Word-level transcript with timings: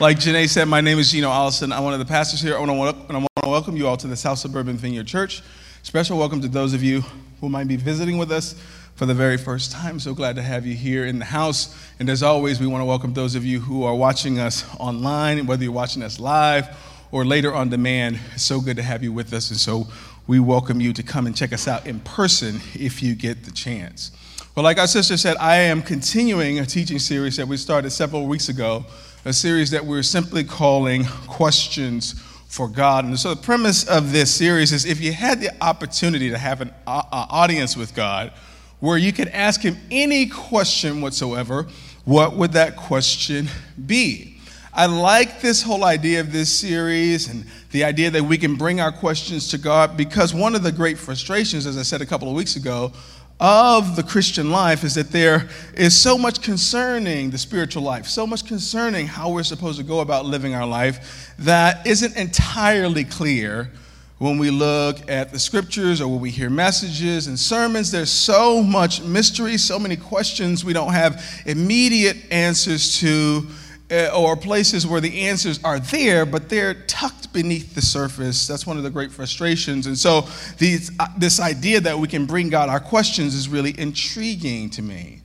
Like 0.00 0.16
Janae 0.16 0.48
said, 0.48 0.64
my 0.64 0.80
name 0.80 0.98
is 0.98 1.12
Gino 1.12 1.28
Allison. 1.28 1.74
I'm 1.74 1.84
one 1.84 1.92
of 1.92 1.98
the 1.98 2.06
pastors 2.06 2.40
here, 2.40 2.56
and 2.56 2.70
I 2.70 2.74
want 2.74 3.06
to 3.12 3.28
welcome 3.44 3.76
you 3.76 3.86
all 3.86 3.98
to 3.98 4.06
the 4.06 4.16
South 4.16 4.38
Suburban 4.38 4.78
Vineyard 4.78 5.06
Church. 5.06 5.42
Special 5.82 6.16
welcome 6.16 6.40
to 6.40 6.48
those 6.48 6.72
of 6.72 6.82
you 6.82 7.02
who 7.42 7.50
might 7.50 7.68
be 7.68 7.76
visiting 7.76 8.16
with 8.16 8.32
us 8.32 8.54
for 8.94 9.04
the 9.04 9.12
very 9.12 9.36
first 9.36 9.72
time. 9.72 10.00
So 10.00 10.14
glad 10.14 10.36
to 10.36 10.42
have 10.42 10.64
you 10.64 10.74
here 10.74 11.04
in 11.04 11.18
the 11.18 11.26
house. 11.26 11.76
And 11.98 12.08
as 12.08 12.22
always, 12.22 12.58
we 12.60 12.66
want 12.66 12.80
to 12.80 12.86
welcome 12.86 13.12
those 13.12 13.34
of 13.34 13.44
you 13.44 13.60
who 13.60 13.84
are 13.84 13.94
watching 13.94 14.38
us 14.38 14.64
online, 14.78 15.46
whether 15.46 15.64
you're 15.64 15.70
watching 15.70 16.02
us 16.02 16.18
live 16.18 16.74
or 17.12 17.26
later 17.26 17.52
on 17.54 17.68
demand. 17.68 18.18
It's 18.32 18.42
so 18.42 18.62
good 18.62 18.78
to 18.78 18.82
have 18.82 19.02
you 19.02 19.12
with 19.12 19.34
us. 19.34 19.50
And 19.50 19.60
so 19.60 19.86
we 20.26 20.40
welcome 20.40 20.80
you 20.80 20.94
to 20.94 21.02
come 21.02 21.26
and 21.26 21.36
check 21.36 21.52
us 21.52 21.68
out 21.68 21.86
in 21.86 22.00
person 22.00 22.62
if 22.72 23.02
you 23.02 23.14
get 23.14 23.44
the 23.44 23.50
chance. 23.50 24.12
Well, 24.54 24.64
like 24.64 24.78
our 24.78 24.86
sister 24.86 25.18
said, 25.18 25.36
I 25.36 25.56
am 25.56 25.82
continuing 25.82 26.58
a 26.58 26.64
teaching 26.64 26.98
series 26.98 27.36
that 27.36 27.46
we 27.46 27.58
started 27.58 27.90
several 27.90 28.26
weeks 28.26 28.48
ago, 28.48 28.86
a 29.24 29.32
series 29.32 29.70
that 29.70 29.84
we're 29.84 30.02
simply 30.02 30.44
calling 30.44 31.04
Questions 31.26 32.14
for 32.48 32.68
God. 32.68 33.04
And 33.04 33.18
so 33.18 33.34
the 33.34 33.42
premise 33.42 33.86
of 33.86 34.12
this 34.12 34.34
series 34.34 34.72
is 34.72 34.86
if 34.86 35.00
you 35.00 35.12
had 35.12 35.40
the 35.40 35.50
opportunity 35.62 36.30
to 36.30 36.38
have 36.38 36.60
an 36.60 36.72
uh, 36.86 37.02
uh, 37.12 37.26
audience 37.28 37.76
with 37.76 37.94
God 37.94 38.32
where 38.80 38.96
you 38.96 39.12
could 39.12 39.28
ask 39.28 39.60
Him 39.60 39.76
any 39.90 40.26
question 40.26 41.02
whatsoever, 41.02 41.66
what 42.04 42.34
would 42.34 42.52
that 42.52 42.76
question 42.76 43.46
be? 43.86 44.38
I 44.72 44.86
like 44.86 45.40
this 45.40 45.62
whole 45.62 45.84
idea 45.84 46.20
of 46.20 46.32
this 46.32 46.50
series 46.50 47.28
and 47.28 47.44
the 47.72 47.84
idea 47.84 48.10
that 48.10 48.22
we 48.22 48.38
can 48.38 48.54
bring 48.54 48.80
our 48.80 48.92
questions 48.92 49.50
to 49.50 49.58
God 49.58 49.96
because 49.96 50.32
one 50.32 50.54
of 50.54 50.62
the 50.62 50.72
great 50.72 50.96
frustrations, 50.96 51.66
as 51.66 51.76
I 51.76 51.82
said 51.82 52.00
a 52.00 52.06
couple 52.06 52.28
of 52.28 52.34
weeks 52.34 52.56
ago, 52.56 52.92
of 53.40 53.96
the 53.96 54.02
Christian 54.02 54.50
life 54.50 54.84
is 54.84 54.94
that 54.94 55.10
there 55.10 55.48
is 55.74 55.98
so 55.98 56.18
much 56.18 56.42
concerning 56.42 57.30
the 57.30 57.38
spiritual 57.38 57.82
life, 57.82 58.06
so 58.06 58.26
much 58.26 58.46
concerning 58.46 59.06
how 59.06 59.30
we're 59.30 59.42
supposed 59.42 59.78
to 59.78 59.84
go 59.84 60.00
about 60.00 60.26
living 60.26 60.54
our 60.54 60.66
life 60.66 61.34
that 61.38 61.86
isn't 61.86 62.14
entirely 62.16 63.02
clear 63.02 63.70
when 64.18 64.36
we 64.36 64.50
look 64.50 65.10
at 65.10 65.32
the 65.32 65.38
scriptures 65.38 66.02
or 66.02 66.08
when 66.08 66.20
we 66.20 66.30
hear 66.30 66.50
messages 66.50 67.26
and 67.26 67.38
sermons. 67.38 67.90
There's 67.90 68.12
so 68.12 68.62
much 68.62 69.00
mystery, 69.00 69.56
so 69.56 69.78
many 69.78 69.96
questions 69.96 70.62
we 70.62 70.74
don't 70.74 70.92
have 70.92 71.24
immediate 71.46 72.18
answers 72.30 72.98
to 72.98 73.48
or 73.90 74.36
places 74.36 74.86
where 74.86 75.00
the 75.00 75.22
answers 75.22 75.62
are 75.64 75.80
there, 75.80 76.24
but 76.24 76.48
they're 76.48 76.74
tucked 76.74 77.32
beneath 77.32 77.74
the 77.74 77.82
surface. 77.82 78.46
That's 78.46 78.66
one 78.66 78.76
of 78.76 78.82
the 78.82 78.90
great 78.90 79.10
frustrations. 79.10 79.86
And 79.86 79.98
so, 79.98 80.26
these, 80.58 80.92
uh, 81.00 81.08
this 81.18 81.40
idea 81.40 81.80
that 81.80 81.98
we 81.98 82.06
can 82.06 82.26
bring 82.26 82.50
God 82.50 82.68
our 82.68 82.80
questions 82.80 83.34
is 83.34 83.48
really 83.48 83.78
intriguing 83.78 84.70
to 84.70 84.82
me. 84.82 85.20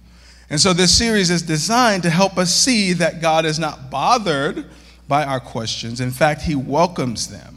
And 0.49 0.59
so, 0.59 0.73
this 0.73 0.95
series 0.95 1.30
is 1.30 1.41
designed 1.41 2.03
to 2.03 2.09
help 2.09 2.38
us 2.38 2.53
see 2.53 2.93
that 2.93 3.21
God 3.21 3.45
is 3.45 3.59
not 3.59 3.91
bothered 3.91 4.66
by 5.08 5.23
our 5.23 5.39
questions. 5.39 6.02
In 6.02 6.11
fact, 6.11 6.41
He 6.41 6.55
welcomes 6.55 7.27
them. 7.27 7.55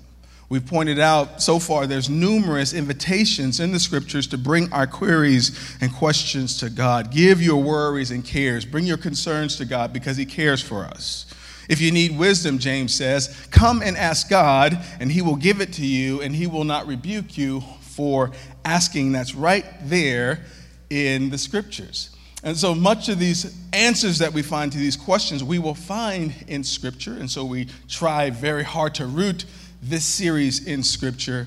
We've 0.50 0.64
pointed 0.64 0.98
out 0.98 1.42
so 1.42 1.58
far 1.58 1.86
there's 1.86 2.08
numerous 2.08 2.72
invitations 2.72 3.60
in 3.60 3.70
the 3.70 3.78
scriptures 3.78 4.26
to 4.28 4.38
bring 4.38 4.72
our 4.72 4.86
queries 4.86 5.76
and 5.82 5.92
questions 5.92 6.58
to 6.60 6.70
God. 6.70 7.10
Give 7.10 7.42
your 7.42 7.62
worries 7.62 8.10
and 8.10 8.24
cares, 8.24 8.64
bring 8.64 8.86
your 8.86 8.96
concerns 8.96 9.56
to 9.56 9.66
God 9.66 9.92
because 9.92 10.16
He 10.16 10.24
cares 10.24 10.62
for 10.62 10.84
us. 10.84 11.26
If 11.68 11.82
you 11.82 11.92
need 11.92 12.18
wisdom, 12.18 12.58
James 12.58 12.94
says, 12.94 13.46
come 13.50 13.82
and 13.82 13.94
ask 13.94 14.30
God, 14.30 14.78
and 15.00 15.12
He 15.12 15.20
will 15.20 15.36
give 15.36 15.60
it 15.60 15.74
to 15.74 15.84
you, 15.84 16.22
and 16.22 16.34
He 16.34 16.46
will 16.46 16.64
not 16.64 16.86
rebuke 16.86 17.36
you 17.36 17.62
for 17.80 18.30
asking. 18.64 19.12
That's 19.12 19.34
right 19.34 19.66
there 19.82 20.44
in 20.88 21.28
the 21.28 21.36
scriptures. 21.36 22.16
And 22.42 22.56
so 22.56 22.74
much 22.74 23.10
of 23.10 23.18
these 23.18 23.54
answers 23.74 24.18
that 24.18 24.32
we 24.32 24.42
find 24.42 24.72
to 24.72 24.78
these 24.78 24.96
questions, 24.96 25.42
we 25.42 25.58
will 25.58 25.74
find 25.74 26.32
in 26.46 26.62
Scripture. 26.62 27.14
And 27.14 27.28
so 27.28 27.44
we 27.44 27.66
try 27.88 28.30
very 28.30 28.62
hard 28.62 28.94
to 28.96 29.06
root 29.06 29.44
this 29.82 30.04
series 30.04 30.66
in 30.66 30.82
Scripture, 30.82 31.46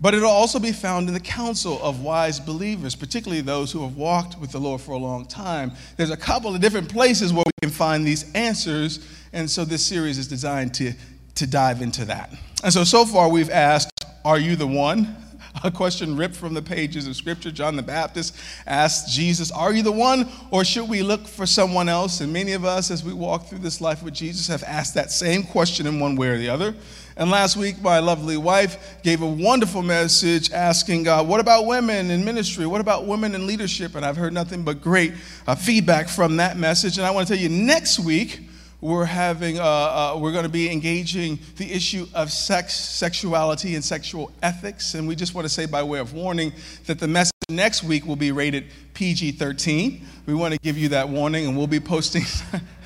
but 0.00 0.14
it'll 0.14 0.30
also 0.30 0.58
be 0.58 0.72
found 0.72 1.08
in 1.08 1.14
the 1.14 1.20
counsel 1.20 1.80
of 1.82 2.00
wise 2.00 2.40
believers, 2.40 2.94
particularly 2.94 3.42
those 3.42 3.70
who 3.70 3.82
have 3.82 3.96
walked 3.96 4.38
with 4.38 4.50
the 4.50 4.58
Lord 4.58 4.80
for 4.80 4.92
a 4.92 4.98
long 4.98 5.26
time. 5.26 5.72
There's 5.96 6.10
a 6.10 6.16
couple 6.16 6.54
of 6.54 6.60
different 6.60 6.88
places 6.88 7.32
where 7.32 7.44
we 7.44 7.68
can 7.68 7.70
find 7.70 8.06
these 8.06 8.32
answers, 8.32 9.06
and 9.32 9.50
so 9.50 9.64
this 9.64 9.84
series 9.84 10.16
is 10.16 10.26
designed 10.26 10.72
to, 10.74 10.92
to 11.34 11.46
dive 11.46 11.82
into 11.82 12.06
that. 12.06 12.32
And 12.64 12.72
so, 12.72 12.84
so 12.84 13.04
far, 13.04 13.28
we've 13.28 13.50
asked, 13.50 13.90
Are 14.24 14.38
you 14.38 14.56
the 14.56 14.66
one? 14.66 15.16
A 15.64 15.70
question 15.70 16.16
ripped 16.16 16.36
from 16.36 16.54
the 16.54 16.62
pages 16.62 17.06
of 17.06 17.16
Scripture. 17.16 17.50
John 17.50 17.76
the 17.76 17.82
Baptist 17.82 18.36
asked 18.66 19.12
Jesus, 19.12 19.50
Are 19.50 19.72
you 19.72 19.82
the 19.82 19.92
one, 19.92 20.28
or 20.50 20.64
should 20.64 20.88
we 20.88 21.02
look 21.02 21.26
for 21.26 21.46
someone 21.46 21.88
else? 21.88 22.20
And 22.20 22.32
many 22.32 22.52
of 22.52 22.64
us, 22.64 22.90
as 22.90 23.04
we 23.04 23.12
walk 23.12 23.46
through 23.46 23.58
this 23.58 23.80
life 23.80 24.02
with 24.02 24.14
Jesus, 24.14 24.46
have 24.48 24.62
asked 24.62 24.94
that 24.94 25.10
same 25.10 25.42
question 25.42 25.86
in 25.86 26.00
one 26.00 26.16
way 26.16 26.28
or 26.28 26.38
the 26.38 26.48
other. 26.48 26.74
And 27.20 27.30
last 27.30 27.54
week, 27.54 27.82
my 27.82 27.98
lovely 27.98 28.38
wife 28.38 29.02
gave 29.02 29.20
a 29.20 29.26
wonderful 29.26 29.82
message 29.82 30.50
asking 30.52 31.02
God, 31.02 31.28
What 31.28 31.38
about 31.38 31.66
women 31.66 32.10
in 32.10 32.24
ministry? 32.24 32.64
What 32.64 32.80
about 32.80 33.06
women 33.06 33.34
in 33.34 33.46
leadership? 33.46 33.94
And 33.94 34.06
I've 34.06 34.16
heard 34.16 34.32
nothing 34.32 34.62
but 34.62 34.80
great 34.80 35.12
uh, 35.46 35.54
feedback 35.54 36.08
from 36.08 36.38
that 36.38 36.56
message. 36.56 36.96
And 36.96 37.06
I 37.06 37.10
want 37.10 37.28
to 37.28 37.34
tell 37.34 37.42
you, 37.42 37.50
next 37.50 37.98
week, 37.98 38.40
we're 38.80 39.04
having 39.04 39.58
uh, 39.58 39.62
uh, 39.62 40.18
we're 40.18 40.32
going 40.32 40.44
to 40.44 40.48
be 40.48 40.72
engaging 40.72 41.38
the 41.56 41.70
issue 41.70 42.06
of 42.14 42.32
sex 42.32 42.74
sexuality 42.74 43.74
and 43.74 43.84
sexual 43.84 44.32
ethics 44.42 44.94
and 44.94 45.06
we 45.06 45.14
just 45.14 45.34
want 45.34 45.44
to 45.44 45.50
say 45.50 45.66
by 45.66 45.82
way 45.82 45.98
of 45.98 46.14
warning 46.14 46.50
that 46.86 46.98
the 46.98 47.06
message 47.06 47.34
next 47.50 47.82
week 47.82 48.06
will 48.06 48.16
be 48.16 48.32
rated 48.32 48.64
pg-13 48.94 50.00
we 50.24 50.32
want 50.32 50.54
to 50.54 50.60
give 50.60 50.78
you 50.78 50.88
that 50.88 51.06
warning 51.06 51.46
and 51.46 51.54
we'll 51.54 51.66
be 51.66 51.78
posting 51.78 52.22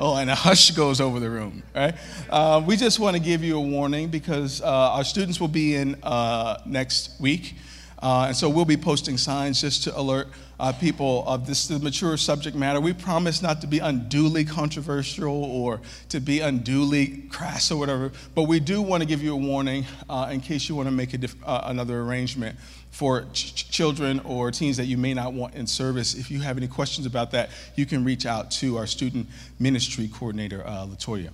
Oh, 0.00 0.16
and 0.16 0.28
a 0.28 0.34
hush 0.34 0.72
goes 0.72 1.00
over 1.00 1.20
the 1.20 1.30
room, 1.30 1.62
right? 1.72 1.94
Uh, 2.28 2.60
we 2.66 2.76
just 2.76 2.98
want 2.98 3.16
to 3.16 3.22
give 3.22 3.44
you 3.44 3.56
a 3.56 3.60
warning 3.60 4.08
because 4.08 4.60
uh, 4.60 4.66
our 4.66 5.04
students 5.04 5.40
will 5.40 5.48
be 5.48 5.76
in 5.76 5.96
uh, 6.02 6.60
next 6.66 7.20
week. 7.20 7.54
Uh, 8.02 8.26
and 8.28 8.36
so 8.36 8.48
we'll 8.48 8.64
be 8.64 8.76
posting 8.76 9.16
signs 9.16 9.60
just 9.60 9.84
to 9.84 9.98
alert 9.98 10.28
uh, 10.58 10.72
people 10.72 11.24
of 11.28 11.46
this 11.46 11.70
mature 11.70 12.16
subject 12.16 12.56
matter. 12.56 12.80
We 12.80 12.92
promise 12.92 13.40
not 13.40 13.60
to 13.60 13.66
be 13.68 13.78
unduly 13.78 14.44
controversial 14.44 15.44
or 15.44 15.80
to 16.08 16.20
be 16.20 16.40
unduly 16.40 17.22
crass 17.30 17.70
or 17.70 17.78
whatever, 17.78 18.10
but 18.34 18.42
we 18.42 18.60
do 18.60 18.82
want 18.82 19.02
to 19.02 19.08
give 19.08 19.22
you 19.22 19.32
a 19.32 19.36
warning 19.36 19.86
uh, 20.10 20.28
in 20.30 20.40
case 20.40 20.68
you 20.68 20.74
want 20.74 20.88
to 20.88 20.92
make 20.92 21.18
diff- 21.18 21.36
another 21.46 22.00
arrangement 22.00 22.58
for 22.94 23.26
ch- 23.32 23.68
children 23.70 24.20
or 24.20 24.52
teens 24.52 24.76
that 24.76 24.84
you 24.84 24.96
may 24.96 25.12
not 25.12 25.32
want 25.32 25.52
in 25.56 25.66
service. 25.66 26.14
If 26.14 26.30
you 26.30 26.40
have 26.42 26.56
any 26.56 26.68
questions 26.68 27.08
about 27.08 27.32
that, 27.32 27.50
you 27.74 27.86
can 27.86 28.04
reach 28.04 28.24
out 28.24 28.52
to 28.52 28.78
our 28.78 28.86
student 28.86 29.26
ministry 29.58 30.08
coordinator, 30.14 30.64
uh, 30.64 30.86
Latoya, 30.86 31.30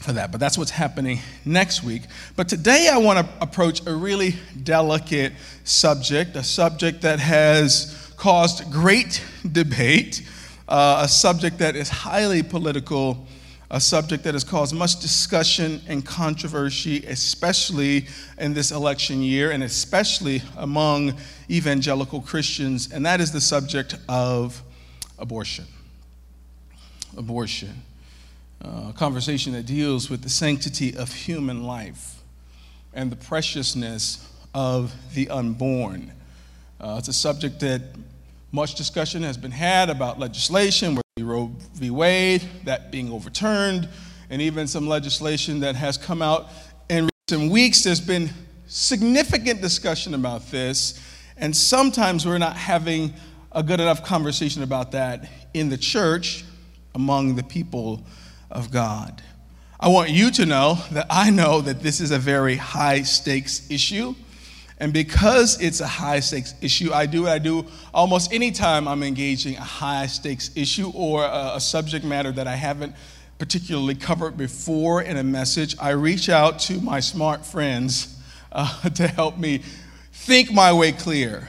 for 0.00 0.12
that. 0.12 0.30
But 0.30 0.38
that's 0.38 0.58
what's 0.58 0.70
happening 0.70 1.20
next 1.46 1.82
week. 1.82 2.02
But 2.36 2.46
today 2.46 2.90
I 2.92 2.98
want 2.98 3.26
to 3.26 3.42
approach 3.42 3.86
a 3.86 3.94
really 3.94 4.34
delicate 4.62 5.32
subject, 5.64 6.36
a 6.36 6.42
subject 6.42 7.00
that 7.00 7.20
has 7.20 8.12
caused 8.18 8.70
great 8.70 9.24
debate, 9.50 10.28
uh, 10.68 11.00
a 11.04 11.08
subject 11.08 11.56
that 11.60 11.74
is 11.74 11.88
highly 11.88 12.42
political 12.42 13.26
a 13.72 13.80
subject 13.80 14.22
that 14.24 14.34
has 14.34 14.44
caused 14.44 14.74
much 14.74 15.00
discussion 15.00 15.80
and 15.88 16.04
controversy, 16.04 17.02
especially 17.06 18.06
in 18.38 18.52
this 18.52 18.70
election 18.70 19.22
year 19.22 19.50
and 19.50 19.62
especially 19.62 20.42
among 20.58 21.14
evangelical 21.50 22.20
Christians, 22.20 22.92
and 22.92 23.04
that 23.06 23.18
is 23.18 23.32
the 23.32 23.40
subject 23.40 23.96
of 24.10 24.62
abortion. 25.18 25.64
Abortion. 27.16 27.82
Uh, 28.62 28.90
a 28.90 28.92
conversation 28.92 29.54
that 29.54 29.64
deals 29.64 30.10
with 30.10 30.22
the 30.22 30.28
sanctity 30.28 30.94
of 30.94 31.10
human 31.10 31.64
life 31.64 32.22
and 32.92 33.10
the 33.10 33.16
preciousness 33.16 34.30
of 34.54 34.94
the 35.14 35.30
unborn. 35.30 36.12
Uh, 36.78 36.96
it's 36.98 37.08
a 37.08 37.12
subject 37.12 37.58
that 37.60 37.80
much 38.52 38.74
discussion 38.74 39.22
has 39.22 39.38
been 39.38 39.50
had 39.50 39.88
about 39.88 40.18
legislation, 40.18 40.94
Roe 41.22 41.52
v. 41.74 41.90
Wade, 41.90 42.42
that 42.64 42.90
being 42.90 43.10
overturned, 43.10 43.88
and 44.30 44.42
even 44.42 44.66
some 44.66 44.86
legislation 44.86 45.60
that 45.60 45.76
has 45.76 45.96
come 45.96 46.22
out 46.22 46.48
in 46.88 47.08
recent 47.28 47.52
weeks. 47.52 47.82
There's 47.82 48.00
been 48.00 48.30
significant 48.66 49.60
discussion 49.60 50.14
about 50.14 50.50
this, 50.50 51.00
and 51.36 51.56
sometimes 51.56 52.26
we're 52.26 52.38
not 52.38 52.56
having 52.56 53.12
a 53.52 53.62
good 53.62 53.80
enough 53.80 54.02
conversation 54.02 54.62
about 54.62 54.92
that 54.92 55.28
in 55.54 55.68
the 55.68 55.76
church 55.76 56.44
among 56.94 57.36
the 57.36 57.42
people 57.42 58.02
of 58.50 58.70
God. 58.70 59.22
I 59.78 59.88
want 59.88 60.10
you 60.10 60.30
to 60.32 60.46
know 60.46 60.78
that 60.92 61.06
I 61.10 61.30
know 61.30 61.60
that 61.60 61.80
this 61.80 62.00
is 62.00 62.12
a 62.12 62.18
very 62.18 62.56
high 62.56 63.02
stakes 63.02 63.68
issue. 63.70 64.14
And 64.82 64.92
because 64.92 65.60
it's 65.60 65.80
a 65.80 65.86
high 65.86 66.18
stakes 66.18 66.56
issue, 66.60 66.92
I 66.92 67.06
do 67.06 67.22
what 67.22 67.30
I 67.30 67.38
do 67.38 67.66
almost 67.94 68.32
anytime 68.32 68.88
I'm 68.88 69.04
engaging 69.04 69.54
a 69.54 69.60
high 69.60 70.06
stakes 70.06 70.50
issue 70.56 70.90
or 70.92 71.22
a, 71.22 71.52
a, 71.54 71.60
subject 71.60 72.04
matter 72.04 72.32
that 72.32 72.48
I 72.48 72.56
haven't 72.56 72.96
particularly 73.38 73.94
covered 73.94 74.36
before 74.36 75.00
in 75.00 75.18
a 75.18 75.22
message. 75.22 75.76
I 75.80 75.90
reach 75.90 76.28
out 76.28 76.58
to 76.62 76.80
my 76.80 76.98
smart 76.98 77.46
friends 77.46 78.20
uh, 78.50 78.88
to 78.96 79.06
help 79.06 79.38
me 79.38 79.62
think 80.10 80.50
my 80.50 80.72
way 80.72 80.90
clear 80.90 81.48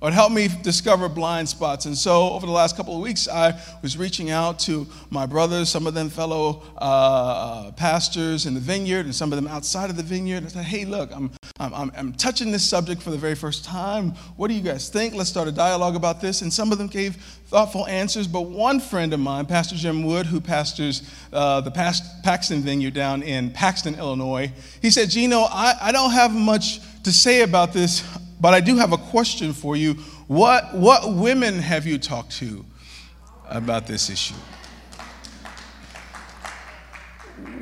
or 0.00 0.08
it 0.08 0.12
helped 0.12 0.34
me 0.34 0.48
discover 0.62 1.08
blind 1.08 1.48
spots. 1.48 1.84
And 1.84 1.96
so, 1.96 2.30
over 2.30 2.46
the 2.46 2.52
last 2.52 2.76
couple 2.76 2.96
of 2.96 3.02
weeks, 3.02 3.28
I 3.28 3.60
was 3.82 3.98
reaching 3.98 4.30
out 4.30 4.58
to 4.60 4.86
my 5.10 5.26
brothers, 5.26 5.68
some 5.68 5.86
of 5.86 5.92
them 5.92 6.08
fellow 6.08 6.62
uh, 6.78 6.80
uh, 6.80 7.72
pastors 7.72 8.46
in 8.46 8.54
the 8.54 8.60
vineyard, 8.60 9.04
and 9.04 9.14
some 9.14 9.30
of 9.30 9.36
them 9.36 9.46
outside 9.46 9.90
of 9.90 9.96
the 9.96 10.02
vineyard. 10.02 10.44
I 10.44 10.48
said, 10.48 10.64
Hey, 10.64 10.86
look, 10.86 11.10
I'm, 11.14 11.30
I'm, 11.58 11.92
I'm 11.94 12.12
touching 12.14 12.50
this 12.50 12.66
subject 12.66 13.02
for 13.02 13.10
the 13.10 13.18
very 13.18 13.34
first 13.34 13.64
time. 13.64 14.12
What 14.36 14.48
do 14.48 14.54
you 14.54 14.62
guys 14.62 14.88
think? 14.88 15.14
Let's 15.14 15.28
start 15.28 15.48
a 15.48 15.52
dialogue 15.52 15.96
about 15.96 16.20
this. 16.20 16.40
And 16.40 16.50
some 16.50 16.72
of 16.72 16.78
them 16.78 16.86
gave 16.86 17.16
thoughtful 17.16 17.86
answers. 17.86 18.26
But 18.26 18.42
one 18.42 18.80
friend 18.80 19.12
of 19.12 19.20
mine, 19.20 19.44
Pastor 19.44 19.76
Jim 19.76 20.04
Wood, 20.04 20.24
who 20.24 20.40
pastors 20.40 21.02
uh, 21.32 21.60
the 21.60 21.70
Paxton 21.70 22.62
Vineyard 22.62 22.94
down 22.94 23.22
in 23.22 23.50
Paxton, 23.50 23.96
Illinois, 23.96 24.50
he 24.80 24.90
said, 24.90 25.10
Gino, 25.10 25.40
I, 25.40 25.76
I 25.80 25.92
don't 25.92 26.12
have 26.12 26.32
much 26.32 26.80
to 27.02 27.12
say 27.12 27.42
about 27.42 27.72
this 27.74 28.02
but 28.40 28.54
I 28.54 28.60
do 28.60 28.76
have 28.76 28.92
a 28.92 28.96
question 28.96 29.52
for 29.52 29.76
you. 29.76 29.94
What, 30.26 30.74
what 30.74 31.14
women 31.14 31.58
have 31.58 31.86
you 31.86 31.98
talked 31.98 32.32
to 32.38 32.64
about 33.48 33.86
this 33.86 34.08
issue? 34.08 34.34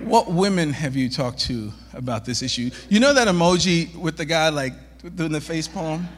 What 0.05 0.31
women 0.31 0.73
have 0.73 0.97
you 0.97 1.11
talked 1.11 1.41
to 1.41 1.73
about 1.93 2.25
this 2.25 2.43
issue? 2.43 2.71
You 2.89 3.01
know 3.01 3.13
that 3.13 3.29
emoji 3.29 3.95
with 3.95 4.17
the 4.17 4.25
guy 4.25 4.49
like 4.49 4.73
doing 5.17 5.33
the 5.33 5.41
face 5.41 5.67
palm? 5.67 6.09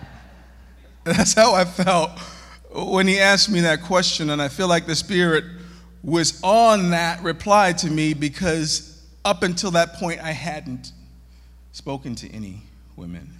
That's 1.04 1.34
how 1.34 1.54
I 1.54 1.64
felt 1.64 2.10
when 2.72 3.06
he 3.06 3.18
asked 3.18 3.50
me 3.50 3.60
that 3.60 3.82
question, 3.82 4.30
and 4.30 4.40
I 4.40 4.48
feel 4.48 4.68
like 4.68 4.86
the 4.86 4.96
Spirit 4.96 5.44
was 6.02 6.40
on 6.42 6.90
that 6.90 7.22
reply 7.22 7.72
to 7.72 7.90
me 7.90 8.14
because 8.14 9.02
up 9.24 9.42
until 9.42 9.72
that 9.72 9.94
point 9.94 10.20
I 10.20 10.32
hadn't 10.32 10.92
spoken 11.72 12.14
to 12.16 12.32
any 12.32 12.62
women. 12.94 13.32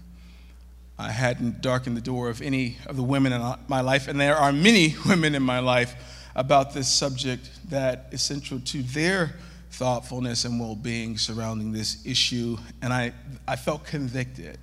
I 0.98 1.10
hadn't 1.10 1.60
darkened 1.60 1.96
the 1.96 2.02
door 2.02 2.28
of 2.30 2.40
any 2.40 2.78
of 2.86 2.96
the 2.96 3.02
women 3.02 3.32
in 3.32 3.54
my 3.68 3.80
life, 3.80 4.08
and 4.08 4.18
there 4.18 4.36
are 4.36 4.52
many 4.52 4.96
women 5.06 5.34
in 5.34 5.42
my 5.42 5.58
life 5.58 5.94
about 6.34 6.72
this 6.72 6.88
subject 6.88 7.50
that 7.70 8.06
is 8.12 8.22
central 8.22 8.60
to 8.60 8.82
their 8.82 9.34
thoughtfulness 9.70 10.44
and 10.44 10.58
well 10.58 10.74
being 10.74 11.18
surrounding 11.18 11.72
this 11.72 12.04
issue. 12.06 12.56
And 12.80 12.92
I, 12.92 13.12
I 13.46 13.56
felt 13.56 13.84
convicted. 13.84 14.58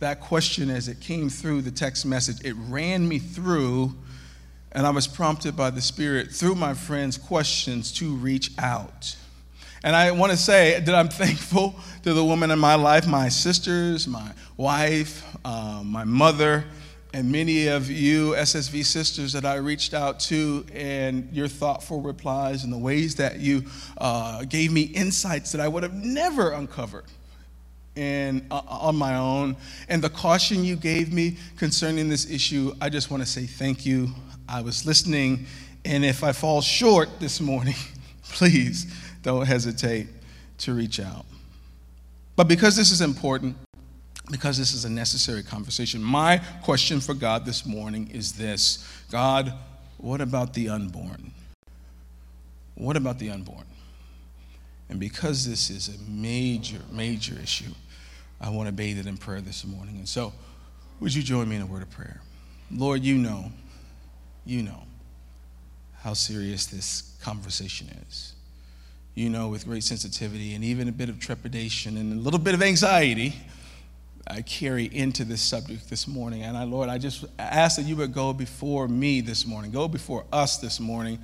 That 0.00 0.20
question, 0.20 0.68
as 0.68 0.88
it 0.88 1.00
came 1.00 1.28
through 1.28 1.62
the 1.62 1.70
text 1.70 2.04
message, 2.04 2.44
it 2.44 2.54
ran 2.68 3.06
me 3.06 3.18
through, 3.18 3.94
and 4.72 4.86
I 4.86 4.90
was 4.90 5.06
prompted 5.06 5.56
by 5.56 5.70
the 5.70 5.80
Spirit 5.80 6.32
through 6.32 6.56
my 6.56 6.74
friends' 6.74 7.16
questions 7.16 7.92
to 7.92 8.14
reach 8.16 8.50
out. 8.58 9.16
And 9.84 9.96
I 9.96 10.10
want 10.12 10.32
to 10.32 10.38
say 10.38 10.80
that 10.80 10.94
I'm 10.94 11.08
thankful 11.24 11.74
to 12.02 12.12
the 12.12 12.24
women 12.24 12.50
in 12.50 12.58
my 12.58 12.74
life, 12.74 13.06
my 13.06 13.28
sisters, 13.28 14.06
my 14.06 14.32
wife, 14.56 15.31
uh, 15.44 15.82
my 15.84 16.04
mother, 16.04 16.64
and 17.14 17.30
many 17.30 17.66
of 17.66 17.90
you 17.90 18.30
SSV 18.32 18.84
sisters 18.84 19.32
that 19.32 19.44
I 19.44 19.56
reached 19.56 19.92
out 19.92 20.20
to, 20.20 20.64
and 20.72 21.28
your 21.32 21.48
thoughtful 21.48 22.00
replies 22.00 22.64
and 22.64 22.72
the 22.72 22.78
ways 22.78 23.16
that 23.16 23.40
you 23.40 23.64
uh, 23.98 24.44
gave 24.44 24.72
me 24.72 24.82
insights 24.82 25.52
that 25.52 25.60
I 25.60 25.68
would 25.68 25.82
have 25.82 25.94
never 25.94 26.52
uncovered 26.52 27.04
and 27.96 28.46
uh, 28.50 28.62
on 28.66 28.96
my 28.96 29.16
own, 29.16 29.56
and 29.88 30.02
the 30.02 30.08
caution 30.08 30.64
you 30.64 30.76
gave 30.76 31.12
me 31.12 31.36
concerning 31.56 32.08
this 32.08 32.30
issue. 32.30 32.72
I 32.80 32.88
just 32.88 33.10
want 33.10 33.22
to 33.22 33.28
say 33.28 33.44
thank 33.44 33.84
you. 33.84 34.08
I 34.48 34.62
was 34.62 34.86
listening, 34.86 35.46
and 35.84 36.04
if 36.04 36.24
I 36.24 36.32
fall 36.32 36.60
short 36.60 37.20
this 37.20 37.40
morning, 37.40 37.74
please 38.30 38.86
don't 39.22 39.46
hesitate 39.46 40.08
to 40.58 40.74
reach 40.74 41.00
out. 41.00 41.26
But 42.34 42.48
because 42.48 42.76
this 42.76 42.90
is 42.90 43.02
important, 43.02 43.56
because 44.30 44.56
this 44.56 44.72
is 44.72 44.84
a 44.84 44.90
necessary 44.90 45.42
conversation. 45.42 46.02
My 46.02 46.38
question 46.62 47.00
for 47.00 47.14
God 47.14 47.44
this 47.44 47.66
morning 47.66 48.10
is 48.12 48.32
this 48.32 48.86
God, 49.10 49.52
what 49.98 50.20
about 50.20 50.54
the 50.54 50.68
unborn? 50.68 51.32
What 52.74 52.96
about 52.96 53.18
the 53.18 53.30
unborn? 53.30 53.66
And 54.88 55.00
because 55.00 55.48
this 55.48 55.70
is 55.70 55.88
a 55.88 55.98
major, 56.10 56.80
major 56.90 57.34
issue, 57.42 57.72
I 58.40 58.50
want 58.50 58.68
to 58.68 58.72
bathe 58.72 58.98
it 58.98 59.06
in 59.06 59.16
prayer 59.16 59.40
this 59.40 59.64
morning. 59.64 59.96
And 59.96 60.08
so, 60.08 60.32
would 61.00 61.14
you 61.14 61.22
join 61.22 61.48
me 61.48 61.56
in 61.56 61.62
a 61.62 61.66
word 61.66 61.82
of 61.82 61.90
prayer? 61.90 62.20
Lord, 62.70 63.02
you 63.02 63.16
know, 63.16 63.50
you 64.44 64.62
know 64.62 64.82
how 66.00 66.14
serious 66.14 66.66
this 66.66 67.16
conversation 67.22 67.88
is. 68.08 68.34
You 69.14 69.28
know, 69.28 69.48
with 69.48 69.66
great 69.66 69.84
sensitivity 69.84 70.54
and 70.54 70.64
even 70.64 70.88
a 70.88 70.92
bit 70.92 71.08
of 71.08 71.20
trepidation 71.20 71.96
and 71.96 72.12
a 72.12 72.16
little 72.16 72.40
bit 72.40 72.54
of 72.54 72.62
anxiety 72.62 73.34
I 74.26 74.42
carry 74.42 74.84
into 74.84 75.24
this 75.24 75.42
subject 75.42 75.90
this 75.90 76.06
morning. 76.06 76.42
And 76.42 76.56
I, 76.56 76.64
Lord, 76.64 76.88
I 76.88 76.98
just 76.98 77.24
ask 77.38 77.76
that 77.76 77.82
you 77.82 77.96
would 77.96 78.12
go 78.12 78.32
before 78.32 78.88
me 78.88 79.20
this 79.20 79.46
morning, 79.46 79.70
go 79.70 79.88
before 79.88 80.24
us 80.32 80.58
this 80.58 80.78
morning, 80.78 81.18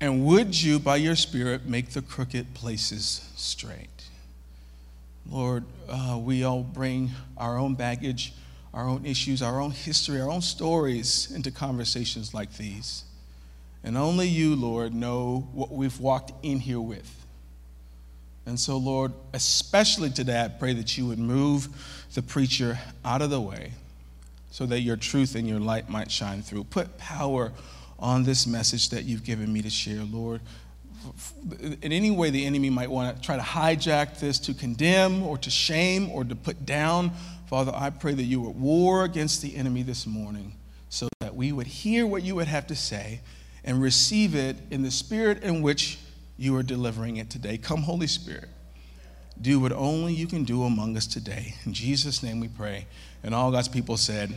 and 0.00 0.26
would 0.26 0.60
you, 0.60 0.78
by 0.78 0.96
your 0.96 1.16
Spirit, 1.16 1.66
make 1.66 1.90
the 1.90 2.02
crooked 2.02 2.52
places 2.52 3.28
straight? 3.36 3.88
Lord, 5.30 5.64
uh, 5.88 6.18
we 6.20 6.44
all 6.44 6.62
bring 6.62 7.10
our 7.36 7.58
own 7.58 7.74
baggage, 7.74 8.34
our 8.74 8.86
own 8.86 9.06
issues, 9.06 9.42
our 9.42 9.60
own 9.60 9.70
history, 9.70 10.20
our 10.20 10.30
own 10.30 10.42
stories 10.42 11.32
into 11.34 11.50
conversations 11.50 12.34
like 12.34 12.56
these. 12.58 13.04
And 13.82 13.96
only 13.96 14.28
you, 14.28 14.54
Lord, 14.54 14.94
know 14.94 15.48
what 15.52 15.72
we've 15.72 15.98
walked 15.98 16.32
in 16.44 16.60
here 16.60 16.80
with. 16.80 17.24
And 18.44 18.60
so, 18.60 18.76
Lord, 18.76 19.12
especially 19.32 20.10
today, 20.10 20.44
I 20.44 20.48
pray 20.48 20.72
that 20.74 20.96
you 20.96 21.06
would 21.06 21.18
move 21.18 21.68
the 22.16 22.22
preacher 22.22 22.78
out 23.04 23.22
of 23.22 23.30
the 23.30 23.40
way 23.40 23.70
so 24.50 24.64
that 24.64 24.80
your 24.80 24.96
truth 24.96 25.34
and 25.34 25.46
your 25.46 25.60
light 25.60 25.90
might 25.90 26.10
shine 26.10 26.40
through. 26.40 26.64
Put 26.64 26.96
power 26.96 27.52
on 27.98 28.24
this 28.24 28.46
message 28.46 28.88
that 28.88 29.04
you've 29.04 29.22
given 29.22 29.52
me 29.52 29.60
to 29.60 29.68
share, 29.68 30.02
Lord. 30.02 30.40
In 31.60 31.92
any 31.92 32.10
way, 32.10 32.30
the 32.30 32.46
enemy 32.46 32.70
might 32.70 32.90
want 32.90 33.14
to 33.14 33.22
try 33.22 33.36
to 33.36 33.42
hijack 33.42 34.18
this 34.18 34.38
to 34.40 34.54
condemn 34.54 35.22
or 35.22 35.36
to 35.36 35.50
shame 35.50 36.10
or 36.10 36.24
to 36.24 36.34
put 36.34 36.64
down. 36.64 37.12
Father, 37.48 37.70
I 37.74 37.90
pray 37.90 38.14
that 38.14 38.22
you 38.22 38.40
would 38.40 38.58
war 38.58 39.04
against 39.04 39.42
the 39.42 39.54
enemy 39.54 39.82
this 39.82 40.06
morning 40.06 40.54
so 40.88 41.08
that 41.20 41.36
we 41.36 41.52
would 41.52 41.66
hear 41.66 42.06
what 42.06 42.22
you 42.22 42.34
would 42.34 42.48
have 42.48 42.66
to 42.68 42.74
say 42.74 43.20
and 43.62 43.80
receive 43.82 44.34
it 44.34 44.56
in 44.70 44.82
the 44.82 44.90
spirit 44.90 45.42
in 45.42 45.60
which 45.60 45.98
you 46.38 46.56
are 46.56 46.62
delivering 46.62 47.18
it 47.18 47.28
today. 47.28 47.58
Come, 47.58 47.82
Holy 47.82 48.06
Spirit, 48.06 48.48
do 49.40 49.60
what 49.60 49.72
only 49.72 50.12
you 50.12 50.26
can 50.26 50.44
do 50.44 50.64
among 50.64 50.96
us 50.96 51.06
today. 51.06 51.54
In 51.64 51.72
Jesus' 51.72 52.22
name 52.22 52.40
we 52.40 52.48
pray. 52.48 52.86
And 53.22 53.34
all 53.34 53.50
God's 53.50 53.68
people 53.68 53.96
said, 53.96 54.34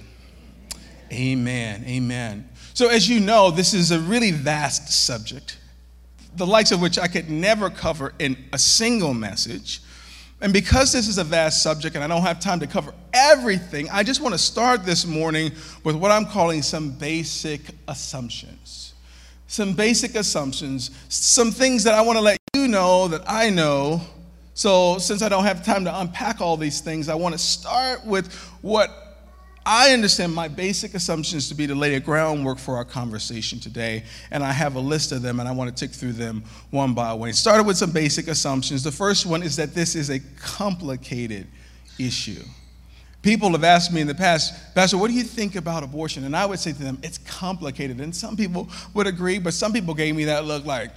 Amen. 1.12 1.84
Amen. 1.88 2.48
So, 2.74 2.90
as 2.90 3.10
you 3.10 3.19
know, 3.19 3.50
this 3.50 3.74
is 3.74 3.92
a 3.92 4.00
really 4.00 4.31
vast 4.31 4.90
subject, 5.06 5.57
the 6.36 6.46
likes 6.46 6.72
of 6.72 6.81
which 6.81 7.00
I 7.00 7.07
could 7.07 7.30
never 7.30 7.69
cover 7.69 8.13
in 8.19 8.38
a 8.54 8.60
single 8.60 9.13
message. 9.13 9.81
And 10.41 10.53
because 10.53 10.94
this 10.94 11.08
is 11.08 11.18
a 11.18 11.24
vast 11.24 11.63
subject 11.63 11.96
and 11.96 12.03
I 12.03 12.08
don't 12.08 12.22
have 12.22 12.39
time 12.39 12.60
to 12.60 12.68
cover 12.68 12.94
everything, 13.13 13.89
I 13.91 14.03
just 14.03 14.22
want 14.22 14.34
to 14.34 14.39
start 14.39 14.86
this 14.86 15.06
morning 15.06 15.51
with 15.84 15.96
what 15.96 16.12
I'm 16.12 16.25
calling 16.25 16.62
some 16.62 16.91
basic 16.91 17.62
assumptions 17.88 18.89
some 19.50 19.74
basic 19.74 20.13
assumptions, 20.13 20.91
some 21.10 21.51
things 21.51 21.84
that 21.84 21.96
I 21.96 22.01
want 22.01 22.18
to 22.18 22.22
let 22.22 22.38
you 22.53 22.68
know 22.68 23.08
that 23.08 23.24
I 23.27 23.50
know. 23.50 24.00
So, 24.60 24.98
since 24.98 25.22
I 25.22 25.30
don't 25.30 25.46
have 25.46 25.63
time 25.63 25.86
to 25.86 26.00
unpack 26.01 26.42
all 26.42 26.58
these 26.58 26.82
things, 26.82 27.08
I 27.08 27.16
want 27.16 27.32
to 27.32 27.39
start 27.39 28.06
with 28.06 28.34
what 28.62 28.92
I 29.66 29.94
understand 29.94 30.34
my 30.34 30.50
basic 30.50 30.96
assumptions 30.96 31.48
to 31.48 31.56
be 31.56 31.66
to 31.66 31.74
lay 31.74 31.96
a 31.96 32.00
groundwork 32.01 32.60
for 32.60 32.75
our 32.75 32.84
conversation 32.84 33.62
today. 33.62 34.04
And 34.32 34.44
I 34.44 34.51
have 34.51 34.75
a 34.75 34.80
list 34.82 35.13
of 35.13 35.22
them, 35.22 35.39
and 35.39 35.48
I 35.48 35.54
want 35.54 35.74
to 35.74 35.88
tick 35.88 35.96
through 35.96 36.12
them 36.12 36.44
one 36.72 36.94
by 36.94 37.13
one. 37.13 37.32
Started 37.32 37.66
with 37.66 37.78
some 37.78 37.92
basic 37.92 38.28
assumptions. 38.28 38.84
The 38.84 38.92
first 38.92 39.25
one 39.25 39.44
is 39.44 39.56
that 39.56 39.74
this 39.74 39.96
is 39.96 40.10
a 40.10 40.20
complicated 40.42 41.48
issue. 41.98 42.44
People 43.22 43.51
have 43.51 43.63
asked 43.63 43.94
me 43.94 44.01
in 44.01 44.08
the 44.08 44.16
past, 44.16 44.75
Pastor, 44.75 44.98
what 44.98 45.08
do 45.08 45.13
you 45.13 45.24
think 45.24 45.56
about 45.56 45.84
abortion? 45.84 46.25
And 46.25 46.36
I 46.36 46.46
would 46.46 46.60
say 46.60 46.74
to 46.74 46.84
them, 46.84 47.00
it's 47.01 47.20
complicated. 47.20 48.01
And 48.01 48.13
some 48.13 48.36
people 48.36 48.68
would 48.94 49.08
agree, 49.08 49.39
but 49.39 49.54
some 49.54 49.72
people 49.72 49.94
gave 49.94 50.18
me 50.18 50.25
that 50.25 50.44
look 50.44 50.66
like, 50.66 50.92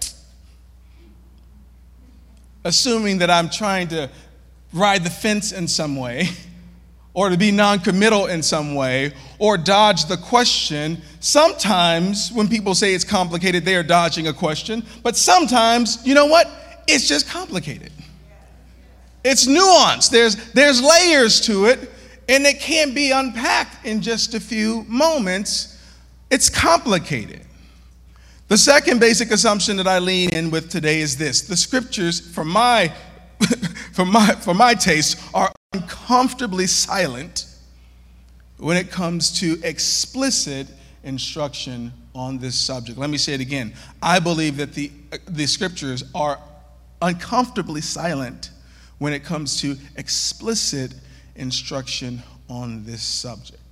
assuming 2.65 3.19
that 3.19 3.31
I'm 3.31 3.51
trying 3.51 3.89
to 3.89 4.11
ride 4.73 5.05
the 5.05 5.11
fence 5.11 5.53
in 5.53 5.69
some 5.69 5.97
way, 5.97 6.29
or 7.15 7.29
to 7.29 7.37
be 7.37 7.51
non 7.51 7.81
committal 7.81 8.27
in 8.27 8.43
some 8.43 8.75
way, 8.75 9.13
or 9.39 9.57
dodge 9.59 10.07
the 10.07 10.17
question. 10.17 11.01
Sometimes 11.21 12.33
when 12.33 12.49
people 12.49 12.75
say 12.75 12.95
it's 12.95 13.05
complicated, 13.05 13.65
they 13.65 13.77
are 13.77 13.83
dodging 13.83 14.29
a 14.29 14.33
question. 14.33 14.85
But 15.03 15.17
sometimes, 15.17 16.05
you 16.07 16.15
know 16.15 16.27
what? 16.27 16.51
It's 16.89 17.07
just 17.07 17.29
complicated. 17.29 17.93
It's 19.25 19.47
nuanced. 19.47 20.11
There's, 20.11 20.37
there's 20.53 20.83
layers 20.83 21.41
to 21.43 21.67
it 21.67 21.91
and 22.29 22.47
it 22.47 22.61
can't 22.61 22.95
be 22.95 23.11
unpacked 23.11 23.85
in 23.85 24.01
just 24.01 24.35
a 24.35 24.41
few 24.41 24.85
moments. 24.89 25.79
It's 26.31 26.49
complicated. 26.49 27.43
The 28.53 28.59
second 28.59 29.01
basic 29.01 29.31
assumption 29.31 29.79
that 29.79 29.87
I 29.87 29.99
lean 29.99 30.29
in 30.35 30.51
with 30.51 30.69
today 30.69 31.01
is 31.01 31.17
this 31.17 31.41
the 31.41 31.57
scriptures, 31.57 32.21
for 32.21 32.45
my, 32.45 32.93
for 33.95 34.05
my, 34.05 34.27
for 34.27 34.53
my 34.53 34.75
taste, 34.75 35.19
are 35.33 35.51
uncomfortably 35.73 36.67
silent 36.67 37.47
when 38.59 38.77
it 38.77 38.91
comes 38.91 39.41
to 39.41 39.59
explicit 39.65 40.67
instruction 41.03 41.95
on 42.15 42.37
this 42.37 42.55
subject. 42.55 42.99
Let 42.99 43.09
me 43.09 43.17
say 43.17 43.33
it 43.33 43.41
again. 43.41 43.73
I 44.03 44.19
believe 44.19 44.59
that 44.59 44.75
the, 44.75 44.93
the 45.29 45.47
scriptures 45.47 46.05
are 46.15 46.39
uncomfortably 47.01 47.81
silent 47.81 48.51
when 48.99 49.15
it 49.15 49.25
comes 49.25 49.63
to 49.63 49.79
explicit 49.97 50.93
instruction 51.37 52.23
on 52.51 52.85
this 52.85 53.03
subject. 53.03 53.63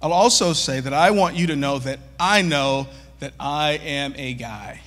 I'll 0.00 0.14
also 0.14 0.54
say 0.54 0.80
that 0.80 0.94
I 0.94 1.10
want 1.10 1.36
you 1.36 1.46
to 1.48 1.56
know 1.56 1.78
that 1.80 1.98
I 2.18 2.40
know 2.40 2.88
that 3.22 3.34
I 3.38 3.74
am 3.84 4.14
a 4.16 4.34
guy, 4.34 4.80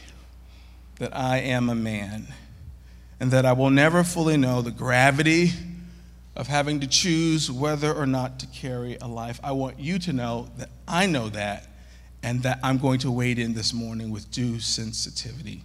that 0.99 1.15
I 1.15 1.37
am 1.37 1.69
a 1.69 1.73
man, 1.73 2.27
and 3.17 3.31
that 3.31 3.45
I 3.45 3.53
will 3.53 3.69
never 3.69 4.03
fully 4.03 4.35
know 4.35 4.61
the 4.61 4.71
gravity 4.71 5.51
of 6.35 6.47
having 6.47 6.81
to 6.81 6.87
choose 6.87 7.49
whether 7.49 7.93
or 7.93 8.05
not 8.05 8.39
to 8.41 8.47
carry 8.47 8.97
a 8.99 9.07
life. 9.07 9.39
I 9.41 9.53
want 9.53 9.79
you 9.79 9.99
to 9.99 10.11
know 10.11 10.49
that 10.57 10.67
I 10.85 11.05
know 11.05 11.29
that 11.29 11.69
and 12.23 12.43
that 12.43 12.59
I'm 12.61 12.77
going 12.77 12.99
to 12.99 13.09
wade 13.09 13.39
in 13.39 13.53
this 13.53 13.73
morning 13.73 14.11
with 14.11 14.29
due 14.31 14.59
sensitivity 14.59 15.63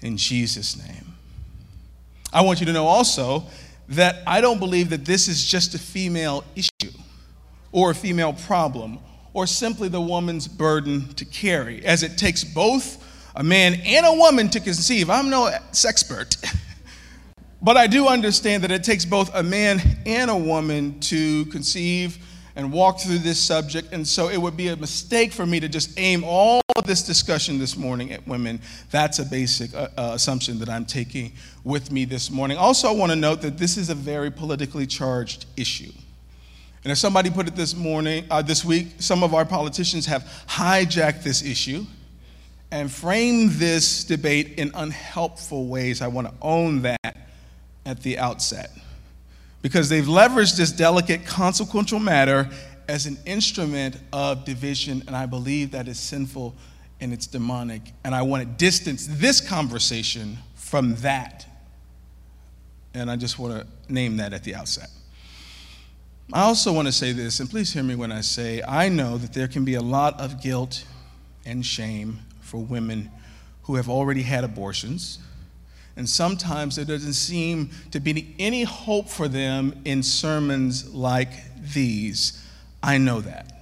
in 0.00 0.16
Jesus' 0.16 0.78
name. 0.78 1.12
I 2.32 2.40
want 2.40 2.60
you 2.60 2.64
to 2.64 2.72
know 2.72 2.86
also 2.86 3.44
that 3.90 4.22
I 4.26 4.40
don't 4.40 4.58
believe 4.58 4.88
that 4.88 5.04
this 5.04 5.28
is 5.28 5.44
just 5.44 5.74
a 5.74 5.78
female 5.78 6.42
issue 6.56 6.96
or 7.70 7.90
a 7.90 7.94
female 7.94 8.32
problem 8.32 8.98
or 9.32 9.46
simply 9.46 9.88
the 9.88 10.00
woman's 10.00 10.48
burden 10.48 11.12
to 11.14 11.24
carry, 11.24 11.84
as 11.84 12.02
it 12.02 12.16
takes 12.18 12.44
both 12.44 13.04
a 13.36 13.42
man 13.42 13.74
and 13.84 14.06
a 14.06 14.12
woman 14.12 14.48
to 14.50 14.60
conceive. 14.60 15.10
I'm 15.10 15.30
no 15.30 15.50
sexpert. 15.72 16.44
But 17.60 17.76
I 17.76 17.88
do 17.88 18.06
understand 18.06 18.62
that 18.62 18.70
it 18.70 18.84
takes 18.84 19.04
both 19.04 19.34
a 19.34 19.42
man 19.42 19.80
and 20.06 20.30
a 20.30 20.36
woman 20.36 21.00
to 21.00 21.44
conceive 21.46 22.18
and 22.54 22.72
walk 22.72 23.00
through 23.00 23.18
this 23.18 23.40
subject. 23.40 23.92
And 23.92 24.06
so 24.06 24.28
it 24.28 24.36
would 24.36 24.56
be 24.56 24.68
a 24.68 24.76
mistake 24.76 25.32
for 25.32 25.44
me 25.44 25.58
to 25.60 25.68
just 25.68 25.98
aim 25.98 26.22
all 26.24 26.60
of 26.76 26.86
this 26.86 27.02
discussion 27.02 27.58
this 27.58 27.76
morning 27.76 28.12
at 28.12 28.26
women. 28.28 28.60
That's 28.90 29.18
a 29.18 29.24
basic 29.24 29.74
uh, 29.74 29.88
uh, 29.96 30.10
assumption 30.14 30.60
that 30.60 30.68
I'm 30.68 30.84
taking 30.84 31.32
with 31.64 31.90
me 31.90 32.04
this 32.04 32.30
morning. 32.30 32.58
Also, 32.58 32.88
I 32.88 32.92
want 32.92 33.10
to 33.10 33.16
note 33.16 33.42
that 33.42 33.58
this 33.58 33.76
is 33.76 33.90
a 33.90 33.94
very 33.94 34.30
politically 34.30 34.86
charged 34.86 35.46
issue. 35.56 35.92
And 36.88 36.96
somebody 36.96 37.28
put 37.28 37.46
it 37.46 37.54
this 37.54 37.76
morning, 37.76 38.24
uh, 38.30 38.40
this 38.40 38.64
week, 38.64 38.94
some 38.98 39.22
of 39.22 39.34
our 39.34 39.44
politicians 39.44 40.06
have 40.06 40.22
hijacked 40.48 41.22
this 41.22 41.42
issue 41.42 41.84
and 42.70 42.90
framed 42.90 43.50
this 43.52 44.04
debate 44.04 44.58
in 44.58 44.70
unhelpful 44.74 45.66
ways. 45.66 46.00
I 46.00 46.08
want 46.08 46.28
to 46.28 46.34
own 46.40 46.80
that 46.82 47.28
at 47.84 48.02
the 48.02 48.18
outset 48.18 48.70
because 49.60 49.90
they've 49.90 50.06
leveraged 50.06 50.56
this 50.56 50.72
delicate, 50.72 51.26
consequential 51.26 51.98
matter 51.98 52.48
as 52.88 53.04
an 53.04 53.18
instrument 53.26 53.98
of 54.10 54.46
division, 54.46 55.02
and 55.06 55.14
I 55.14 55.26
believe 55.26 55.72
that 55.72 55.88
is 55.88 56.00
sinful 56.00 56.54
and 57.02 57.12
it's 57.12 57.26
demonic. 57.26 57.82
And 58.02 58.14
I 58.14 58.22
want 58.22 58.44
to 58.44 58.48
distance 58.48 59.06
this 59.06 59.46
conversation 59.46 60.38
from 60.54 60.94
that. 60.96 61.46
And 62.94 63.10
I 63.10 63.16
just 63.16 63.38
want 63.38 63.60
to 63.60 63.92
name 63.92 64.16
that 64.16 64.32
at 64.32 64.42
the 64.42 64.54
outset. 64.54 64.88
I 66.32 66.42
also 66.42 66.72
want 66.72 66.86
to 66.86 66.92
say 66.92 67.12
this, 67.12 67.40
and 67.40 67.48
please 67.48 67.72
hear 67.72 67.82
me 67.82 67.94
when 67.94 68.12
I 68.12 68.20
say 68.20 68.62
I 68.66 68.88
know 68.88 69.16
that 69.18 69.32
there 69.32 69.48
can 69.48 69.64
be 69.64 69.74
a 69.74 69.82
lot 69.82 70.20
of 70.20 70.42
guilt 70.42 70.84
and 71.46 71.64
shame 71.64 72.18
for 72.40 72.58
women 72.58 73.10
who 73.62 73.76
have 73.76 73.88
already 73.88 74.22
had 74.22 74.44
abortions 74.44 75.18
and 75.98 76.08
sometimes 76.08 76.76
there 76.76 76.84
doesn't 76.84 77.14
seem 77.14 77.70
to 77.90 77.98
be 77.98 78.32
any 78.38 78.62
hope 78.62 79.08
for 79.08 79.26
them 79.26 79.82
in 79.84 80.00
sermons 80.04 80.94
like 80.94 81.28
these. 81.74 82.40
I 82.80 82.98
know 82.98 83.20
that. 83.20 83.52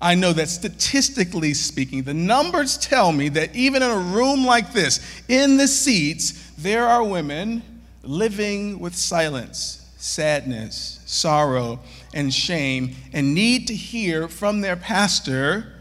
I 0.00 0.14
know 0.14 0.32
that 0.32 0.48
statistically 0.48 1.54
speaking, 1.54 2.04
the 2.04 2.14
numbers 2.14 2.78
tell 2.78 3.10
me 3.10 3.30
that 3.30 3.54
even 3.56 3.82
in 3.82 3.90
a 3.90 3.98
room 3.98 4.46
like 4.46 4.72
this, 4.72 5.00
in 5.28 5.56
the 5.56 5.66
seats, 5.66 6.52
there 6.56 6.86
are 6.86 7.02
women 7.02 7.64
living 8.04 8.78
with 8.78 8.94
silence, 8.94 9.79
sadness, 10.00 11.00
sorrow, 11.06 11.80
and 12.12 12.32
shame, 12.32 12.94
and 13.12 13.34
need 13.34 13.66
to 13.68 13.74
hear 13.74 14.28
from 14.28 14.60
their 14.60 14.76
pastor 14.76 15.74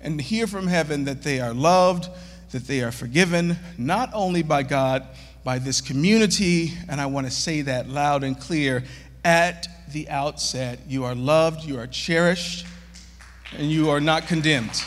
and 0.00 0.20
hear 0.20 0.46
from 0.46 0.66
heaven 0.66 1.04
that 1.04 1.22
they 1.22 1.40
are 1.40 1.54
loved 1.54 2.08
that 2.52 2.66
they 2.66 2.82
are 2.82 2.92
forgiven, 2.92 3.56
not 3.76 4.10
only 4.12 4.42
by 4.42 4.62
God, 4.62 5.06
by 5.42 5.58
this 5.58 5.80
community, 5.80 6.72
and 6.88 7.00
I 7.00 7.06
want 7.06 7.26
to 7.26 7.32
say 7.32 7.62
that 7.62 7.88
loud 7.88 8.22
and 8.22 8.38
clear 8.38 8.84
at 9.24 9.66
the 9.92 10.08
outset. 10.08 10.80
You 10.86 11.04
are 11.04 11.14
loved, 11.14 11.64
you 11.64 11.78
are 11.78 11.86
cherished, 11.86 12.66
and 13.56 13.70
you 13.70 13.90
are 13.90 14.00
not 14.00 14.28
condemned. 14.28 14.84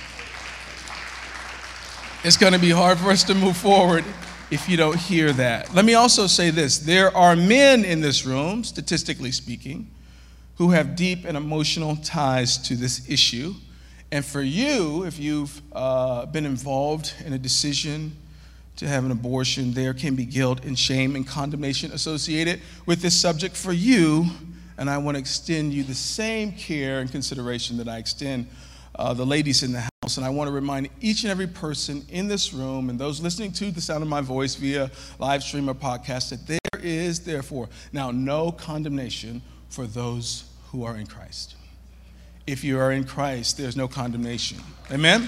It's 2.23 2.37
going 2.37 2.53
to 2.53 2.59
be 2.59 2.69
hard 2.69 2.97
for 2.99 3.09
us 3.09 3.23
to 3.25 3.35
move 3.35 3.57
forward 3.57 4.05
if 4.51 4.69
you 4.69 4.77
don't 4.77 4.97
hear 4.97 5.33
that. 5.33 5.73
Let 5.73 5.85
me 5.85 5.95
also 5.95 6.27
say 6.27 6.49
this 6.49 6.77
there 6.79 7.15
are 7.15 7.35
men 7.35 7.83
in 7.83 8.01
this 8.01 8.25
room, 8.25 8.63
statistically 8.63 9.31
speaking, 9.31 9.89
who 10.57 10.71
have 10.71 10.95
deep 10.95 11.25
and 11.25 11.35
emotional 11.35 11.95
ties 11.97 12.57
to 12.59 12.75
this 12.75 13.09
issue. 13.09 13.53
And 14.11 14.23
for 14.23 14.41
you, 14.41 15.03
if 15.03 15.19
you've 15.19 15.61
uh, 15.73 16.27
been 16.27 16.45
involved 16.45 17.13
in 17.25 17.33
a 17.33 17.37
decision 17.37 18.15
to 18.77 18.87
have 18.87 19.03
an 19.03 19.11
abortion, 19.11 19.73
there 19.73 19.93
can 19.93 20.15
be 20.15 20.25
guilt 20.25 20.63
and 20.63 20.77
shame 20.77 21.15
and 21.15 21.25
condemnation 21.25 21.91
associated 21.91 22.61
with 22.85 23.01
this 23.01 23.19
subject 23.19 23.55
for 23.55 23.73
you. 23.73 24.25
And 24.77 24.89
I 24.89 24.97
want 24.97 25.15
to 25.15 25.19
extend 25.19 25.73
you 25.73 25.83
the 25.83 25.95
same 25.95 26.51
care 26.51 26.99
and 26.99 27.11
consideration 27.11 27.77
that 27.77 27.87
I 27.87 27.97
extend 27.97 28.47
uh, 28.97 29.13
the 29.13 29.25
ladies 29.25 29.63
in 29.63 29.71
the 29.71 29.81
house. 29.81 30.17
And 30.17 30.25
I 30.25 30.29
want 30.29 30.47
to 30.47 30.53
remind 30.53 30.89
each 31.01 31.23
and 31.23 31.31
every 31.31 31.47
person 31.47 32.05
in 32.09 32.27
this 32.27 32.53
room 32.53 32.89
and 32.89 32.99
those 32.99 33.21
listening 33.21 33.51
to 33.53 33.71
the 33.71 33.81
sound 33.81 34.03
of 34.03 34.09
my 34.09 34.21
voice 34.21 34.55
via 34.55 34.91
live 35.19 35.43
stream 35.43 35.69
or 35.69 35.73
podcast 35.73 36.29
that 36.29 36.47
there 36.47 36.81
is, 36.81 37.21
therefore, 37.21 37.69
now 37.91 38.11
no 38.11 38.51
condemnation 38.51 39.41
for 39.69 39.87
those 39.87 40.45
who 40.71 40.83
are 40.83 40.95
in 40.95 41.07
Christ 41.07 41.55
if 42.47 42.63
you 42.63 42.79
are 42.79 42.91
in 42.91 43.03
Christ, 43.03 43.57
there's 43.57 43.75
no 43.75 43.87
condemnation. 43.87 44.59
Amen? 44.91 45.27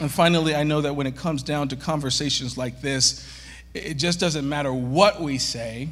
And 0.00 0.10
finally, 0.10 0.54
I 0.54 0.64
know 0.64 0.80
that 0.80 0.94
when 0.94 1.06
it 1.06 1.16
comes 1.16 1.42
down 1.42 1.68
to 1.68 1.76
conversations 1.76 2.56
like 2.58 2.80
this, 2.80 3.28
it 3.74 3.94
just 3.94 4.20
doesn't 4.20 4.48
matter 4.48 4.72
what 4.72 5.20
we 5.20 5.38
say, 5.38 5.88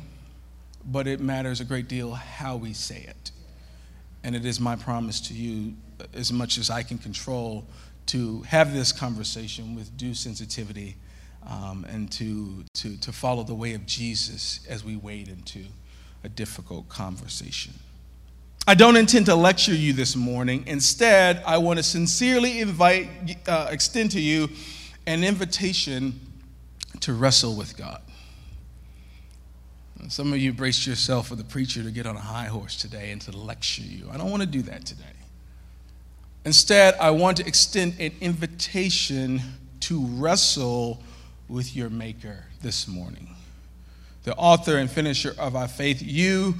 but 0.84 1.06
it 1.06 1.20
matters 1.20 1.60
a 1.60 1.64
great 1.64 1.88
deal 1.88 2.12
how 2.12 2.56
we 2.56 2.72
say 2.72 3.04
it. 3.08 3.30
And 4.24 4.36
it 4.36 4.44
is 4.44 4.60
my 4.60 4.76
promise 4.76 5.20
to 5.22 5.34
you, 5.34 5.74
as 6.14 6.32
much 6.32 6.58
as 6.58 6.70
I 6.70 6.82
can 6.82 6.98
control, 6.98 7.66
to 8.06 8.42
have 8.42 8.72
this 8.72 8.92
conversation 8.92 9.74
with 9.74 9.96
due 9.96 10.14
sensitivity 10.14 10.96
um, 11.48 11.84
and 11.88 12.10
to, 12.12 12.64
to, 12.74 12.96
to 12.98 13.12
follow 13.12 13.42
the 13.42 13.54
way 13.54 13.74
of 13.74 13.86
Jesus 13.86 14.60
as 14.68 14.84
we 14.84 14.96
wade 14.96 15.28
into 15.28 15.64
a 16.24 16.28
difficult 16.28 16.88
conversation. 16.88 17.74
I 18.66 18.74
don't 18.74 18.96
intend 18.96 19.26
to 19.26 19.34
lecture 19.34 19.74
you 19.74 19.92
this 19.92 20.14
morning. 20.14 20.62
Instead, 20.68 21.42
I 21.44 21.58
want 21.58 21.78
to 21.78 21.82
sincerely 21.82 22.60
invite, 22.60 23.08
uh, 23.48 23.68
extend 23.70 24.12
to 24.12 24.20
you 24.20 24.48
an 25.06 25.24
invitation 25.24 26.20
to 27.00 27.12
wrestle 27.12 27.56
with 27.56 27.76
God. 27.76 28.00
Some 30.08 30.32
of 30.32 30.38
you 30.38 30.52
braced 30.52 30.86
yourself 30.86 31.28
for 31.28 31.36
the 31.36 31.44
preacher 31.44 31.82
to 31.82 31.90
get 31.90 32.06
on 32.06 32.16
a 32.16 32.20
high 32.20 32.46
horse 32.46 32.76
today 32.76 33.12
and 33.12 33.20
to 33.22 33.36
lecture 33.36 33.82
you. 33.82 34.08
I 34.12 34.16
don't 34.16 34.30
want 34.30 34.42
to 34.42 34.48
do 34.48 34.62
that 34.62 34.84
today. 34.84 35.04
Instead, 36.44 36.94
I 37.00 37.10
want 37.10 37.36
to 37.38 37.46
extend 37.46 37.94
an 37.98 38.12
invitation 38.20 39.40
to 39.80 40.04
wrestle 40.04 41.00
with 41.48 41.74
your 41.76 41.88
Maker 41.88 42.44
this 42.62 42.86
morning 42.88 43.36
the 44.24 44.34
author 44.36 44.76
and 44.76 44.90
finisher 44.90 45.34
of 45.38 45.56
our 45.56 45.68
faith, 45.68 46.00
you 46.02 46.54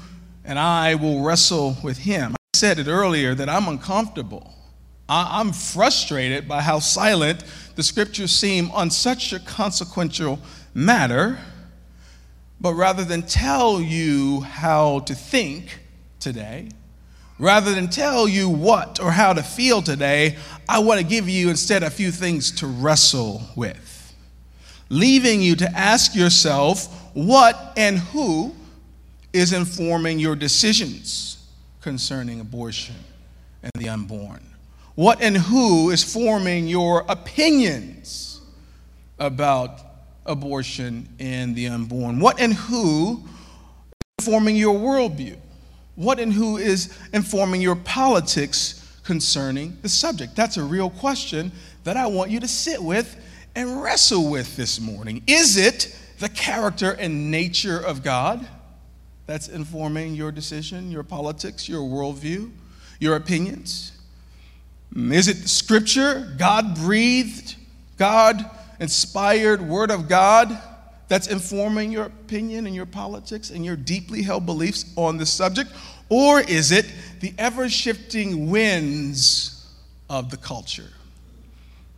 and 0.44 0.58
I 0.58 0.96
will 0.96 1.22
wrestle 1.22 1.76
with 1.82 1.99
him. 1.99 2.32
I 2.32 2.58
said 2.58 2.78
it 2.78 2.88
earlier 2.88 3.34
that 3.34 3.49
I'm 3.49 3.68
uncomfortable. 3.68 4.52
I'm 5.08 5.52
frustrated 5.52 6.49
by 6.49 6.62
how 6.62 6.78
silent 6.78 7.44
the 7.76 7.82
scriptures 7.82 8.32
seem 8.32 8.70
on 8.70 8.90
such 8.90 9.32
a 9.32 9.38
consequential 9.38 10.40
matter. 10.75 11.38
But 12.62 12.75
rather 12.75 13.04
than 13.04 13.23
tell 13.23 13.81
you 13.81 14.42
how 14.42 15.00
to 15.00 15.16
think 15.16 15.81
today, 16.21 16.69
rather 17.37 17.75
than 17.75 17.88
tell 17.88 18.28
you 18.28 18.49
what 18.49 19.00
or 19.00 19.11
how 19.11 19.33
to 19.33 19.42
feel 19.42 19.83
today, 19.83 20.37
I 20.69 20.78
want 20.78 21.00
to 21.00 21.04
give 21.04 21.28
you 21.28 21.50
instead 21.50 21.83
a 21.83 21.90
few 21.90 22.12
things 22.12 22.52
to 22.61 22.69
wrestle 22.69 23.42
with, 23.57 24.14
leaving 24.88 25.42
you 25.42 25.57
to 25.57 25.69
ask 25.76 26.14
yourself 26.14 26.87
what 27.14 27.73
and 27.76 27.99
who 27.99 28.54
is 29.33 29.52
informing 29.52 30.21
your 30.21 30.37
decisions 30.37 31.45
concerning 31.81 32.38
abortion 32.38 32.95
and 33.64 33.73
the 33.76 33.88
unborn? 33.88 34.40
What 34.95 35.21
and 35.21 35.37
who 35.37 35.90
is 35.90 36.04
forming 36.04 36.69
your 36.69 37.04
opinions 37.09 38.40
about 39.19 39.91
abortion 40.26 41.09
and 41.19 41.55
the 41.57 41.69
unborn? 41.69 42.21
What 42.21 42.41
and 42.41 42.55
who 42.55 43.25
informing 44.19 44.57
your 44.57 44.79
worldview? 44.79 45.37
What 45.95 46.19
and 46.19 46.33
who 46.33 46.57
is 46.57 46.97
informing 47.12 47.61
your 47.61 47.76
politics 47.76 49.00
concerning 49.05 49.76
the 49.83 49.88
subject? 49.88 50.37
That's 50.37 50.57
a 50.57 50.62
real 50.62 50.91
question 50.91 51.52
that 51.85 51.97
I 51.97 52.07
want 52.07 52.31
you 52.31 52.41
to 52.41 52.49
sit 52.49 52.83
with 52.83 53.17
and 53.55 53.83
wrestle 53.83 54.31
with 54.31 54.57
this 54.57 54.81
morning. 54.81 55.23
Is 55.26 55.57
it 55.57 55.97
the 56.19 56.29
character 56.29 56.93
and 56.93 57.31
nature 57.31 57.79
of 57.79 58.02
God 58.02 58.47
that's 59.26 59.49
informing 59.49 60.14
your 60.14 60.33
decision, 60.33 60.91
your 60.91 61.02
politics, 61.02 61.69
your 61.69 61.83
worldview, 61.83 62.50
your 63.00 63.17
opinions? 63.17 63.93
Is 64.95 65.29
it 65.29 65.49
scripture, 65.49 66.33
God 66.38 66.76
breathed, 66.76 67.57
God 67.97 68.49
inspired 68.82 69.62
word 69.62 69.92
of 69.92 70.08
God 70.08 70.58
that's 71.06 71.28
informing 71.28 71.92
your 71.92 72.06
opinion 72.06 72.66
and 72.66 72.74
your 72.74 72.84
politics 72.84 73.50
and 73.50 73.64
your 73.64 73.76
deeply 73.76 74.22
held 74.22 74.44
beliefs 74.44 74.92
on 74.96 75.16
this 75.16 75.32
subject? 75.32 75.70
Or 76.08 76.40
is 76.40 76.72
it 76.72 76.92
the 77.20 77.32
ever 77.38 77.68
shifting 77.68 78.50
winds 78.50 79.72
of 80.10 80.30
the 80.30 80.36
culture? 80.36 80.90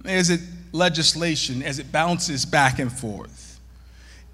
Is 0.05 0.29
it 0.29 0.41
legislation 0.73 1.63
as 1.63 1.79
it 1.79 1.91
bounces 1.91 2.45
back 2.45 2.79
and 2.79 2.93
forth? 2.93 3.59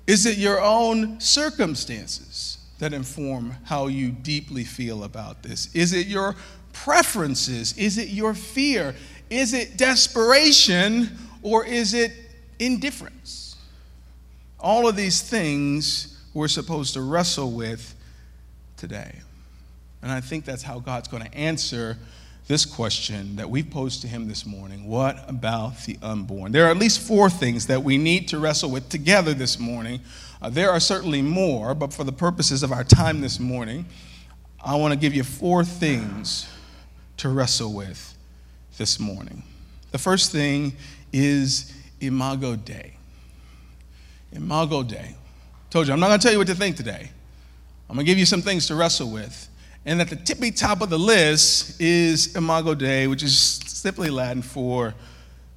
Is 0.09 0.27
it 0.27 0.37
your 0.37 0.61
own 0.61 1.21
circumstances 1.21 2.59
that 2.81 2.93
inform 2.93 3.55
how 3.65 3.87
you 3.87 4.11
deeply 4.11 4.65
feel 4.65 5.05
about 5.05 5.45
this? 5.45 5.73
Is 5.73 5.93
it 5.93 6.09
your 6.09 6.35
preferences? 6.73 7.79
Is 7.79 7.97
it 7.97 8.09
your 8.09 8.35
fear? 8.35 8.97
Is 9.29 9.55
it 9.55 9.77
desperation 9.77 11.17
or 11.43 11.65
is 11.65 11.95
it 11.95 12.13
indifference? 12.61 13.57
All 14.61 14.87
of 14.89 14.95
these 14.95 15.21
things 15.21 16.23
we're 16.33 16.49
supposed 16.49 16.95
to 16.95 17.03
wrestle 17.03 17.51
with 17.51 17.95
today. 18.77 19.13
And 20.03 20.13
I 20.13 20.21
think 20.21 20.45
that's 20.45 20.63
how 20.63 20.79
God's 20.79 21.09
going 21.09 21.25
to 21.25 21.35
answer 21.35 21.99
this 22.47 22.65
question 22.65 23.37
that 23.37 23.49
we 23.49 23.63
posed 23.63 24.01
to 24.03 24.09
him 24.09 24.27
this 24.27 24.45
morning 24.45 24.87
What 24.89 25.29
about 25.29 25.79
the 25.85 25.99
unborn? 26.03 26.53
There 26.53 26.67
are 26.67 26.71
at 26.71 26.77
least 26.77 27.01
four 27.01 27.31
things 27.31 27.67
that 27.67 27.83
we 27.83 27.99
need 27.99 28.29
to 28.29 28.39
wrestle 28.39 28.71
with 28.71 28.89
together 28.89 29.35
this 29.35 29.59
morning. 29.59 30.01
Uh, 30.43 30.51
there 30.51 30.71
are 30.71 30.81
certainly 30.81 31.23
more, 31.23 31.75
but 31.75 31.93
for 31.93 32.05
the 32.05 32.13
purposes 32.13 32.63
of 32.63 32.73
our 32.73 32.85
time 32.85 33.21
this 33.21 33.39
morning, 33.39 33.85
I 34.63 34.75
want 34.77 34.93
to 34.93 34.99
give 34.99 35.15
you 35.15 35.23
four 35.23 35.65
things 35.65 36.49
to 37.19 37.29
wrestle 37.29 37.73
with 37.73 38.17
this 38.79 38.99
morning. 38.99 39.43
The 39.93 39.99
first 39.99 40.33
thing 40.33 40.73
is 41.13 41.73
Imago 42.01 42.57
Dei. 42.57 42.95
Imago 44.33 44.83
Dei. 44.83 45.15
Told 45.71 45.87
you, 45.87 45.93
I'm 45.93 46.01
not 46.01 46.09
going 46.09 46.19
to 46.19 46.23
tell 46.23 46.33
you 46.33 46.39
what 46.39 46.49
to 46.49 46.55
think 46.55 46.77
today. 46.77 47.11
I'm 47.89 47.97
going 47.97 48.07
to 48.07 48.11
give 48.11 48.19
you 48.19 48.27
some 48.27 48.43
things 48.43 48.67
to 48.69 48.75
wrestle 48.75 49.11
with. 49.11 49.49
And 49.85 50.01
at 50.01 50.09
the 50.09 50.17
tippy 50.17 50.51
top 50.51 50.83
of 50.83 50.91
the 50.91 50.99
list 50.99 51.81
is 51.81 52.37
Imago 52.37 52.75
Dei, 52.75 53.07
which 53.07 53.23
is 53.23 53.39
simply 53.39 54.11
Latin 54.11 54.43
for 54.43 54.95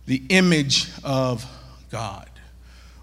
the 0.06 0.24
image 0.30 0.90
of 1.04 1.46
God. 1.90 2.30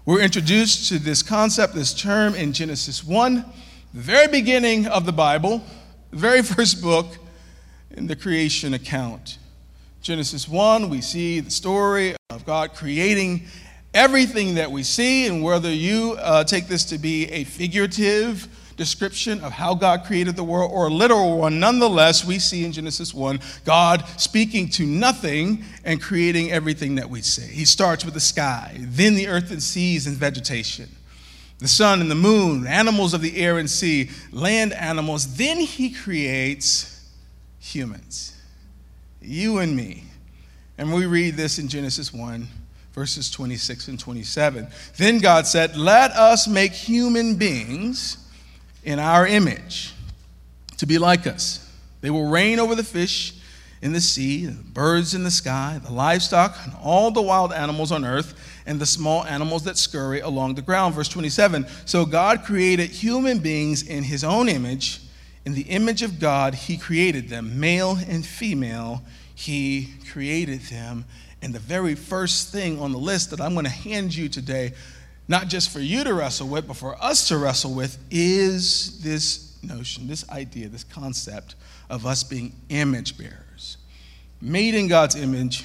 We're 0.05 0.21
introduced 0.21 0.89
to 0.89 0.99
this 0.99 1.21
concept, 1.21 1.75
this 1.75 1.93
term 1.93 2.33
in 2.33 2.53
Genesis 2.53 3.03
1, 3.03 3.35
the 3.93 4.01
very 4.01 4.27
beginning 4.27 4.87
of 4.87 5.05
the 5.05 5.11
Bible, 5.11 5.63
the 6.09 6.17
very 6.17 6.41
first 6.43 6.81
book 6.81 7.07
in 7.91 8.07
the 8.07 8.15
creation 8.15 8.73
account. 8.73 9.37
Genesis 10.01 10.47
1, 10.47 10.89
we 10.89 10.99
see 10.99 11.41
the 11.41 11.51
story 11.51 12.15
of 12.31 12.43
God 12.43 12.73
creating 12.73 13.43
everything 13.93 14.55
that 14.55 14.71
we 14.71 14.81
see, 14.81 15.27
and 15.27 15.43
whether 15.43 15.71
you 15.71 16.15
uh, 16.17 16.43
take 16.43 16.67
this 16.67 16.85
to 16.85 16.97
be 16.97 17.25
a 17.25 17.43
figurative 17.43 18.47
description 18.77 19.39
of 19.41 19.51
how 19.51 19.75
God 19.75 20.05
created 20.05 20.35
the 20.35 20.43
world 20.43 20.71
or 20.73 20.87
a 20.87 20.89
literal 20.89 21.37
one, 21.37 21.59
nonetheless, 21.59 22.25
we 22.25 22.39
see 22.39 22.65
in 22.65 22.71
Genesis 22.71 23.13
1 23.13 23.39
God 23.63 24.03
speaking 24.17 24.69
to 24.69 24.87
nothing 24.87 25.63
and 25.85 26.01
creating 26.01 26.51
everything 26.51 26.95
that 26.95 27.07
we 27.07 27.21
see. 27.21 27.53
He 27.53 27.65
starts 27.65 28.03
with 28.03 28.15
the 28.15 28.19
sky, 28.19 28.77
then 28.79 29.13
the 29.13 29.27
earth 29.27 29.51
and 29.51 29.61
seas 29.61 30.07
and 30.07 30.17
vegetation, 30.17 30.89
the 31.59 31.67
sun 31.67 32.01
and 32.01 32.09
the 32.09 32.15
moon, 32.15 32.65
animals 32.65 33.13
of 33.13 33.21
the 33.21 33.37
air 33.37 33.59
and 33.59 33.69
sea, 33.69 34.09
land 34.31 34.73
animals. 34.73 35.37
Then 35.37 35.59
he 35.59 35.91
creates 35.91 37.07
humans, 37.59 38.35
you 39.21 39.59
and 39.59 39.75
me. 39.75 40.03
And 40.77 40.93
we 40.93 41.05
read 41.05 41.35
this 41.35 41.59
in 41.59 41.67
Genesis 41.67 42.13
1 42.13 42.47
verses 42.93 43.31
26 43.31 43.87
and 43.87 43.99
27. 43.99 44.67
Then 44.97 45.19
God 45.19 45.47
said, 45.47 45.77
Let 45.77 46.11
us 46.11 46.47
make 46.47 46.73
human 46.73 47.35
beings 47.35 48.17
in 48.83 48.99
our 48.99 49.25
image 49.25 49.93
to 50.77 50.85
be 50.85 50.97
like 50.97 51.27
us. 51.27 51.67
They 52.01 52.09
will 52.09 52.29
reign 52.29 52.59
over 52.59 52.75
the 52.75 52.83
fish 52.83 53.33
in 53.81 53.93
the 53.93 54.01
sea, 54.01 54.45
the 54.45 54.63
birds 54.63 55.13
in 55.15 55.23
the 55.23 55.31
sky, 55.31 55.79
the 55.83 55.91
livestock, 55.91 56.55
and 56.63 56.73
all 56.83 57.11
the 57.11 57.21
wild 57.21 57.53
animals 57.53 57.91
on 57.91 58.05
earth, 58.05 58.61
and 58.65 58.79
the 58.79 58.85
small 58.85 59.25
animals 59.25 59.63
that 59.63 59.77
scurry 59.77 60.19
along 60.19 60.55
the 60.55 60.61
ground. 60.61 60.93
Verse 60.93 61.09
27 61.09 61.65
So 61.85 62.05
God 62.05 62.43
created 62.43 62.89
human 62.89 63.39
beings 63.39 63.83
in 63.83 64.03
his 64.03 64.23
own 64.23 64.49
image. 64.49 65.00
In 65.45 65.53
the 65.53 65.63
image 65.63 66.01
of 66.03 66.19
God, 66.19 66.53
he 66.53 66.77
created 66.77 67.29
them, 67.29 67.59
male 67.59 67.97
and 68.07 68.25
female, 68.25 69.03
he 69.33 69.89
created 70.11 70.61
them. 70.61 71.05
And 71.41 71.53
the 71.53 71.59
very 71.59 71.95
first 71.95 72.51
thing 72.51 72.79
on 72.79 72.91
the 72.91 72.99
list 72.99 73.31
that 73.31 73.41
I'm 73.41 73.53
going 73.53 73.65
to 73.65 73.71
hand 73.71 74.15
you 74.15 74.29
today 74.29 74.73
not 75.31 75.47
just 75.47 75.69
for 75.69 75.79
you 75.79 76.03
to 76.03 76.13
wrestle 76.13 76.47
with, 76.47 76.67
but 76.67 76.75
for 76.75 77.01
us 77.01 77.29
to 77.29 77.37
wrestle 77.37 77.73
with, 77.73 77.97
is 78.11 79.01
this 79.01 79.57
notion, 79.63 80.05
this 80.05 80.29
idea, 80.29 80.67
this 80.67 80.83
concept 80.83 81.55
of 81.89 82.05
us 82.05 82.21
being 82.21 82.53
image 82.67 83.17
bearers, 83.17 83.77
made 84.41 84.75
in 84.75 84.89
God's 84.89 85.15
image, 85.15 85.63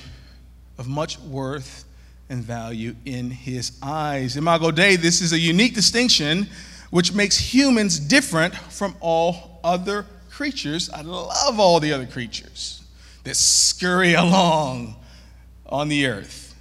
of 0.79 0.87
much 0.87 1.19
worth 1.19 1.85
and 2.29 2.45
value 2.45 2.95
in 3.07 3.31
His 3.31 3.79
eyes. 3.83 4.37
Imago 4.37 4.71
Dei, 4.71 4.95
this 4.95 5.21
is 5.21 5.33
a 5.33 5.39
unique 5.39 5.75
distinction 5.75 6.47
which 6.91 7.13
makes 7.13 7.37
humans 7.37 7.99
different 7.99 8.55
from 8.55 8.95
all 9.01 9.56
other 9.67 10.07
creatures. 10.31 10.89
I 10.89 11.03
love 11.03 11.59
all 11.59 11.81
the 11.81 11.93
other 11.93 12.07
creatures 12.07 12.83
that 13.25 13.37
scurry 13.37 14.15
along 14.25 14.97
on 15.67 15.89
the 15.89 16.07
earth. 16.07 16.55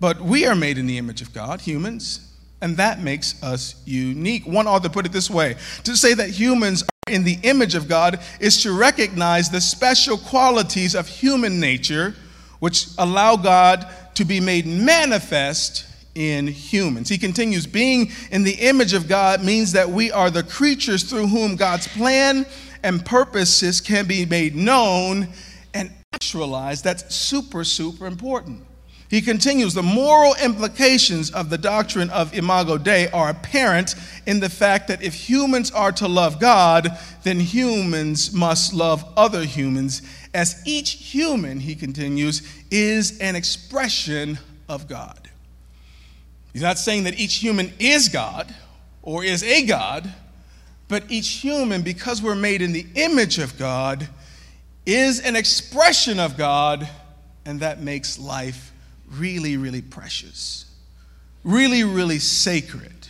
But 0.00 0.20
we 0.20 0.46
are 0.46 0.56
made 0.56 0.78
in 0.78 0.86
the 0.86 0.98
image 0.98 1.22
of 1.22 1.32
God, 1.32 1.60
humans, 1.60 2.28
and 2.60 2.76
that 2.76 3.00
makes 3.00 3.40
us 3.42 3.80
unique. 3.84 4.46
One 4.46 4.66
author 4.66 4.88
put 4.88 5.06
it 5.06 5.12
this 5.12 5.30
way 5.30 5.56
to 5.84 5.96
say 5.96 6.14
that 6.14 6.30
humans 6.30 6.82
are 6.82 7.12
in 7.12 7.22
the 7.22 7.38
image 7.44 7.76
of 7.76 7.88
God 7.88 8.20
is 8.40 8.62
to 8.64 8.76
recognize 8.76 9.48
the 9.48 9.60
special 9.60 10.18
qualities 10.18 10.94
of 10.96 11.06
human 11.06 11.60
nature 11.60 12.14
which 12.58 12.88
allow 12.98 13.36
God 13.36 13.86
to 14.14 14.24
be 14.24 14.40
made 14.40 14.66
manifest 14.66 15.86
in 16.14 16.46
humans. 16.46 17.08
He 17.08 17.18
continues, 17.18 17.66
being 17.66 18.10
in 18.30 18.42
the 18.42 18.54
image 18.54 18.92
of 18.92 19.08
God 19.08 19.42
means 19.42 19.72
that 19.72 19.88
we 19.88 20.10
are 20.10 20.30
the 20.30 20.42
creatures 20.42 21.04
through 21.04 21.28
whom 21.28 21.56
God's 21.56 21.88
plan 21.88 22.46
and 22.82 23.04
purposes 23.04 23.80
can 23.80 24.06
be 24.06 24.26
made 24.26 24.54
known 24.54 25.28
and 25.74 25.90
actualized. 26.12 26.84
That's 26.84 27.14
super, 27.14 27.64
super 27.64 28.06
important. 28.06 28.66
He 29.08 29.20
continues 29.20 29.74
the 29.74 29.82
moral 29.82 30.34
implications 30.42 31.30
of 31.30 31.50
the 31.50 31.58
doctrine 31.58 32.08
of 32.08 32.32
Imago 32.32 32.78
Dei 32.78 33.10
are 33.10 33.28
apparent 33.28 33.94
in 34.24 34.40
the 34.40 34.48
fact 34.48 34.88
that 34.88 35.02
if 35.02 35.12
humans 35.12 35.70
are 35.70 35.92
to 35.92 36.08
love 36.08 36.40
God, 36.40 36.98
then 37.22 37.38
humans 37.38 38.32
must 38.32 38.72
love 38.72 39.04
other 39.14 39.44
humans, 39.44 40.00
as 40.32 40.62
each 40.64 40.92
human, 40.92 41.60
he 41.60 41.74
continues, 41.74 42.40
is 42.70 43.18
an 43.18 43.36
expression 43.36 44.38
of 44.66 44.88
God. 44.88 45.21
He's 46.52 46.62
not 46.62 46.78
saying 46.78 47.04
that 47.04 47.18
each 47.18 47.36
human 47.36 47.72
is 47.78 48.08
God 48.08 48.54
or 49.02 49.24
is 49.24 49.42
a 49.42 49.64
God, 49.64 50.12
but 50.88 51.10
each 51.10 51.28
human, 51.28 51.82
because 51.82 52.20
we're 52.20 52.34
made 52.34 52.60
in 52.60 52.72
the 52.72 52.86
image 52.94 53.38
of 53.38 53.58
God, 53.58 54.06
is 54.84 55.20
an 55.20 55.36
expression 55.36 56.20
of 56.20 56.36
God, 56.36 56.88
and 57.46 57.60
that 57.60 57.80
makes 57.80 58.18
life 58.18 58.72
really, 59.10 59.56
really 59.56 59.80
precious, 59.80 60.66
really, 61.44 61.84
really 61.84 62.18
sacred. 62.18 63.01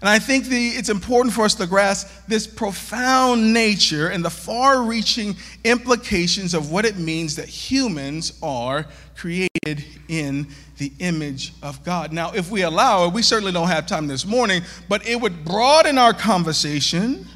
And 0.00 0.08
I 0.10 0.18
think 0.18 0.46
the, 0.46 0.68
it's 0.68 0.88
important 0.90 1.34
for 1.34 1.44
us 1.44 1.54
to 1.54 1.66
grasp 1.66 2.08
this 2.28 2.46
profound 2.46 3.52
nature 3.52 4.08
and 4.08 4.24
the 4.24 4.30
far 4.30 4.82
reaching 4.82 5.36
implications 5.64 6.52
of 6.52 6.70
what 6.70 6.84
it 6.84 6.98
means 6.98 7.36
that 7.36 7.48
humans 7.48 8.38
are 8.42 8.86
created 9.16 9.84
in 10.08 10.46
the 10.76 10.92
image 10.98 11.54
of 11.62 11.82
God. 11.82 12.12
Now, 12.12 12.32
if 12.32 12.50
we 12.50 12.62
allow 12.62 13.06
it, 13.06 13.14
we 13.14 13.22
certainly 13.22 13.52
don't 13.52 13.68
have 13.68 13.86
time 13.86 14.06
this 14.06 14.26
morning, 14.26 14.62
but 14.88 15.06
it 15.08 15.18
would 15.18 15.44
broaden 15.44 15.96
our 15.96 16.12
conversation 16.12 17.26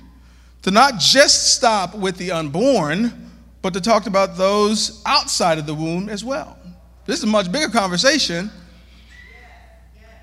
to 0.62 0.70
not 0.70 0.98
just 0.98 1.54
stop 1.56 1.94
with 1.94 2.18
the 2.18 2.32
unborn, 2.32 3.30
but 3.62 3.72
to 3.72 3.80
talk 3.80 4.06
about 4.06 4.36
those 4.36 5.02
outside 5.06 5.58
of 5.58 5.66
the 5.66 5.74
womb 5.74 6.10
as 6.10 6.22
well. 6.22 6.58
This 7.06 7.18
is 7.18 7.24
a 7.24 7.28
much 7.28 7.50
bigger 7.50 7.68
conversation. 7.68 8.50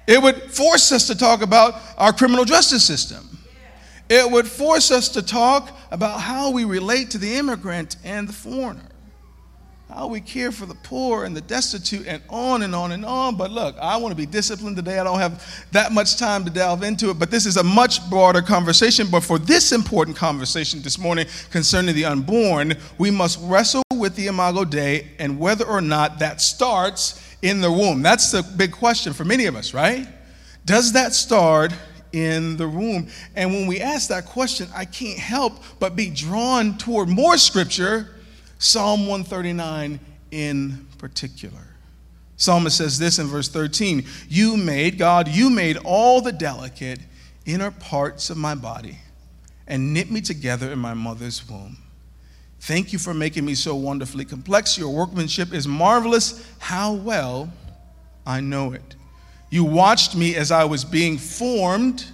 It 0.07 0.21
would 0.21 0.41
force 0.51 0.93
us 0.93 1.07
to 1.07 1.17
talk 1.17 1.41
about 1.41 1.75
our 1.97 2.13
criminal 2.13 2.45
justice 2.45 2.83
system. 2.83 3.37
It 4.09 4.31
would 4.31 4.47
force 4.47 4.89
us 4.89 5.09
to 5.09 5.21
talk 5.21 5.77
about 5.91 6.21
how 6.21 6.51
we 6.51 6.63
relate 6.63 7.11
to 7.11 7.17
the 7.17 7.35
immigrant 7.35 7.97
and 8.05 8.27
the 8.27 8.31
foreigner, 8.31 8.87
how 9.89 10.07
we 10.07 10.21
care 10.21 10.53
for 10.53 10.65
the 10.65 10.75
poor 10.75 11.25
and 11.25 11.35
the 11.35 11.41
destitute, 11.41 12.07
and 12.07 12.23
on 12.29 12.61
and 12.61 12.73
on 12.73 12.93
and 12.93 13.05
on. 13.05 13.35
But 13.35 13.51
look, 13.51 13.77
I 13.79 13.97
want 13.97 14.13
to 14.13 14.15
be 14.15 14.25
disciplined 14.25 14.77
today. 14.77 14.97
I 14.97 15.03
don't 15.03 15.19
have 15.19 15.43
that 15.73 15.91
much 15.91 16.15
time 16.15 16.45
to 16.45 16.49
delve 16.49 16.83
into 16.83 17.09
it, 17.09 17.19
but 17.19 17.29
this 17.29 17.45
is 17.45 17.57
a 17.57 17.63
much 17.63 18.09
broader 18.09 18.41
conversation. 18.41 19.07
But 19.11 19.25
for 19.25 19.37
this 19.37 19.73
important 19.73 20.15
conversation 20.15 20.81
this 20.81 20.97
morning 20.97 21.25
concerning 21.51 21.95
the 21.95 22.05
unborn, 22.05 22.75
we 22.97 23.11
must 23.11 23.39
wrestle 23.41 23.83
with 23.93 24.15
the 24.15 24.27
Imago 24.27 24.63
Dei 24.63 25.09
and 25.19 25.37
whether 25.37 25.65
or 25.65 25.81
not 25.81 26.19
that 26.19 26.39
starts 26.39 27.26
in 27.41 27.61
the 27.61 27.71
womb. 27.71 28.01
That's 28.01 28.31
the 28.31 28.43
big 28.43 28.71
question 28.71 29.13
for 29.13 29.25
many 29.25 29.45
of 29.45 29.55
us, 29.55 29.73
right? 29.73 30.07
Does 30.65 30.93
that 30.93 31.13
start 31.13 31.73
in 32.11 32.57
the 32.57 32.67
womb? 32.67 33.07
And 33.35 33.53
when 33.53 33.67
we 33.67 33.79
ask 33.79 34.09
that 34.09 34.25
question, 34.25 34.67
I 34.75 34.85
can't 34.85 35.19
help 35.19 35.53
but 35.79 35.95
be 35.95 36.09
drawn 36.09 36.77
toward 36.77 37.09
more 37.09 37.37
scripture, 37.37 38.15
Psalm 38.59 39.01
139 39.01 39.99
in 40.31 40.87
particular. 40.97 41.67
Psalmist 42.37 42.77
says 42.77 42.99
this 42.99 43.17
in 43.17 43.27
verse 43.27 43.49
13 43.49 44.05
You 44.29 44.57
made, 44.57 44.97
God, 44.97 45.27
you 45.27 45.49
made 45.49 45.77
all 45.77 46.21
the 46.21 46.31
delicate 46.31 46.99
inner 47.45 47.71
parts 47.71 48.29
of 48.29 48.37
my 48.37 48.55
body 48.55 48.97
and 49.67 49.93
knit 49.93 50.11
me 50.11 50.21
together 50.21 50.71
in 50.71 50.79
my 50.79 50.93
mother's 50.93 51.47
womb. 51.49 51.77
Thank 52.67 52.91
you 52.91 52.99
for 52.99 53.13
making 53.13 53.45
me 53.45 53.55
so 53.55 53.75
wonderfully 53.75 54.25
complex. 54.25 54.77
Your 54.77 54.89
workmanship 54.89 55.53
is 55.53 55.65
marvelous. 55.65 56.45
How 56.59 56.91
well 56.91 57.49
I 58.25 58.41
know 58.41 58.73
it. 58.73 58.97
You 59.49 59.63
watched 59.63 60.17
me 60.17 60.35
as 60.35 60.51
I 60.51 60.65
was 60.65 60.83
being 60.83 61.17
formed 61.17 62.05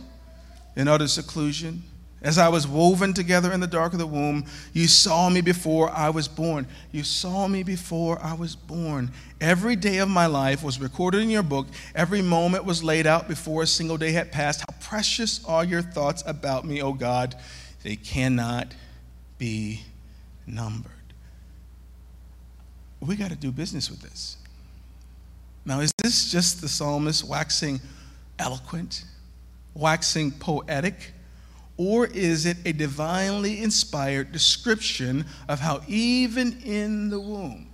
in 0.76 0.88
utter 0.88 1.08
seclusion. 1.08 1.82
As 2.22 2.38
I 2.38 2.50
was 2.50 2.68
woven 2.68 3.16
together 3.16 3.52
in 3.52 3.62
the 3.62 3.68
dark 3.68 3.94
of 3.94 4.00
the 4.00 4.06
womb, 4.06 4.46
you 4.74 4.88
saw 4.88 5.28
me 5.28 5.42
before 5.42 5.90
I 5.90 6.12
was 6.12 6.28
born. 6.28 6.68
You 6.92 7.04
saw 7.04 7.48
me 7.48 7.64
before 7.64 8.22
I 8.22 8.36
was 8.36 8.56
born. 8.56 9.12
Every 9.42 9.76
day 9.76 9.98
of 9.98 10.08
my 10.10 10.28
life 10.28 10.62
was 10.62 10.80
recorded 10.80 11.24
in 11.24 11.32
your 11.32 11.42
book. 11.42 11.66
Every 11.96 12.22
moment 12.22 12.64
was 12.64 12.84
laid 12.84 13.08
out 13.08 13.28
before 13.28 13.64
a 13.64 13.68
single 13.68 13.98
day 13.98 14.12
had 14.12 14.32
passed. 14.32 14.60
How 14.60 14.76
precious 14.80 15.44
are 15.46 15.66
your 15.66 15.82
thoughts 15.82 16.24
about 16.28 16.64
me, 16.64 16.80
O 16.80 16.94
God. 16.94 17.34
They 17.82 17.96
cannot 17.96 18.76
be 19.40 19.82
numbered. 20.46 20.92
We 23.00 23.16
got 23.16 23.32
to 23.32 23.36
do 23.36 23.52
business 23.52 23.90
with 23.90 24.02
this. 24.02 24.38
Now, 25.66 25.80
is 25.80 25.92
this 26.02 26.32
just 26.32 26.62
the 26.62 26.68
psalmist 26.68 27.24
waxing 27.24 27.80
eloquent, 28.40 29.06
waxing 29.74 30.32
poetic? 30.32 31.14
Or 31.78 32.06
is 32.06 32.46
it 32.46 32.58
a 32.66 32.72
divinely 32.72 33.62
inspired 33.62 34.32
description 34.32 35.26
of 35.48 35.60
how, 35.60 35.82
even 35.88 36.62
in 36.64 37.10
the 37.10 37.20
womb, 37.20 37.68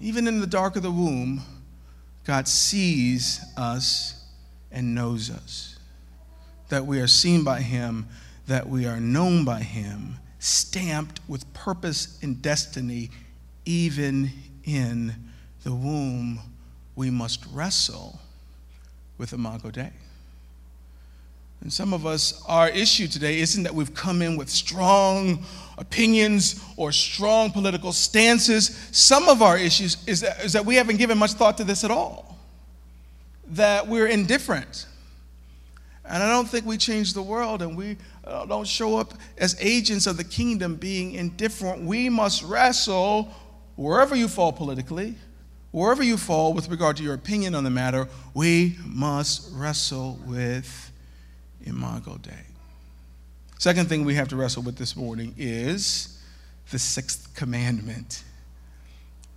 even 0.00 0.28
in 0.28 0.40
the 0.40 0.46
dark 0.46 0.76
of 0.76 0.82
the 0.82 0.90
womb, 0.90 1.40
God 2.24 2.46
sees 2.46 3.40
us 3.56 4.26
and 4.70 4.94
knows 4.94 5.30
us? 5.30 5.78
That 6.68 6.84
we 6.84 7.00
are 7.00 7.06
seen 7.06 7.42
by 7.42 7.60
Him, 7.62 8.06
that 8.46 8.68
we 8.68 8.84
are 8.84 9.00
known 9.00 9.44
by 9.44 9.60
Him, 9.60 10.18
stamped 10.38 11.20
with 11.28 11.52
purpose 11.52 12.18
and 12.22 12.40
destiny, 12.40 13.10
even 13.64 14.30
in 14.64 15.14
the 15.64 15.74
womb, 15.74 16.40
we 16.94 17.10
must 17.10 17.44
wrestle 17.52 18.18
with 19.18 19.32
Imago 19.32 19.70
Dei. 19.70 19.92
And 21.60 21.72
some 21.72 21.92
of 21.92 22.06
us, 22.06 22.40
our 22.46 22.68
issue 22.68 23.08
today 23.08 23.40
isn't 23.40 23.64
that 23.64 23.74
we've 23.74 23.92
come 23.92 24.22
in 24.22 24.36
with 24.36 24.48
strong 24.48 25.44
opinions 25.76 26.62
or 26.76 26.92
strong 26.92 27.50
political 27.50 27.92
stances. 27.92 28.88
Some 28.92 29.28
of 29.28 29.42
our 29.42 29.58
issues 29.58 29.96
is 30.06 30.20
that, 30.20 30.44
is 30.44 30.52
that 30.52 30.64
we 30.64 30.76
haven't 30.76 30.98
given 30.98 31.18
much 31.18 31.32
thought 31.32 31.56
to 31.58 31.64
this 31.64 31.82
at 31.82 31.90
all, 31.90 32.38
that 33.48 33.88
we're 33.88 34.06
indifferent. 34.06 34.86
And 36.04 36.22
I 36.22 36.28
don't 36.28 36.48
think 36.48 36.64
we 36.64 36.78
change 36.78 37.12
the 37.12 37.22
world 37.22 37.60
and 37.60 37.76
we 37.76 37.96
uh, 38.28 38.44
don't 38.44 38.66
show 38.66 38.98
up 38.98 39.14
as 39.38 39.56
agents 39.60 40.06
of 40.06 40.16
the 40.16 40.24
kingdom 40.24 40.76
being 40.76 41.12
indifferent. 41.14 41.82
We 41.82 42.08
must 42.08 42.42
wrestle 42.42 43.34
wherever 43.76 44.14
you 44.14 44.28
fall 44.28 44.52
politically, 44.52 45.14
wherever 45.70 46.02
you 46.02 46.16
fall 46.16 46.52
with 46.52 46.68
regard 46.68 46.96
to 46.98 47.02
your 47.02 47.14
opinion 47.14 47.54
on 47.54 47.64
the 47.64 47.70
matter, 47.70 48.08
we 48.34 48.76
must 48.84 49.50
wrestle 49.52 50.18
with 50.26 50.92
Imago 51.64 52.18
Dei. 52.18 52.32
Second 53.58 53.88
thing 53.88 54.04
we 54.04 54.14
have 54.14 54.28
to 54.28 54.36
wrestle 54.36 54.62
with 54.62 54.76
this 54.76 54.94
morning 54.94 55.34
is 55.36 56.22
the 56.70 56.78
sixth 56.78 57.34
commandment. 57.34 58.22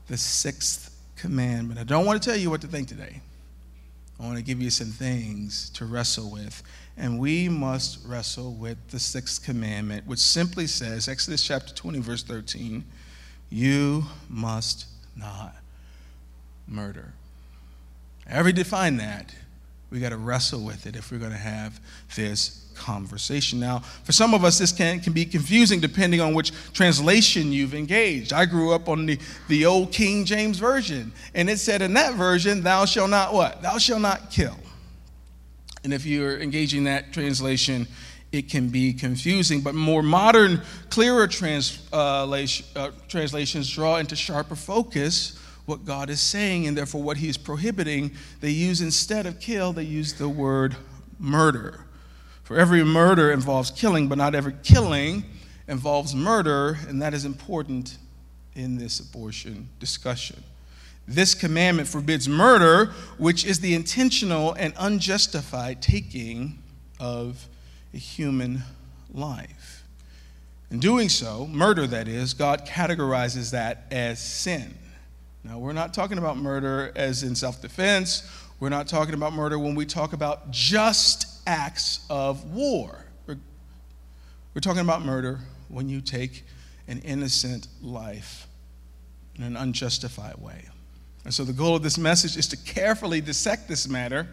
The 0.08 0.17
sixth 0.17 0.95
commandment. 1.15 1.80
I 1.80 1.84
don't 1.84 2.06
want 2.06 2.21
to 2.21 2.30
tell 2.30 2.38
you 2.38 2.49
what 2.49 2.62
to 2.62 2.67
think 2.67 2.88
today. 2.88 3.21
I 4.19 4.23
want 4.23 4.38
to 4.38 4.43
give 4.43 4.62
you 4.62 4.69
some 4.69 4.88
things 4.88 5.69
to 5.71 5.86
wrestle 5.86 6.30
with. 6.30 6.62
And 6.97 7.19
we 7.19 7.49
must 7.49 8.06
wrestle 8.06 8.54
with 8.54 8.77
the 8.89 8.99
sixth 8.99 9.43
commandment, 9.43 10.06
which 10.06 10.19
simply 10.19 10.67
says, 10.67 11.08
Exodus 11.08 11.43
chapter 11.43 11.73
20, 11.73 11.99
verse 11.99 12.23
13, 12.23 12.84
you 13.49 14.06
must 14.30 14.86
not 15.15 15.56
murder. 16.67 17.13
Every 18.27 18.54
define 18.54 18.97
that, 18.97 19.34
we 19.89 19.99
got 19.99 20.10
to 20.10 20.17
wrestle 20.17 20.63
with 20.63 20.86
it 20.86 20.95
if 20.95 21.12
we're 21.12 21.17
going 21.17 21.32
to 21.32 21.38
have 21.38 21.80
this 22.15 22.62
conversation. 22.75 23.60
Now, 23.60 23.80
for 23.80 24.13
some 24.13 24.34
of 24.34 24.45
us, 24.45 24.58
this 24.58 24.71
can, 24.71 25.01
can 25.01 25.12
be 25.12 25.25
confusing 25.25 25.82
depending 25.82 26.21
on 26.21 26.34
which 26.34 26.51
translation 26.73 27.51
you've 27.51 27.73
engaged. 27.73 28.32
I 28.32 28.45
grew 28.45 28.73
up 28.73 28.88
on 28.88 29.06
the, 29.06 29.19
the 29.49 29.65
old 29.65 29.91
King 29.91 30.23
James 30.23 30.60
Version, 30.60 31.12
and 31.36 31.49
it 31.49 31.60
said 31.60 31.82
in 31.82 31.93
that 31.95 32.15
version, 32.15 32.63
Thou 32.63 32.86
shalt 32.86 33.10
not 33.10 33.34
what? 33.34 33.62
Thou 33.62 33.77
shalt 33.77 34.01
not 34.01 34.32
kill. 34.32 34.56
And 35.84 35.94
if 35.94 36.06
you're 36.06 36.39
engaging 36.39 36.84
that 36.86 37.12
translation, 37.12 37.88
it 38.32 38.50
can 38.50 38.70
be 38.70 38.94
confusing. 38.94 39.62
But 39.62 39.76
more 39.76 40.04
modern, 40.04 40.62
clearer 40.89 41.28
translation, 41.28 41.86
uh, 42.76 42.91
translations 43.08 43.70
draw 43.70 43.98
into 43.98 44.15
sharper 44.15 44.56
focus 44.56 45.38
what 45.65 45.86
God 45.86 46.10
is 46.10 46.20
saying 46.20 46.67
and 46.67 46.78
therefore 46.78 47.02
what 47.02 47.17
he 47.17 47.30
is 47.30 47.38
prohibiting. 47.38 48.12
They 48.39 48.50
use 48.50 48.82
instead 48.82 49.26
of 49.26 49.39
kill, 49.39 49.74
they 49.74 49.84
use 49.84 50.13
the 50.13 50.30
word 50.30 50.76
murder. 51.20 51.86
For 52.44 52.58
every 52.58 52.84
murder 52.84 53.32
involves 53.32 53.72
killing, 53.72 54.08
but 54.08 54.17
not 54.17 54.36
every 54.36 54.56
killing 54.63 55.24
involves 55.67 56.13
murder, 56.13 56.78
and 56.88 57.02
that 57.02 57.13
is 57.13 57.24
important 57.24 57.98
in 58.56 58.78
this 58.78 59.00
abortion 59.00 59.70
discussion. 59.80 60.44
This 61.08 61.34
commandment 61.34 61.88
forbids 61.88 62.30
murder, 62.30 62.94
which 63.18 63.46
is 63.46 63.60
the 63.60 63.74
intentional 63.74 64.54
and 64.54 64.74
unjustified 64.78 65.82
taking 65.82 66.62
of 67.00 67.48
a 67.94 67.98
human 67.98 68.64
life. 69.14 69.84
In 70.70 70.80
doing 70.80 71.10
so, 71.10 71.48
murder 71.48 71.86
that 71.88 72.08
is, 72.08 72.34
God 72.34 72.66
categorizes 72.66 73.52
that 73.52 73.86
as 73.92 74.20
sin. 74.22 74.74
Now, 75.44 75.58
we're 75.58 75.74
not 75.74 75.94
talking 75.94 76.18
about 76.18 76.38
murder 76.38 76.94
as 76.96 77.24
in 77.24 77.36
self 77.36 77.62
defense. 77.62 78.30
We're 78.60 78.70
not 78.70 78.88
talking 78.88 79.16
about 79.16 79.34
murder 79.34 79.58
when 79.58 79.76
we 79.76 79.86
talk 79.86 80.14
about 80.14 80.52
just 80.52 81.42
acts 81.48 82.06
of 82.10 82.54
war. 82.54 83.06
We're, 83.26 83.38
we're 84.54 84.62
talking 84.62 84.82
about 84.82 85.04
murder 85.04 85.40
when 85.68 85.90
you 85.90 86.00
take 86.00 86.46
an 86.88 87.00
innocent 87.00 87.68
life 87.82 88.48
in 89.36 89.44
an 89.44 89.58
unjustified 89.58 90.36
way. 90.38 90.70
And 91.24 91.34
so, 91.34 91.44
the 91.44 91.54
goal 91.54 91.76
of 91.76 91.84
this 91.84 91.98
message 91.98 92.38
is 92.38 92.48
to 92.48 92.58
carefully 92.58 93.22
dissect 93.22 93.68
this 93.68 93.88
matter 93.88 94.28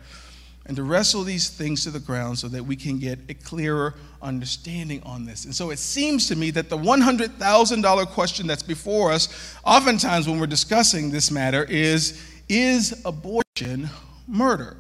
and 0.69 0.77
to 0.77 0.83
wrestle 0.83 1.25
these 1.25 1.49
things 1.49 1.83
to 1.85 1.91
the 1.91 1.99
ground 1.99 2.39
so 2.39 2.47
that 2.49 2.63
we 2.63 2.77
can 2.77 2.99
get 2.99 3.19
a 3.31 3.35
clearer 3.35 3.95
understanding 4.21 5.03
on 5.03 5.25
this. 5.25 5.47
And 5.47 5.55
so 5.55 5.71
it 5.71 5.79
seems 5.79 6.29
to 6.29 6.37
me 6.37 6.51
that 6.53 6.69
the 6.69 6.77
$100,000 6.77 8.07
question 8.09 8.47
that's 8.47 8.63
before 8.63 9.11
us, 9.11 9.57
oftentimes 9.65 10.29
when 10.29 10.39
we're 10.39 10.47
discussing 10.47 11.11
this 11.11 11.31
matter, 11.31 11.65
is 11.65 12.23
Is 12.49 13.03
abortion 13.05 13.89
murder? 14.27 14.77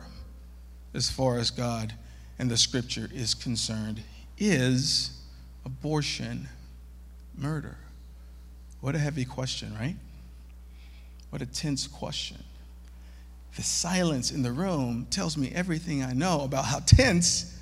As 0.94 1.11
far 1.11 1.38
as 1.38 1.51
God 1.51 1.94
and 2.38 2.51
the 2.51 2.57
scripture 2.57 3.09
is 3.12 3.35
concerned, 3.35 4.03
is 4.37 5.11
abortion 5.64 6.49
murder? 7.37 7.77
What 8.81 8.94
a 8.94 8.99
heavy 8.99 9.25
question, 9.25 9.75
right? 9.75 9.97
What 11.30 11.42
a 11.42 11.46
tense 11.46 11.86
question 11.86 12.38
the 13.58 13.64
silence 13.64 14.30
in 14.30 14.42
the 14.42 14.52
room 14.52 15.04
tells 15.10 15.36
me 15.36 15.50
everything 15.52 16.00
I 16.04 16.12
know 16.12 16.42
about 16.42 16.64
how 16.66 16.78
tense 16.78 17.58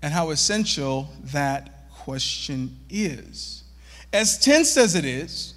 and 0.00 0.10
how 0.10 0.30
essential 0.30 1.10
that 1.24 1.90
question 1.90 2.78
is. 2.88 3.64
As 4.10 4.38
tense 4.38 4.78
as 4.78 4.94
it 4.94 5.04
is, 5.04 5.52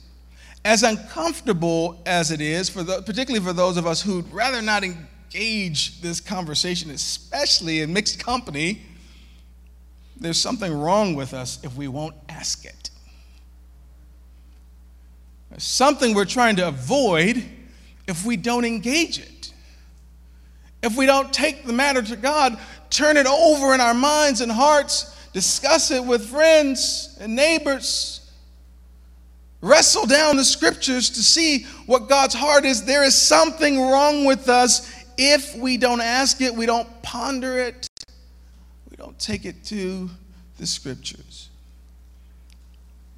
as 0.66 0.84
uncomfortable 0.84 2.02
as 2.06 2.32
it 2.32 2.42
is, 2.42 2.68
for 2.68 2.84
the, 2.84 3.02
particularly 3.02 3.46
for 3.46 3.54
those 3.54 3.78
of 3.78 3.88
us 3.88 4.02
who'd 4.02 4.30
rather 4.34 4.62
not 4.62 4.84
engage 4.84 6.02
this 6.02 6.20
conversation, 6.20 6.92
especially 6.92 7.80
in 7.80 7.94
mixed 7.94 8.20
company, 8.20 8.82
there's 10.20 10.40
something 10.42 10.74
wrong 10.78 11.16
with 11.16 11.34
us 11.34 11.64
if 11.64 11.78
we 11.78 11.88
won't 11.88 12.16
ask 12.28 12.66
it. 12.66 12.90
Something 15.58 16.14
we're 16.14 16.26
trying 16.26 16.58
to 16.58 16.68
avoid 16.68 17.44
if 18.08 18.26
we 18.26 18.38
don't 18.38 18.66
engage 18.66 19.20
it. 19.20 19.54
If 20.84 20.96
we 20.96 21.06
don't 21.06 21.34
take 21.34 21.66
the 21.66 21.74
matter 21.74 22.02
to 22.02 22.16
God, 22.16 22.58
turn 22.90 23.18
it 23.18 23.26
over 23.26 23.74
in 23.74 23.82
our 23.82 23.94
minds 23.94 24.42
and 24.42 24.52
hearts, 24.52 25.16
discuss 25.34 25.92
it 25.92 26.04
with 26.04 26.26
friends 26.28 27.18
and 27.20 27.36
neighbors, 27.36 28.32
wrestle 29.62 30.06
down 30.06 30.38
the 30.38 30.46
scriptures 30.46 31.10
to 31.10 31.24
see 31.24 31.64
what 31.88 32.08
God's 32.08 32.36
heart 32.36 32.64
is, 32.64 32.86
there 32.86 33.04
is 33.04 33.20
something 33.20 33.82
wrong 33.82 34.26
with 34.26 34.50
us 34.50 34.94
if 35.18 35.56
we 35.56 35.78
don't 35.78 36.02
ask 36.02 36.42
it, 36.42 36.54
we 36.54 36.68
don't 36.68 36.88
ponder 37.02 37.58
it, 37.58 37.88
we 38.92 38.98
don't 38.98 39.18
take 39.18 39.46
it 39.46 39.64
to 39.66 40.10
the 40.58 40.68
scriptures. 40.68 41.50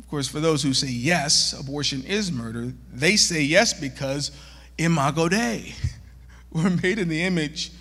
Of 0.09 0.11
course, 0.11 0.27
for 0.27 0.39
those 0.39 0.63
who 0.63 0.73
say 0.73 0.87
yes, 0.87 1.53
abortion 1.53 2.03
is 2.03 2.31
murder, 2.31 2.73
they 2.91 3.15
say 3.15 3.43
yes 3.43 3.79
because 3.79 4.31
imago 4.79 5.29
Dei. 5.29 5.75
We're 6.51 6.71
made 6.71 6.97
in 6.97 7.09
the 7.09 7.21
image 7.21 7.71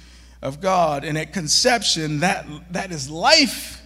of 0.42 0.60
God. 0.60 1.04
And 1.04 1.16
at 1.16 1.32
conception, 1.32 2.20
that, 2.20 2.46
that 2.70 2.92
is 2.92 3.08
life 3.08 3.80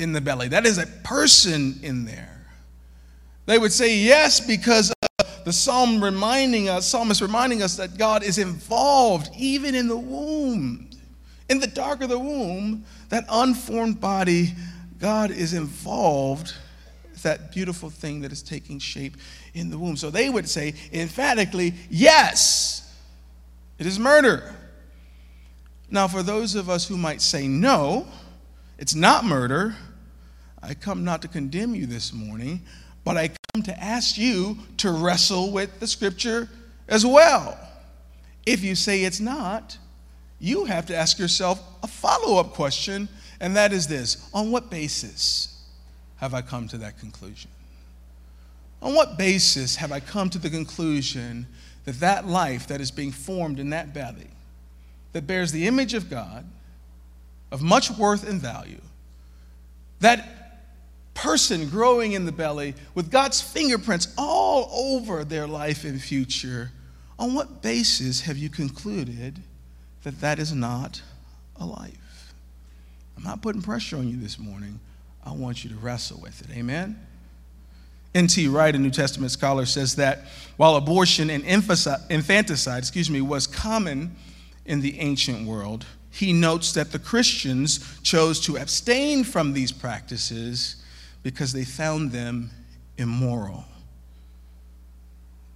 in 0.00 0.12
the 0.12 0.20
belly. 0.20 0.48
That 0.48 0.66
is 0.66 0.78
a 0.78 0.88
person 1.04 1.78
in 1.84 2.04
there. 2.04 2.48
They 3.46 3.58
would 3.58 3.72
say 3.72 3.96
yes 3.96 4.40
because 4.40 4.92
the 5.44 5.52
psalm 5.52 6.02
reminding 6.02 6.68
us, 6.68 6.84
psalmist 6.84 7.20
reminding 7.20 7.62
us 7.62 7.76
that 7.76 7.96
God 7.96 8.24
is 8.24 8.38
involved 8.38 9.30
even 9.38 9.76
in 9.76 9.86
the 9.86 9.96
womb. 9.96 10.90
In 11.48 11.60
the 11.60 11.68
dark 11.68 12.02
of 12.02 12.08
the 12.08 12.18
womb, 12.18 12.84
that 13.10 13.24
unformed 13.30 14.00
body, 14.00 14.48
God 14.98 15.30
is 15.30 15.54
involved 15.54 16.54
that 17.22 17.52
beautiful 17.52 17.90
thing 17.90 18.20
that 18.22 18.32
is 18.32 18.42
taking 18.42 18.78
shape 18.78 19.16
in 19.54 19.70
the 19.70 19.78
womb. 19.78 19.96
So 19.96 20.10
they 20.10 20.30
would 20.30 20.48
say 20.48 20.74
emphatically, 20.92 21.74
yes, 21.90 22.94
it 23.78 23.86
is 23.86 23.98
murder. 23.98 24.54
Now, 25.90 26.08
for 26.08 26.22
those 26.22 26.54
of 26.54 26.68
us 26.68 26.86
who 26.86 26.96
might 26.96 27.22
say, 27.22 27.48
no, 27.48 28.06
it's 28.78 28.94
not 28.94 29.24
murder, 29.24 29.74
I 30.62 30.74
come 30.74 31.04
not 31.04 31.22
to 31.22 31.28
condemn 31.28 31.74
you 31.74 31.86
this 31.86 32.12
morning, 32.12 32.62
but 33.04 33.16
I 33.16 33.30
come 33.54 33.62
to 33.62 33.82
ask 33.82 34.18
you 34.18 34.58
to 34.78 34.90
wrestle 34.90 35.50
with 35.50 35.80
the 35.80 35.86
scripture 35.86 36.48
as 36.88 37.06
well. 37.06 37.58
If 38.44 38.62
you 38.62 38.74
say 38.74 39.04
it's 39.04 39.20
not, 39.20 39.78
you 40.40 40.64
have 40.66 40.86
to 40.86 40.96
ask 40.96 41.18
yourself 41.18 41.60
a 41.82 41.86
follow 41.86 42.38
up 42.38 42.52
question, 42.52 43.08
and 43.40 43.56
that 43.56 43.72
is 43.72 43.86
this 43.86 44.28
On 44.34 44.50
what 44.50 44.70
basis 44.70 45.57
have 46.18 46.34
I 46.34 46.42
come 46.42 46.68
to 46.68 46.78
that 46.78 46.98
conclusion? 46.98 47.50
On 48.80 48.94
what 48.94 49.18
basis 49.18 49.76
have 49.76 49.90
I 49.90 50.00
come 50.00 50.30
to 50.30 50.38
the 50.38 50.50
conclusion 50.50 51.46
that 51.84 52.00
that 52.00 52.26
life 52.26 52.66
that 52.68 52.80
is 52.80 52.90
being 52.90 53.12
formed 53.12 53.58
in 53.58 53.70
that 53.70 53.92
belly, 53.94 54.28
that 55.12 55.26
bears 55.26 55.52
the 55.52 55.66
image 55.66 55.94
of 55.94 56.10
God, 56.10 56.44
of 57.50 57.62
much 57.62 57.90
worth 57.90 58.28
and 58.28 58.40
value, 58.40 58.80
that 60.00 60.34
person 61.14 61.68
growing 61.68 62.12
in 62.12 62.24
the 62.24 62.32
belly 62.32 62.74
with 62.94 63.10
God's 63.10 63.40
fingerprints 63.40 64.14
all 64.16 64.70
over 64.72 65.24
their 65.24 65.46
life 65.46 65.84
and 65.84 66.00
future, 66.00 66.70
on 67.18 67.34
what 67.34 67.62
basis 67.62 68.20
have 68.20 68.36
you 68.36 68.48
concluded 68.48 69.40
that 70.04 70.20
that 70.20 70.38
is 70.38 70.52
not 70.52 71.02
a 71.56 71.66
life? 71.66 72.34
I'm 73.16 73.24
not 73.24 73.42
putting 73.42 73.62
pressure 73.62 73.96
on 73.96 74.08
you 74.08 74.16
this 74.16 74.38
morning. 74.38 74.78
I 75.28 75.32
want 75.32 75.62
you 75.62 75.70
to 75.70 75.76
wrestle 75.76 76.20
with 76.20 76.40
it. 76.40 76.56
Amen? 76.56 76.98
N.T. 78.14 78.48
Wright, 78.48 78.74
a 78.74 78.78
New 78.78 78.90
Testament 78.90 79.30
scholar, 79.30 79.66
says 79.66 79.96
that 79.96 80.24
while 80.56 80.76
abortion 80.76 81.28
and 81.28 81.44
infanticide, 81.44 82.78
excuse 82.78 83.10
me, 83.10 83.20
was 83.20 83.46
common 83.46 84.16
in 84.64 84.80
the 84.80 84.98
ancient 84.98 85.46
world, 85.46 85.84
he 86.10 86.32
notes 86.32 86.72
that 86.72 86.90
the 86.90 86.98
Christians 86.98 88.00
chose 88.02 88.40
to 88.40 88.56
abstain 88.56 89.22
from 89.22 89.52
these 89.52 89.70
practices 89.70 90.82
because 91.22 91.52
they 91.52 91.64
found 91.64 92.10
them 92.10 92.50
immoral. 92.96 93.66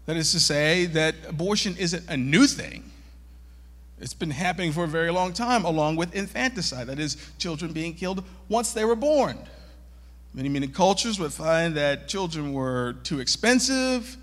That 0.05 0.17
is 0.17 0.33
to 0.33 0.41
say, 0.41 0.87
that 0.87 1.15
abortion 1.27 1.77
isn't 1.79 2.09
a 2.09 2.17
new 2.17 2.47
thing. 2.47 2.91
It's 3.99 4.15
been 4.15 4.31
happening 4.31 4.73
for 4.73 4.85
a 4.85 4.89
very 4.89 5.11
long 5.11 5.33
time, 5.33 5.65
along 5.65 5.97
with 5.97 6.15
infanticide, 6.15 6.89
that 6.89 6.99
is, 6.99 7.17
children 7.39 7.73
being 7.73 7.95
killed 7.95 8.23
once 8.49 8.73
they 8.73 8.85
were 8.85 8.97
born. 8.97 9.39
Many, 10.35 10.49
many 10.49 10.67
cultures 10.67 11.21
would 11.21 11.33
find 11.33 11.75
that 11.77 12.09
children 12.09 12.55
were 12.55 12.95
too 13.03 13.21
expensive, 13.21 14.17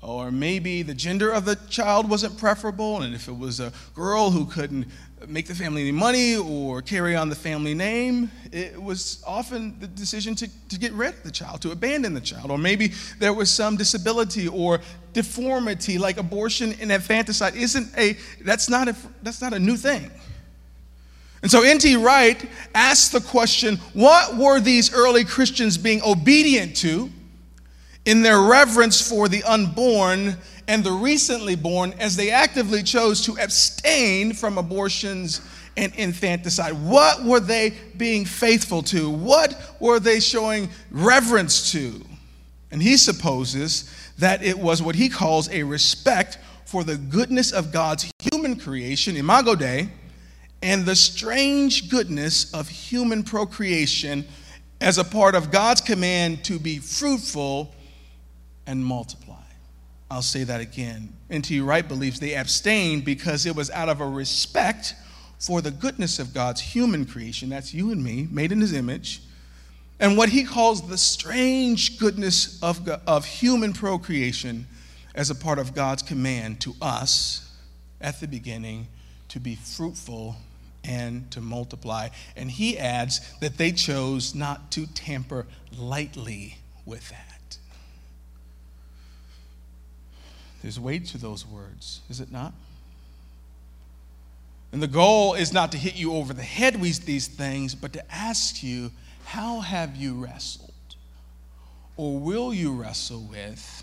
or 0.00 0.30
maybe 0.30 0.82
the 0.82 0.94
gender 0.94 1.30
of 1.30 1.44
the 1.44 1.56
child 1.68 2.08
wasn't 2.08 2.38
preferable, 2.38 3.02
and 3.02 3.14
if 3.14 3.28
it 3.28 3.36
was 3.36 3.60
a 3.60 3.70
girl 3.94 4.30
who 4.30 4.46
couldn't 4.46 4.86
make 5.28 5.46
the 5.46 5.54
family 5.54 5.82
any 5.82 5.92
money 5.92 6.36
or 6.36 6.80
carry 6.80 7.14
on 7.14 7.28
the 7.28 7.34
family 7.34 7.74
name, 7.74 8.30
it 8.52 8.82
was 8.82 9.22
often 9.26 9.78
the 9.80 9.86
decision 9.86 10.34
to, 10.34 10.48
to 10.70 10.78
get 10.78 10.92
rid 10.92 11.12
of 11.12 11.22
the 11.24 11.30
child, 11.30 11.60
to 11.60 11.72
abandon 11.72 12.14
the 12.14 12.22
child. 12.22 12.50
Or 12.50 12.56
maybe 12.56 12.92
there 13.18 13.34
was 13.34 13.50
some 13.50 13.76
disability 13.76 14.48
or 14.48 14.80
deformity, 15.12 15.98
like 15.98 16.16
abortion 16.16 16.74
and 16.80 16.90
infanticide 16.90 17.54
isn't 17.54 17.88
a 17.98 18.16
that's 18.46 18.70
not 18.70 18.88
a 18.88 18.96
that's 19.22 19.42
not 19.42 19.52
a 19.52 19.58
new 19.58 19.76
thing. 19.76 20.10
And 21.42 21.50
so 21.50 21.62
N.T. 21.62 21.96
Wright 21.96 22.48
asked 22.74 23.12
the 23.12 23.20
question 23.20 23.76
what 23.94 24.36
were 24.36 24.60
these 24.60 24.92
early 24.92 25.24
Christians 25.24 25.78
being 25.78 26.02
obedient 26.02 26.76
to 26.78 27.10
in 28.04 28.22
their 28.22 28.40
reverence 28.40 29.06
for 29.06 29.28
the 29.28 29.42
unborn 29.44 30.36
and 30.68 30.84
the 30.84 30.92
recently 30.92 31.56
born 31.56 31.94
as 31.98 32.16
they 32.16 32.30
actively 32.30 32.82
chose 32.82 33.22
to 33.22 33.38
abstain 33.38 34.34
from 34.34 34.58
abortions 34.58 35.40
and 35.76 35.94
infanticide? 35.94 36.74
What 36.74 37.24
were 37.24 37.40
they 37.40 37.74
being 37.96 38.26
faithful 38.26 38.82
to? 38.84 39.08
What 39.08 39.76
were 39.80 39.98
they 39.98 40.20
showing 40.20 40.68
reverence 40.90 41.72
to? 41.72 42.04
And 42.70 42.82
he 42.82 42.98
supposes 42.98 43.90
that 44.18 44.42
it 44.44 44.58
was 44.58 44.82
what 44.82 44.94
he 44.94 45.08
calls 45.08 45.48
a 45.48 45.62
respect 45.62 46.38
for 46.66 46.84
the 46.84 46.96
goodness 46.96 47.50
of 47.50 47.72
God's 47.72 48.12
human 48.20 48.56
creation, 48.56 49.16
imago 49.16 49.54
Dei 49.54 49.88
and 50.62 50.84
the 50.84 50.96
strange 50.96 51.88
goodness 51.88 52.52
of 52.52 52.68
human 52.68 53.22
procreation 53.22 54.26
as 54.80 54.98
a 54.98 55.04
part 55.04 55.34
of 55.34 55.50
God's 55.50 55.80
command 55.80 56.44
to 56.44 56.58
be 56.58 56.78
fruitful 56.78 57.74
and 58.66 58.84
multiply. 58.84 59.36
I'll 60.10 60.22
say 60.22 60.44
that 60.44 60.60
again. 60.60 61.12
And 61.28 61.36
N.T. 61.36 61.60
Wright 61.60 61.86
believes 61.86 62.18
they 62.18 62.34
abstained 62.34 63.04
because 63.04 63.46
it 63.46 63.54
was 63.54 63.70
out 63.70 63.88
of 63.88 64.00
a 64.00 64.06
respect 64.06 64.94
for 65.38 65.62
the 65.62 65.70
goodness 65.70 66.18
of 66.18 66.34
God's 66.34 66.60
human 66.60 67.06
creation, 67.06 67.48
that's 67.48 67.72
you 67.72 67.92
and 67.92 68.02
me, 68.02 68.28
made 68.30 68.52
in 68.52 68.60
his 68.60 68.74
image, 68.74 69.22
and 69.98 70.16
what 70.16 70.28
he 70.28 70.44
calls 70.44 70.86
the 70.88 70.98
strange 70.98 71.98
goodness 71.98 72.62
of, 72.62 72.86
of 73.06 73.24
human 73.24 73.72
procreation 73.72 74.66
as 75.14 75.30
a 75.30 75.34
part 75.34 75.58
of 75.58 75.74
God's 75.74 76.02
command 76.02 76.60
to 76.60 76.74
us 76.82 77.54
at 78.00 78.20
the 78.20 78.26
beginning 78.26 78.88
to 79.28 79.40
be 79.40 79.54
fruitful 79.54 80.36
and 80.84 81.30
to 81.30 81.40
multiply. 81.40 82.08
And 82.36 82.50
he 82.50 82.78
adds 82.78 83.20
that 83.40 83.58
they 83.58 83.72
chose 83.72 84.34
not 84.34 84.70
to 84.72 84.86
tamper 84.86 85.46
lightly 85.76 86.58
with 86.86 87.08
that. 87.10 87.58
There's 90.62 90.78
weight 90.78 91.06
to 91.06 91.18
those 91.18 91.46
words, 91.46 92.00
is 92.10 92.20
it 92.20 92.30
not? 92.30 92.52
And 94.72 94.82
the 94.82 94.86
goal 94.88 95.34
is 95.34 95.52
not 95.52 95.72
to 95.72 95.78
hit 95.78 95.96
you 95.96 96.14
over 96.14 96.32
the 96.32 96.42
head 96.42 96.80
with 96.80 97.04
these 97.04 97.26
things, 97.26 97.74
but 97.74 97.92
to 97.94 98.14
ask 98.14 98.62
you, 98.62 98.92
how 99.24 99.60
have 99.60 99.96
you 99.96 100.14
wrestled? 100.14 100.70
Or 101.96 102.18
will 102.18 102.54
you 102.54 102.72
wrestle 102.72 103.20
with 103.22 103.82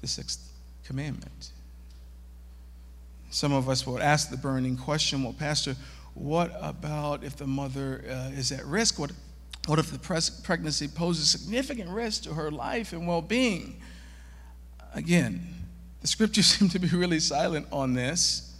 the 0.00 0.08
sixth 0.08 0.52
commandment? 0.84 1.50
Some 3.32 3.54
of 3.54 3.70
us 3.70 3.86
will 3.86 3.98
ask 3.98 4.28
the 4.28 4.36
burning 4.36 4.76
question 4.76 5.24
well, 5.24 5.32
Pastor, 5.32 5.74
what 6.12 6.54
about 6.60 7.24
if 7.24 7.34
the 7.34 7.46
mother 7.46 8.04
uh, 8.06 8.38
is 8.38 8.52
at 8.52 8.62
risk? 8.66 8.98
What, 8.98 9.10
what 9.66 9.78
if 9.78 9.90
the 9.90 9.98
pregnancy 10.44 10.86
poses 10.86 11.30
significant 11.30 11.88
risk 11.88 12.24
to 12.24 12.34
her 12.34 12.50
life 12.50 12.92
and 12.92 13.08
well 13.08 13.22
being? 13.22 13.80
Again, 14.94 15.40
the 16.02 16.08
scriptures 16.08 16.44
seem 16.58 16.68
to 16.68 16.78
be 16.78 16.88
really 16.88 17.20
silent 17.20 17.66
on 17.72 17.94
this. 17.94 18.54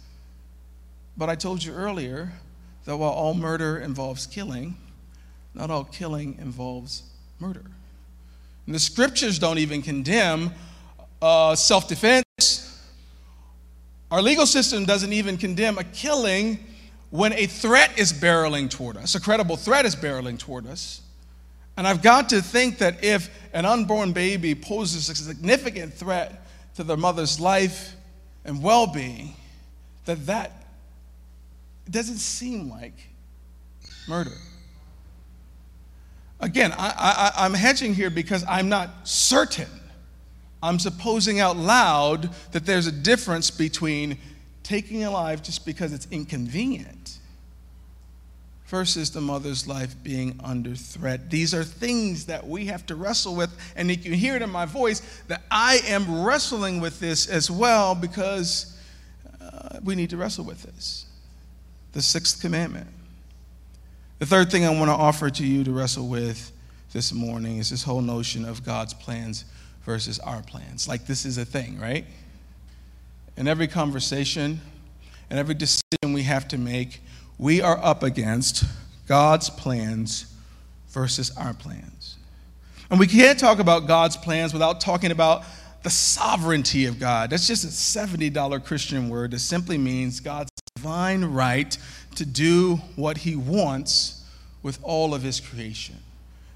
But 1.15 1.29
I 1.29 1.35
told 1.35 1.63
you 1.63 1.71
earlier 1.71 2.31
that 2.85 2.97
while 2.97 3.11
all 3.11 3.35
murder 3.35 3.77
involves 3.77 4.25
killing, 4.25 4.75
not 5.53 5.69
all 5.69 5.83
killing 5.83 6.35
involves 6.41 7.03
murder. 7.39 7.65
And 8.65 8.73
the 8.73 8.79
scriptures 8.79 9.37
don't 9.37 9.59
even 9.59 9.83
condemn 9.83 10.51
uh, 11.21 11.53
self 11.53 11.87
defense 11.87 12.23
our 14.13 14.21
legal 14.21 14.45
system 14.45 14.85
doesn't 14.85 15.11
even 15.11 15.37
condemn 15.37 15.79
a 15.79 15.83
killing 15.85 16.59
when 17.09 17.33
a 17.33 17.47
threat 17.47 17.97
is 17.97 18.13
barreling 18.13 18.69
toward 18.69 18.95
us, 18.95 19.15
a 19.15 19.19
credible 19.19 19.57
threat 19.57 19.87
is 19.87 19.95
barreling 19.95 20.37
toward 20.37 20.67
us. 20.67 21.01
And 21.77 21.87
I've 21.87 22.03
got 22.03 22.29
to 22.29 22.39
think 22.39 22.77
that 22.77 23.03
if 23.03 23.27
an 23.53 23.65
unborn 23.65 24.13
baby 24.13 24.53
poses 24.53 25.09
a 25.09 25.15
significant 25.15 25.95
threat 25.95 26.45
to 26.75 26.83
the 26.83 26.95
mother's 26.95 27.39
life 27.39 27.95
and 28.45 28.61
well 28.61 28.85
being, 28.85 29.33
that 30.05 30.27
that 30.27 30.63
doesn't 31.89 32.19
seem 32.19 32.69
like 32.69 32.93
murder. 34.07 34.37
Again, 36.39 36.71
I, 36.77 37.31
I'm 37.35 37.55
hedging 37.55 37.95
here 37.95 38.11
because 38.11 38.45
I'm 38.47 38.69
not 38.69 39.07
certain. 39.07 39.69
I'm 40.63 40.79
supposing 40.79 41.41
out 41.41 41.57
loud 41.57 42.29
that 42.53 42.65
there's 42.65 42.87
a 42.87 42.91
difference 42.91 43.51
between 43.51 44.17
taking 44.63 45.03
a 45.03 45.11
life 45.11 45.43
just 45.43 45.65
because 45.65 45.91
it's 45.91 46.07
inconvenient 46.09 47.19
versus 48.67 49.11
the 49.11 49.19
mother's 49.19 49.67
life 49.67 49.93
being 50.03 50.39
under 50.41 50.73
threat. 50.73 51.29
These 51.29 51.53
are 51.53 51.65
things 51.65 52.25
that 52.27 52.47
we 52.47 52.67
have 52.67 52.85
to 52.85 52.95
wrestle 52.95 53.35
with, 53.35 53.51
and 53.75 53.91
you 53.91 53.97
can 53.97 54.13
hear 54.13 54.37
it 54.37 54.41
in 54.41 54.49
my 54.49 54.65
voice 54.65 55.01
that 55.27 55.43
I 55.51 55.81
am 55.85 56.23
wrestling 56.23 56.79
with 56.79 56.97
this 56.97 57.27
as 57.27 57.51
well 57.51 57.93
because 57.93 58.79
uh, 59.41 59.79
we 59.83 59.95
need 59.95 60.11
to 60.11 60.17
wrestle 60.17 60.45
with 60.45 60.63
this. 60.63 61.07
The 61.91 62.01
sixth 62.01 62.41
commandment. 62.41 62.87
The 64.19 64.25
third 64.25 64.49
thing 64.49 64.63
I 64.63 64.69
want 64.69 64.89
to 64.89 64.95
offer 64.95 65.29
to 65.29 65.45
you 65.45 65.65
to 65.65 65.71
wrestle 65.73 66.07
with 66.07 66.53
this 66.93 67.11
morning 67.11 67.57
is 67.57 67.69
this 67.69 67.83
whole 67.83 68.01
notion 68.01 68.45
of 68.45 68.63
God's 68.63 68.93
plans 68.93 69.43
versus 69.83 70.19
our 70.19 70.41
plans. 70.41 70.87
Like 70.87 71.05
this 71.05 71.25
is 71.25 71.37
a 71.37 71.45
thing, 71.45 71.79
right? 71.79 72.05
In 73.37 73.47
every 73.47 73.67
conversation 73.67 74.61
and 75.29 75.39
every 75.39 75.55
decision 75.55 76.13
we 76.13 76.23
have 76.23 76.47
to 76.49 76.57
make, 76.57 77.01
we 77.37 77.61
are 77.61 77.77
up 77.83 78.03
against 78.03 78.65
God's 79.07 79.49
plans 79.49 80.33
versus 80.89 81.35
our 81.35 81.53
plans. 81.53 82.17
And 82.89 82.99
we 82.99 83.07
can't 83.07 83.39
talk 83.39 83.59
about 83.59 83.87
God's 83.87 84.15
plans 84.15 84.53
without 84.53 84.79
talking 84.79 85.11
about 85.11 85.43
the 85.81 85.89
sovereignty 85.89 86.85
of 86.85 86.99
God. 86.99 87.29
That's 87.29 87.47
just 87.47 87.63
a 87.63 87.67
$70 87.67 88.63
Christian 88.63 89.09
word 89.09 89.31
that 89.31 89.39
simply 89.39 89.77
means 89.77 90.19
God's 90.19 90.49
divine 90.75 91.25
right 91.25 91.77
to 92.15 92.25
do 92.25 92.75
what 92.95 93.17
he 93.17 93.35
wants 93.35 94.23
with 94.61 94.79
all 94.83 95.13
of 95.13 95.23
his 95.23 95.39
creation. 95.39 95.97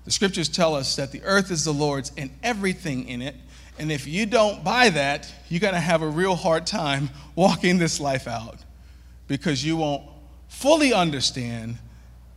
The 0.07 0.13
scriptures 0.13 0.47
tell 0.47 0.73
us 0.73 0.95
that 0.95 1.11
the 1.11 1.21
earth 1.23 1.51
is 1.51 1.65
the 1.65 1.73
Lord's 1.73 2.13
and 2.15 2.29
everything 2.41 3.09
in 3.09 3.21
it. 3.21 3.35
And 3.77 3.91
if 3.91 4.07
you 4.07 4.25
don't 4.25 4.63
buy 4.63 4.87
that, 4.87 5.29
you're 5.49 5.59
going 5.59 5.73
to 5.73 5.81
have 5.81 6.01
a 6.01 6.07
real 6.07 6.33
hard 6.33 6.65
time 6.65 7.09
walking 7.35 7.77
this 7.77 7.99
life 7.99 8.25
out 8.25 8.63
because 9.27 9.65
you 9.65 9.75
won't 9.75 10.03
fully 10.47 10.93
understand 10.93 11.77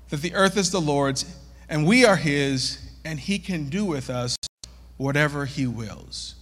that 0.08 0.20
the 0.20 0.34
earth 0.34 0.56
is 0.56 0.72
the 0.72 0.80
Lord's 0.80 1.24
and 1.68 1.86
we 1.86 2.04
are 2.04 2.16
his 2.16 2.90
and 3.04 3.20
he 3.20 3.38
can 3.38 3.68
do 3.68 3.84
with 3.84 4.10
us 4.10 4.34
whatever 4.96 5.44
he 5.44 5.68
wills. 5.68 6.34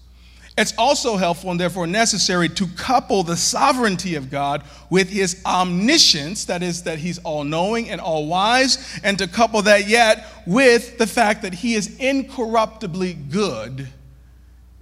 It's 0.59 0.75
also 0.77 1.17
helpful 1.17 1.53
and 1.53 1.61
therefore 1.61 1.87
necessary 1.87 2.49
to 2.49 2.67
couple 2.67 3.23
the 3.23 3.37
sovereignty 3.37 4.17
of 4.17 4.29
God 4.29 4.65
with 4.91 5.09
his 5.09 5.41
omniscience, 5.47 6.47
that 6.47 6.65
is, 6.65 6.83
that 6.83 6.99
he's 6.99 7.19
all 7.19 7.45
knowing 7.45 7.89
and 7.89 8.01
all 8.01 8.27
wise, 8.27 8.99
and 9.05 9.17
to 9.19 9.29
couple 9.29 9.63
that 9.63 9.87
yet 9.87 10.27
with 10.47 10.99
the 10.99 11.07
fact 11.07 11.43
that 11.43 11.55
he 11.55 11.75
is 11.75 11.97
incorruptibly 11.99 13.15
good 13.15 13.87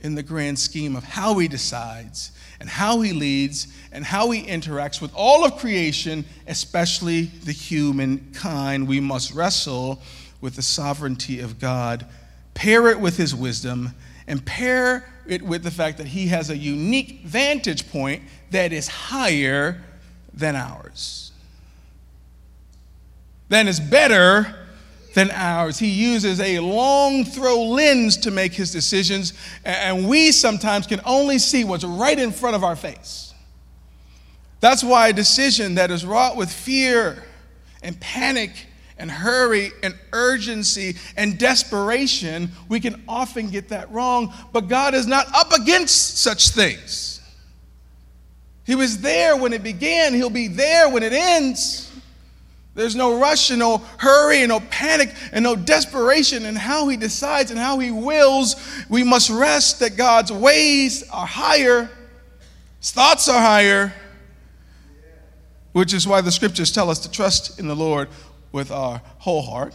in 0.00 0.14
the 0.14 0.22
grand 0.22 0.58
scheme 0.58 0.96
of 0.96 1.04
how 1.04 1.36
he 1.36 1.46
decides 1.46 2.32
and 2.58 2.70
how 2.70 3.02
he 3.02 3.12
leads 3.12 3.68
and 3.92 4.02
how 4.02 4.30
he 4.30 4.44
interacts 4.44 5.02
with 5.02 5.12
all 5.14 5.44
of 5.44 5.58
creation, 5.58 6.24
especially 6.46 7.24
the 7.44 7.52
humankind. 7.52 8.88
We 8.88 9.00
must 9.00 9.34
wrestle 9.34 10.00
with 10.40 10.56
the 10.56 10.62
sovereignty 10.62 11.40
of 11.40 11.58
God, 11.58 12.06
pair 12.54 12.88
it 12.88 12.98
with 12.98 13.18
his 13.18 13.34
wisdom, 13.34 13.92
and 14.26 14.44
pair 14.44 15.08
it 15.26 15.42
with 15.42 15.62
the 15.62 15.70
fact 15.70 15.98
that 15.98 16.06
he 16.06 16.28
has 16.28 16.50
a 16.50 16.56
unique 16.56 17.22
vantage 17.24 17.90
point 17.90 18.22
that 18.50 18.72
is 18.72 18.88
higher 18.88 19.82
than 20.32 20.56
ours, 20.56 21.32
than 23.48 23.68
is 23.68 23.80
better 23.80 24.54
than 25.14 25.30
ours. 25.30 25.78
He 25.78 25.88
uses 25.88 26.40
a 26.40 26.58
long 26.60 27.24
throw 27.24 27.62
lens 27.62 28.18
to 28.18 28.30
make 28.30 28.52
his 28.52 28.70
decisions, 28.70 29.32
and 29.64 30.08
we 30.08 30.30
sometimes 30.30 30.86
can 30.86 31.00
only 31.04 31.38
see 31.38 31.64
what's 31.64 31.84
right 31.84 32.18
in 32.18 32.32
front 32.32 32.54
of 32.54 32.62
our 32.62 32.76
face. 32.76 33.34
That's 34.60 34.84
why 34.84 35.08
a 35.08 35.12
decision 35.12 35.76
that 35.76 35.90
is 35.90 36.04
wrought 36.04 36.36
with 36.36 36.50
fear 36.50 37.22
and 37.82 37.98
panic 38.00 38.66
and 38.98 39.10
hurry 39.10 39.72
and 39.82 39.94
urgency 40.12 40.96
and 41.16 41.38
desperation, 41.38 42.50
we 42.68 42.80
can 42.80 43.02
often 43.08 43.50
get 43.50 43.68
that 43.68 43.90
wrong. 43.90 44.32
But 44.52 44.68
God 44.68 44.94
is 44.94 45.06
not 45.06 45.26
up 45.34 45.52
against 45.52 46.18
such 46.18 46.50
things. 46.50 47.20
He 48.64 48.74
was 48.74 49.00
there 49.00 49.36
when 49.36 49.52
it 49.52 49.62
began, 49.62 50.14
He'll 50.14 50.30
be 50.30 50.48
there 50.48 50.88
when 50.88 51.02
it 51.02 51.12
ends. 51.12 51.92
There's 52.74 52.96
no 52.96 53.18
rush 53.18 53.50
and 53.50 53.60
no 53.60 53.78
hurry 53.96 54.40
and 54.40 54.50
no 54.50 54.60
panic 54.60 55.14
and 55.32 55.42
no 55.42 55.56
desperation 55.56 56.44
in 56.44 56.56
how 56.56 56.88
He 56.88 56.96
decides 56.96 57.50
and 57.50 57.58
how 57.58 57.78
He 57.78 57.90
wills. 57.90 58.56
We 58.88 59.02
must 59.04 59.30
rest 59.30 59.80
that 59.80 59.96
God's 59.96 60.32
ways 60.32 61.08
are 61.10 61.26
higher, 61.26 61.88
His 62.80 62.90
thoughts 62.90 63.28
are 63.28 63.40
higher, 63.40 63.94
which 65.72 65.94
is 65.94 66.06
why 66.06 66.20
the 66.20 66.32
scriptures 66.32 66.72
tell 66.72 66.90
us 66.90 66.98
to 67.00 67.10
trust 67.10 67.58
in 67.58 67.68
the 67.68 67.76
Lord 67.76 68.08
with 68.56 68.70
our 68.70 69.02
whole 69.18 69.42
heart, 69.42 69.74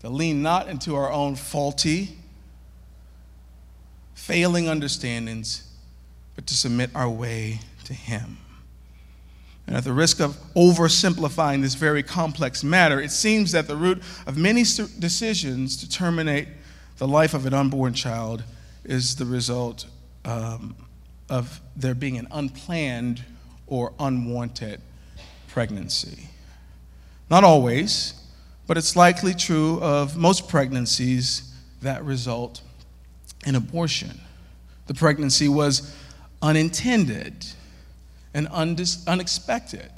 to 0.00 0.10
lean 0.10 0.42
not 0.42 0.68
into 0.68 0.94
our 0.94 1.10
own 1.10 1.34
faulty, 1.34 2.18
failing 4.12 4.68
understandings, 4.68 5.72
but 6.34 6.46
to 6.46 6.52
submit 6.52 6.90
our 6.94 7.08
way 7.08 7.60
to 7.84 7.94
Him. 7.94 8.36
And 9.66 9.74
at 9.74 9.84
the 9.84 9.92
risk 9.94 10.20
of 10.20 10.36
oversimplifying 10.54 11.62
this 11.62 11.74
very 11.74 12.02
complex 12.02 12.62
matter, 12.62 13.00
it 13.00 13.10
seems 13.10 13.52
that 13.52 13.68
the 13.68 13.76
root 13.76 14.02
of 14.26 14.36
many 14.36 14.64
decisions 14.64 15.78
to 15.78 15.88
terminate 15.88 16.48
the 16.98 17.08
life 17.08 17.32
of 17.32 17.46
an 17.46 17.54
unborn 17.54 17.94
child 17.94 18.44
is 18.84 19.16
the 19.16 19.24
result 19.24 19.86
um, 20.26 20.76
of 21.30 21.58
there 21.74 21.94
being 21.94 22.18
an 22.18 22.28
unplanned 22.32 23.24
or 23.66 23.94
unwanted 23.98 24.82
pregnancy. 25.48 26.28
Not 27.32 27.44
always, 27.44 28.12
but 28.66 28.76
it's 28.76 28.94
likely 28.94 29.32
true 29.32 29.80
of 29.80 30.18
most 30.18 30.50
pregnancies 30.50 31.50
that 31.80 32.04
result 32.04 32.60
in 33.46 33.54
abortion. 33.54 34.20
The 34.86 34.92
pregnancy 34.92 35.48
was 35.48 35.96
unintended 36.42 37.46
and 38.34 38.48
unexpected. 38.48 39.90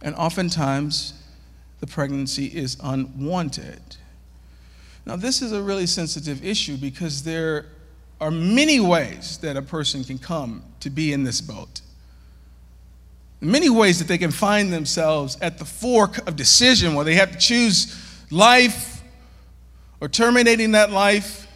And 0.00 0.14
oftentimes, 0.14 1.12
the 1.80 1.86
pregnancy 1.86 2.46
is 2.46 2.78
unwanted. 2.82 3.82
Now, 5.04 5.16
this 5.16 5.42
is 5.42 5.52
a 5.52 5.60
really 5.60 5.86
sensitive 5.86 6.42
issue 6.42 6.78
because 6.78 7.24
there 7.24 7.66
are 8.22 8.30
many 8.30 8.80
ways 8.80 9.36
that 9.42 9.58
a 9.58 9.62
person 9.62 10.02
can 10.02 10.16
come 10.16 10.64
to 10.80 10.88
be 10.88 11.12
in 11.12 11.24
this 11.24 11.42
boat 11.42 11.82
many 13.42 13.68
ways 13.68 13.98
that 13.98 14.06
they 14.06 14.18
can 14.18 14.30
find 14.30 14.72
themselves 14.72 15.36
at 15.42 15.58
the 15.58 15.64
fork 15.64 16.26
of 16.28 16.36
decision 16.36 16.94
where 16.94 17.04
they 17.04 17.16
have 17.16 17.32
to 17.32 17.38
choose 17.38 17.98
life 18.30 19.02
or 20.00 20.08
terminating 20.08 20.72
that 20.72 20.90
life. 20.90 21.48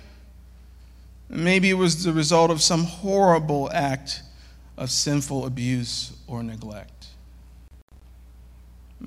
Maybe 1.28 1.70
it 1.70 1.74
was 1.74 2.04
the 2.04 2.12
result 2.12 2.50
of 2.50 2.60
some 2.60 2.84
horrible 2.84 3.70
act 3.72 4.22
of 4.76 4.90
sinful 4.90 5.46
abuse 5.46 6.12
or 6.26 6.42
neglect. 6.42 7.06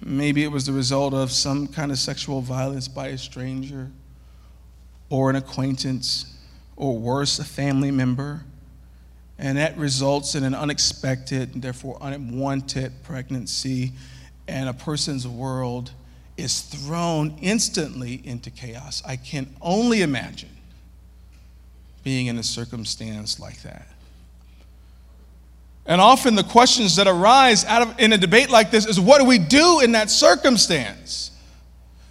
Maybe 0.06 0.44
it 0.44 0.52
was 0.52 0.66
the 0.66 0.74
result 0.74 1.14
of 1.14 1.32
some 1.32 1.68
kind 1.68 1.92
of 1.92 2.00
sexual 2.00 2.42
violence 2.42 2.88
by 2.88 3.08
a 3.08 3.18
stranger 3.18 3.92
or 5.10 5.30
an 5.30 5.36
acquaintance 5.36 6.38
or 6.78 6.98
worse, 6.98 7.40
a 7.40 7.44
family 7.44 7.92
member 7.92 8.46
and 9.40 9.58
that 9.58 9.78
results 9.78 10.36
in 10.36 10.44
an 10.44 10.54
unexpected 10.54 11.54
and 11.54 11.64
therefore 11.64 11.98
unwanted 12.02 12.92
pregnancy, 13.04 13.94
and 14.48 14.68
a 14.68 14.74
person's 14.74 15.26
world 15.28 15.92
is 16.36 16.62
thrown 16.62 17.38
instantly 17.42 18.22
into 18.26 18.50
chaos. 18.52 19.02
I 19.08 19.16
can 19.16 19.56
only 19.62 20.02
imagine 20.02 20.50
being 22.04 22.28
in 22.28 22.38
a 22.38 22.44
circumstance 22.44 23.40
like 23.40 23.62
that. 23.62 23.88
And 25.86 26.02
often 26.02 26.36
the 26.36 26.44
questions 26.44 26.98
that 26.98 27.08
arise 27.08 27.66
out 27.66 27.82
of 27.82 28.00
in 28.00 28.14
a 28.14 28.18
debate 28.18 28.50
like 28.50 28.72
this 28.72 28.86
is 28.86 29.00
what 29.00 29.20
do 29.20 29.26
we 29.26 29.40
do 29.40 29.80
in 29.80 29.94
that 29.94 30.12
circumstance? 30.12 31.32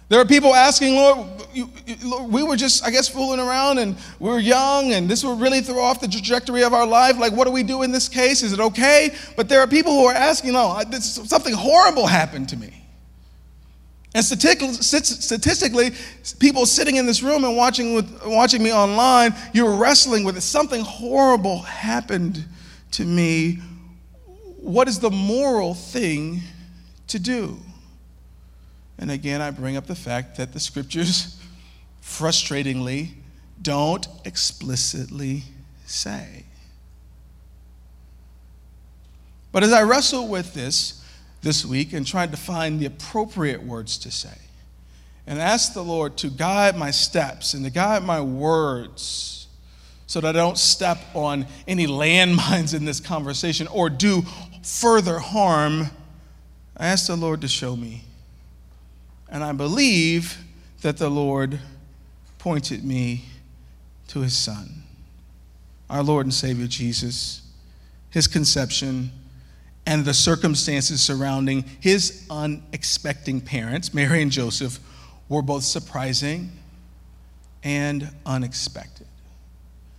There 0.09 0.19
are 0.19 0.25
people 0.25 0.55
asking, 0.55 0.95
Lord, 0.95 1.38
you, 1.53 1.69
we 2.27 2.43
were 2.43 2.55
just, 2.55 2.83
I 2.85 2.91
guess, 2.91 3.07
fooling 3.07 3.39
around 3.39 3.77
and 3.77 3.97
we 4.19 4.29
were 4.29 4.39
young 4.39 4.93
and 4.93 5.09
this 5.09 5.23
would 5.23 5.39
really 5.39 5.61
throw 5.61 5.81
off 5.81 6.01
the 6.01 6.07
trajectory 6.07 6.63
of 6.63 6.73
our 6.73 6.85
life. 6.85 7.17
Like, 7.17 7.33
what 7.33 7.45
do 7.45 7.51
we 7.51 7.63
do 7.63 7.83
in 7.83 7.91
this 7.91 8.09
case? 8.09 8.43
Is 8.43 8.53
it 8.53 8.59
okay? 8.59 9.15
But 9.35 9.49
there 9.49 9.59
are 9.61 9.67
people 9.67 9.93
who 9.93 10.05
are 10.05 10.13
asking, 10.13 10.53
no, 10.53 10.81
this, 10.89 11.15
something 11.15 11.53
horrible 11.53 12.07
happened 12.07 12.49
to 12.49 12.57
me. 12.57 12.79
And 14.15 14.25
statistically, 14.25 15.91
people 16.39 16.65
sitting 16.65 16.95
in 16.95 17.05
this 17.05 17.21
room 17.21 17.43
and 17.43 17.55
watching, 17.55 17.93
with, 17.93 18.25
watching 18.25 18.63
me 18.63 18.73
online, 18.73 19.35
you're 19.53 19.75
wrestling 19.75 20.23
with 20.23 20.35
it. 20.35 20.41
Something 20.41 20.81
horrible 20.81 21.59
happened 21.59 22.43
to 22.91 23.05
me. 23.05 23.59
What 24.57 24.87
is 24.87 24.99
the 24.99 25.11
moral 25.11 25.75
thing 25.75 26.41
to 27.07 27.19
do? 27.19 27.59
And 28.97 29.11
again, 29.11 29.41
I 29.41 29.51
bring 29.51 29.77
up 29.77 29.85
the 29.85 29.95
fact 29.95 30.37
that 30.37 30.53
the 30.53 30.59
scriptures, 30.59 31.38
frustratingly, 32.09 33.11
don't 33.61 34.07
explicitly 34.25 35.43
say. 35.85 36.45
But 39.51 39.63
as 39.63 39.71
I 39.71 39.83
wrestle 39.83 40.27
with 40.27 40.53
this, 40.53 41.03
this 41.41 41.65
week 41.65 41.93
and 41.93 42.05
tried 42.05 42.31
to 42.31 42.37
find 42.37 42.79
the 42.79 42.85
appropriate 42.85 43.63
words 43.63 43.97
to 43.99 44.11
say 44.11 44.37
and 45.25 45.39
ask 45.39 45.73
the 45.73 45.83
Lord 45.83 46.17
to 46.17 46.29
guide 46.29 46.75
my 46.75 46.91
steps 46.91 47.53
and 47.53 47.63
to 47.63 47.71
guide 47.71 48.03
my 48.03 48.19
words 48.19 49.47
so 50.07 50.19
that 50.19 50.35
I 50.35 50.39
don't 50.39 50.57
step 50.57 50.97
on 51.13 51.45
any 51.67 51.85
landmines 51.87 52.73
in 52.73 52.83
this 52.85 52.99
conversation 52.99 53.67
or 53.67 53.89
do 53.89 54.23
further 54.63 55.19
harm. 55.19 55.91
I 56.75 56.87
asked 56.87 57.07
the 57.07 57.15
Lord 57.15 57.41
to 57.41 57.47
show 57.47 57.75
me. 57.75 58.03
And 59.29 59.43
I 59.43 59.51
believe 59.51 60.39
that 60.81 60.97
the 60.97 61.09
Lord 61.09 61.59
pointed 62.39 62.83
me 62.83 63.25
to 64.07 64.21
his 64.21 64.35
Son, 64.35 64.83
our 65.89 66.01
Lord 66.01 66.25
and 66.25 66.33
Savior 66.33 66.65
Jesus, 66.65 67.43
his 68.09 68.27
conception 68.27 69.11
and 69.85 70.05
the 70.05 70.13
circumstances 70.13 71.01
surrounding 71.01 71.63
his 71.79 72.25
unexpected 72.29 73.45
parents, 73.45 73.93
Mary 73.93 74.21
and 74.21 74.31
Joseph, 74.31 74.79
were 75.27 75.41
both 75.41 75.63
surprising 75.63 76.51
and 77.63 78.09
unexpected. 78.25 79.07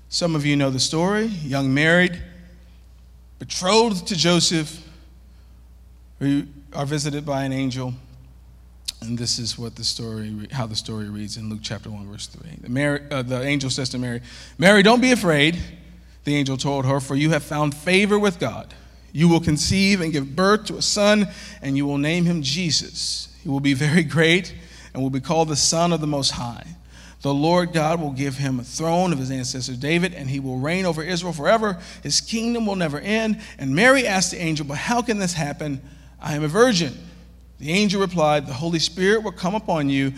Some 0.09 0.35
of 0.35 0.45
you 0.45 0.57
know 0.57 0.71
the 0.71 0.81
story 0.81 1.27
young 1.27 1.73
married, 1.73 2.21
betrothed 3.39 4.07
to 4.09 4.17
Joseph, 4.17 4.85
who 6.19 6.45
are 6.73 6.87
visited 6.87 7.25
by 7.25 7.45
an 7.45 7.53
angel. 7.53 7.95
And 9.03 9.17
this 9.17 9.39
is 9.39 9.59
what 9.59 9.77
the 9.77 9.85
story, 9.85 10.49
how 10.53 10.67
the 10.67 10.77
story 10.77 11.09
reads 11.09 11.37
in 11.37 11.49
Luke 11.49 11.61
chapter 11.63 11.91
1, 11.91 12.11
verse 12.11 12.27
3. 12.27 12.51
The, 12.61 12.69
Mary, 12.69 13.01
uh, 13.11 13.23
the 13.23 13.43
angel 13.43 13.71
says 13.71 13.89
to 13.91 13.99
Mary, 13.99 14.21
Mary, 14.59 14.83
don't 14.83 15.01
be 15.01 15.13
afraid, 15.13 15.59
the 16.25 16.37
angel 16.37 16.57
told 16.57 16.85
her, 16.85 17.01
for 17.01 17.17
you 17.17 17.31
have 17.31 17.43
found 17.43 17.75
favor 17.75 18.19
with 18.19 18.39
God. 18.39 18.75
You 19.13 19.29
will 19.29 19.41
conceive 19.41 20.01
and 20.01 20.13
give 20.13 20.37
birth 20.37 20.67
to 20.67 20.77
a 20.77 20.83
son, 20.83 21.29
and 21.63 21.77
you 21.77 21.87
will 21.87 21.99
name 21.99 22.27
him 22.27 22.43
Jesus. 22.43 23.35
He 23.43 23.49
will 23.49 23.61
be 23.61 23.75
very 23.75 24.05
great 24.05 24.55
and 24.93 25.03
will 25.03 25.11
be 25.11 25.21
called 25.21 25.49
the 25.49 25.57
Son 25.57 25.93
of 25.93 26.01
the 26.01 26.07
Most 26.07 26.33
High. 26.33 26.67
The 27.23 27.35
Lord 27.35 27.73
God 27.73 28.01
will 28.01 28.13
give 28.13 28.37
him 28.37 28.61
a 28.61 28.65
throne 28.65 29.13
of 29.13 29.19
his 29.19 29.31
ancestor 29.31 29.77
David, 29.77 30.15
and 30.15 30.29
he 30.31 30.41
will 30.41 30.59
reign 30.59 30.87
over 30.87 31.03
Israel 31.03 31.33
forever. 31.33 31.79
His 32.03 32.21
kingdom 32.21 32.67
will 32.67 32.77
never 32.77 32.99
end. 32.99 33.41
And 33.59 33.75
Mary 33.75 34.07
asked 34.07 34.31
the 34.31 34.41
angel, 34.41 34.67
But 34.67 34.79
how 34.79 35.03
can 35.03 35.19
this 35.19 35.35
happen? 35.35 35.81
I 36.21 36.35
am 36.35 36.45
a 36.45 36.49
virgin. 36.49 36.95
The 37.61 37.71
angel 37.71 38.01
replied, 38.01 38.47
The 38.47 38.55
Holy 38.55 38.79
Spirit 38.79 39.23
will 39.23 39.33
come 39.33 39.55
upon 39.55 39.91
you, 39.91 40.15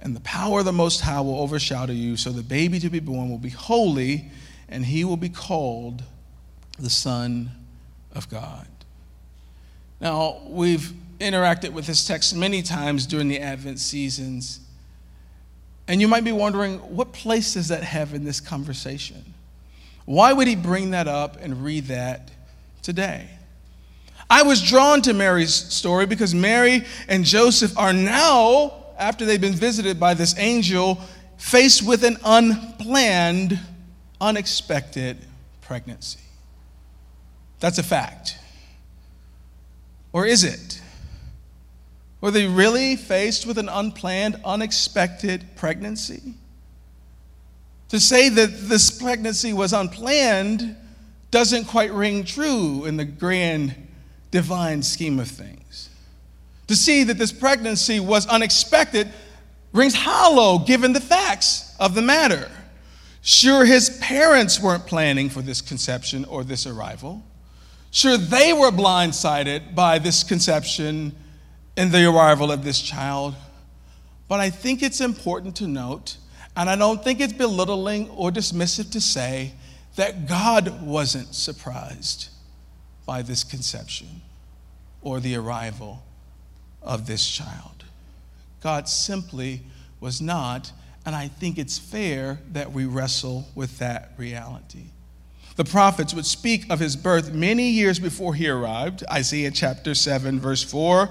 and 0.00 0.16
the 0.16 0.20
power 0.20 0.60
of 0.60 0.64
the 0.64 0.72
Most 0.72 1.02
High 1.02 1.20
will 1.20 1.38
overshadow 1.40 1.92
you. 1.92 2.16
So 2.16 2.30
the 2.30 2.42
baby 2.42 2.80
to 2.80 2.88
be 2.88 3.00
born 3.00 3.30
will 3.30 3.38
be 3.38 3.50
holy, 3.50 4.30
and 4.68 4.84
he 4.84 5.04
will 5.04 5.18
be 5.18 5.28
called 5.28 6.02
the 6.78 6.90
Son 6.90 7.50
of 8.14 8.28
God. 8.30 8.66
Now, 10.00 10.40
we've 10.46 10.92
interacted 11.20 11.70
with 11.70 11.86
this 11.86 12.06
text 12.06 12.34
many 12.34 12.62
times 12.62 13.06
during 13.06 13.28
the 13.28 13.40
Advent 13.40 13.78
seasons. 13.78 14.60
And 15.88 16.00
you 16.00 16.08
might 16.08 16.24
be 16.24 16.32
wondering, 16.32 16.78
what 16.78 17.12
place 17.12 17.54
does 17.54 17.68
that 17.68 17.82
have 17.82 18.14
in 18.14 18.24
this 18.24 18.40
conversation? 18.40 19.34
Why 20.06 20.32
would 20.32 20.48
he 20.48 20.56
bring 20.56 20.90
that 20.92 21.08
up 21.08 21.36
and 21.40 21.62
read 21.62 21.86
that 21.86 22.30
today? 22.82 23.28
I 24.28 24.42
was 24.42 24.60
drawn 24.60 25.02
to 25.02 25.14
Mary's 25.14 25.54
story 25.54 26.06
because 26.06 26.34
Mary 26.34 26.84
and 27.08 27.24
Joseph 27.24 27.76
are 27.78 27.92
now, 27.92 28.84
after 28.98 29.24
they've 29.24 29.40
been 29.40 29.54
visited 29.54 30.00
by 30.00 30.14
this 30.14 30.36
angel, 30.36 31.00
faced 31.36 31.86
with 31.86 32.02
an 32.02 32.16
unplanned, 32.24 33.58
unexpected 34.20 35.18
pregnancy. 35.60 36.20
That's 37.60 37.78
a 37.78 37.82
fact. 37.82 38.38
Or 40.12 40.26
is 40.26 40.44
it? 40.44 40.80
Were 42.20 42.30
they 42.30 42.46
really 42.46 42.96
faced 42.96 43.46
with 43.46 43.58
an 43.58 43.68
unplanned, 43.68 44.40
unexpected 44.44 45.44
pregnancy? 45.54 46.34
To 47.90 48.00
say 48.00 48.28
that 48.28 48.68
this 48.68 48.90
pregnancy 48.90 49.52
was 49.52 49.72
unplanned 49.72 50.76
doesn't 51.30 51.66
quite 51.66 51.92
ring 51.92 52.24
true 52.24 52.84
in 52.84 52.96
the 52.96 53.04
grand 53.04 53.85
divine 54.36 54.82
scheme 54.82 55.18
of 55.18 55.28
things. 55.28 55.88
To 56.66 56.76
see 56.76 57.04
that 57.04 57.16
this 57.16 57.32
pregnancy 57.32 58.00
was 58.00 58.26
unexpected 58.26 59.08
rings 59.72 59.94
hollow 59.94 60.58
given 60.58 60.92
the 60.92 61.00
facts 61.00 61.74
of 61.80 61.94
the 61.94 62.02
matter. 62.02 62.50
Sure, 63.22 63.64
his 63.64 63.98
parents 64.02 64.60
weren't 64.60 64.84
planning 64.84 65.30
for 65.30 65.40
this 65.40 65.62
conception 65.62 66.26
or 66.26 66.44
this 66.44 66.66
arrival. 66.66 67.22
Sure, 67.90 68.18
they 68.18 68.52
were 68.52 68.70
blindsided 68.70 69.74
by 69.74 69.98
this 69.98 70.22
conception 70.22 71.16
and 71.78 71.90
the 71.90 72.04
arrival 72.04 72.52
of 72.52 72.62
this 72.62 72.82
child. 72.82 73.34
But 74.28 74.40
I 74.40 74.50
think 74.50 74.82
it's 74.82 75.00
important 75.00 75.56
to 75.56 75.66
note, 75.66 76.18
and 76.54 76.68
I 76.68 76.76
don't 76.76 77.02
think 77.02 77.20
it's 77.20 77.32
belittling 77.32 78.10
or 78.10 78.30
dismissive 78.30 78.92
to 78.92 79.00
say, 79.00 79.54
that 79.94 80.28
God 80.28 80.82
wasn't 80.82 81.34
surprised 81.34 82.28
by 83.06 83.22
this 83.22 83.42
conception 83.42 84.20
or 85.06 85.20
the 85.20 85.36
arrival 85.36 86.02
of 86.82 87.06
this 87.06 87.24
child. 87.28 87.84
God 88.60 88.88
simply 88.88 89.62
was 90.00 90.20
not, 90.20 90.72
and 91.06 91.14
I 91.14 91.28
think 91.28 91.58
it's 91.58 91.78
fair 91.78 92.40
that 92.50 92.72
we 92.72 92.86
wrestle 92.86 93.46
with 93.54 93.78
that 93.78 94.10
reality. 94.18 94.86
The 95.54 95.64
prophets 95.64 96.12
would 96.12 96.26
speak 96.26 96.68
of 96.68 96.80
his 96.80 96.96
birth 96.96 97.32
many 97.32 97.68
years 97.70 98.00
before 98.00 98.34
he 98.34 98.48
arrived. 98.48 99.04
Isaiah 99.08 99.52
chapter 99.52 99.94
7, 99.94 100.40
verse 100.40 100.64
4. 100.64 101.08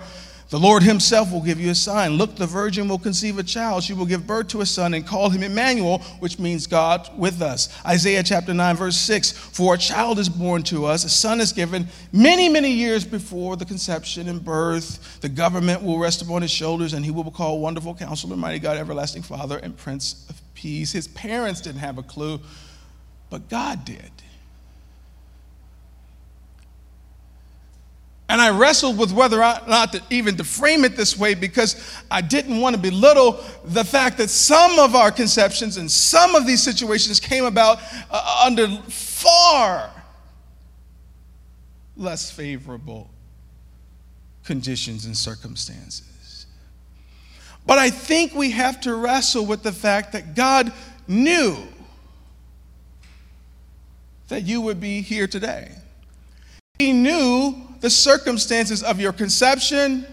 The 0.55 0.61
Lord 0.61 0.83
himself 0.83 1.33
will 1.33 1.41
give 1.41 1.59
you 1.59 1.71
a 1.71 1.75
sign. 1.75 2.13
Look, 2.13 2.37
the 2.37 2.47
virgin 2.47 2.87
will 2.87 2.97
conceive 2.97 3.37
a 3.37 3.43
child. 3.43 3.83
She 3.83 3.91
will 3.91 4.05
give 4.05 4.25
birth 4.25 4.47
to 4.47 4.61
a 4.61 4.65
son 4.65 4.93
and 4.93 5.05
call 5.05 5.29
him 5.29 5.43
Emmanuel, 5.43 5.99
which 6.19 6.39
means 6.39 6.65
God 6.65 7.09
with 7.17 7.41
us. 7.41 7.67
Isaiah 7.85 8.23
chapter 8.23 8.53
9, 8.53 8.77
verse 8.77 8.95
6 8.95 9.33
For 9.33 9.73
a 9.73 9.77
child 9.77 10.17
is 10.17 10.29
born 10.29 10.63
to 10.63 10.85
us, 10.85 11.03
a 11.03 11.09
son 11.09 11.41
is 11.41 11.51
given. 11.51 11.89
Many, 12.13 12.47
many 12.47 12.71
years 12.71 13.03
before 13.03 13.57
the 13.57 13.65
conception 13.65 14.29
and 14.29 14.41
birth, 14.41 15.19
the 15.19 15.27
government 15.27 15.83
will 15.83 15.99
rest 15.99 16.21
upon 16.21 16.41
his 16.41 16.51
shoulders, 16.51 16.93
and 16.93 17.03
he 17.03 17.11
will 17.11 17.25
be 17.25 17.31
called 17.31 17.61
Wonderful 17.61 17.93
Counselor, 17.93 18.37
Mighty 18.37 18.59
God, 18.59 18.77
Everlasting 18.77 19.23
Father, 19.23 19.57
and 19.57 19.75
Prince 19.75 20.25
of 20.29 20.41
Peace. 20.53 20.93
His 20.93 21.09
parents 21.09 21.59
didn't 21.59 21.81
have 21.81 21.97
a 21.97 22.03
clue, 22.03 22.39
but 23.29 23.49
God 23.49 23.83
did. 23.83 24.09
And 28.35 28.41
I 28.41 28.49
wrestled 28.49 28.97
with 28.97 29.13
whether 29.13 29.41
or 29.41 29.61
not 29.65 29.93
to 29.93 30.01
even 30.09 30.35
to 30.35 30.43
frame 30.43 30.83
it 30.83 30.97
this 30.97 31.17
way 31.17 31.35
because 31.35 31.97
I 32.11 32.19
didn't 32.19 32.59
want 32.59 32.75
to 32.75 32.81
belittle 32.81 33.41
the 33.63 33.85
fact 33.85 34.17
that 34.17 34.29
some 34.29 34.77
of 34.77 34.93
our 34.93 35.09
conceptions 35.09 35.77
and 35.77 35.89
some 35.89 36.35
of 36.35 36.45
these 36.45 36.61
situations 36.61 37.21
came 37.21 37.45
about 37.45 37.79
uh, 38.11 38.43
under 38.45 38.67
far 38.89 39.89
less 41.95 42.29
favorable 42.29 43.09
conditions 44.43 45.05
and 45.05 45.15
circumstances. 45.15 46.45
But 47.65 47.77
I 47.77 47.89
think 47.89 48.35
we 48.35 48.51
have 48.51 48.81
to 48.81 48.95
wrestle 48.95 49.45
with 49.45 49.63
the 49.63 49.71
fact 49.71 50.11
that 50.11 50.35
God 50.35 50.73
knew 51.07 51.55
that 54.27 54.41
you 54.41 54.59
would 54.59 54.81
be 54.81 54.99
here 54.99 55.25
today. 55.25 55.71
He 56.77 56.91
knew 56.91 57.55
the 57.85 57.89
circumstances 57.91 58.81
of 58.81 58.99
your 58.99 59.13
conception, 59.13 60.07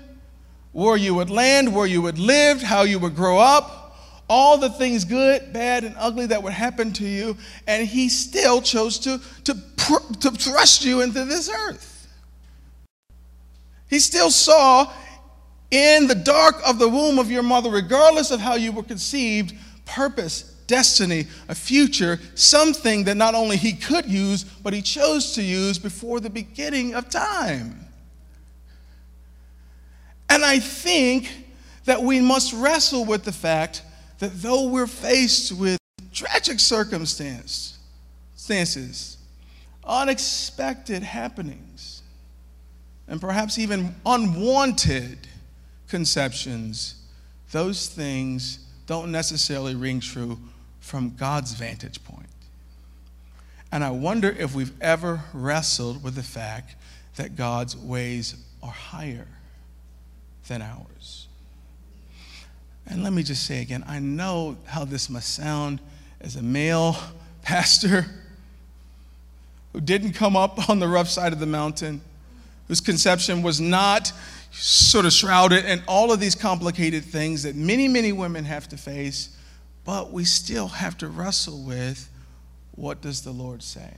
where 0.73 0.95
you 0.95 1.14
would 1.14 1.31
land, 1.31 1.75
where 1.75 1.87
you 1.87 2.03
would 2.03 2.18
live, 2.18 2.61
how 2.61 2.83
you 2.83 2.99
would 2.99 3.16
grow 3.16 3.39
up, 3.39 3.97
all 4.29 4.59
the 4.59 4.68
things 4.68 5.07
good, 5.07 5.55
bad, 5.55 5.83
and 5.83 5.95
ugly 5.99 6.27
that 6.27 6.43
would 6.43 6.53
happen 6.53 6.93
to 6.93 7.09
you, 7.09 7.35
and 7.66 7.89
he 7.89 8.11
still 8.11 8.61
chose 8.61 8.99
to, 8.99 9.18
to, 9.45 9.55
to 10.20 10.31
thrust 10.33 10.85
you 10.85 11.01
into 11.01 11.25
this 11.25 11.49
earth. 11.49 12.09
He 13.89 14.01
still 14.01 14.31
saw 14.31 14.93
in 15.70 16.09
the 16.09 16.14
dark 16.14 16.57
of 16.66 16.79
the 16.79 16.91
womb 16.91 17.18
of 17.18 17.31
your 17.31 17.43
mother, 17.43 17.70
regardless 17.70 18.31
of 18.31 18.39
how 18.39 18.57
you 18.57 18.70
were 18.73 18.83
conceived, 18.83 19.55
purpose, 19.87 20.52
destiny, 20.67 21.27
a 21.49 21.55
future, 21.55 22.19
something 22.35 23.05
that 23.05 23.17
not 23.17 23.35
only 23.35 23.57
he 23.57 23.73
could 23.73 24.07
use, 24.07 24.45
but 24.45 24.73
he 24.73 24.83
chose 24.83 25.33
to 25.33 25.43
use 25.43 25.79
before 25.79 26.21
the 26.21 26.31
beginning 26.31 26.95
of 26.95 27.09
time. 27.09 27.79
And 30.29 30.45
I 30.45 30.59
think 30.59 31.31
that 31.85 32.03
we 32.03 32.21
must 32.21 32.53
wrestle 32.53 33.05
with 33.05 33.25
the 33.25 33.33
fact 33.33 33.83
that 34.19 34.41
though 34.41 34.69
we're 34.69 34.87
faced 34.87 35.53
with 35.53 35.79
tragic 36.13 36.61
circumstances, 36.61 37.79
unexpected 39.85 41.03
happenings, 41.03 42.03
and 43.09 43.21
perhaps 43.21 43.59
even 43.59 43.95
unwanted 44.07 45.19
conceptions, 45.89 46.95
those 47.51 47.89
things 47.89 48.61
don't 48.87 49.13
necessarily 49.13 49.75
ring 49.75 50.01
true 50.01 50.39
from 50.93 51.14
God's 51.16 51.55
vantage 51.55 52.05
point. 52.05 52.28
And 53.72 53.82
I 53.82 53.88
wonder 53.88 54.28
if 54.28 54.55
we've 54.55 54.78
ever 54.78 55.22
wrestled 55.32 56.05
with 56.05 56.16
the 56.16 56.22
fact 56.22 56.76
that 57.16 57.34
God's 57.34 57.74
ways 57.74 58.36
are 58.62 58.70
higher 58.70 59.26
than 60.49 60.61
ours. 60.61 61.28
And 62.86 63.03
let 63.03 63.14
me 63.14 63.22
just 63.22 63.47
say 63.47 63.62
again 63.62 63.82
I 63.88 64.01
know 64.01 64.59
how 64.66 64.84
this 64.84 65.09
must 65.09 65.34
sound 65.34 65.80
as 66.20 66.36
a 66.36 66.43
male 66.43 66.95
pastor 67.43 68.05
who 69.72 69.80
didn't 69.80 70.12
come 70.12 70.36
up 70.36 70.68
on 70.68 70.78
the 70.78 70.88
rough 70.88 71.09
side 71.09 71.32
of 71.32 71.38
the 71.38 71.47
mountain, 71.47 72.03
whose 72.68 72.82
conception 72.82 73.43
was 73.43 73.62
not 73.62 74.12
sort 74.51 75.07
of 75.07 75.14
shrouded 75.14 75.64
in 75.64 75.82
all 75.88 76.12
of 76.12 76.20
these 76.20 76.34
complicated 76.34 77.03
things 77.03 77.45
that 77.45 77.57
many, 77.57 77.88
many 77.88 78.12
women 78.12 78.45
have 78.45 78.68
to 78.68 78.76
face, 78.76 79.34
but 79.85 80.12
we 80.12 80.24
still 80.24 80.68
have 80.68 80.97
to 80.99 81.09
wrestle 81.09 81.62
with 81.62 82.09
what 82.72 83.01
does 83.01 83.22
the 83.22 83.33
Lord 83.33 83.62
say? 83.62 83.93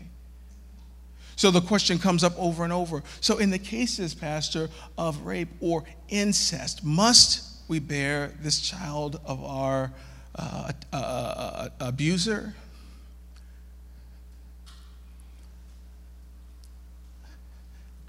So 1.37 1.51
the 1.51 1.61
question 1.61 1.99
comes 1.99 2.23
up 2.23 2.33
over 2.39 2.65
and 2.65 2.73
over. 2.73 3.03
So, 3.21 3.39
in 3.39 3.51
the 3.51 3.59
cases, 3.59 4.15
Pastor, 4.15 4.69
of 4.97 5.23
rape 5.23 5.49
or 5.61 5.85
incest, 6.09 6.85
must 6.85 7.61
we 7.67 7.81
bear 7.81 8.33
this 8.41 8.61
child 8.61 9.21
of 9.25 9.43
our 9.43 9.93
uh, 10.37 10.73
uh, 10.93 10.97
uh, 10.97 11.69
abuser? 11.81 12.55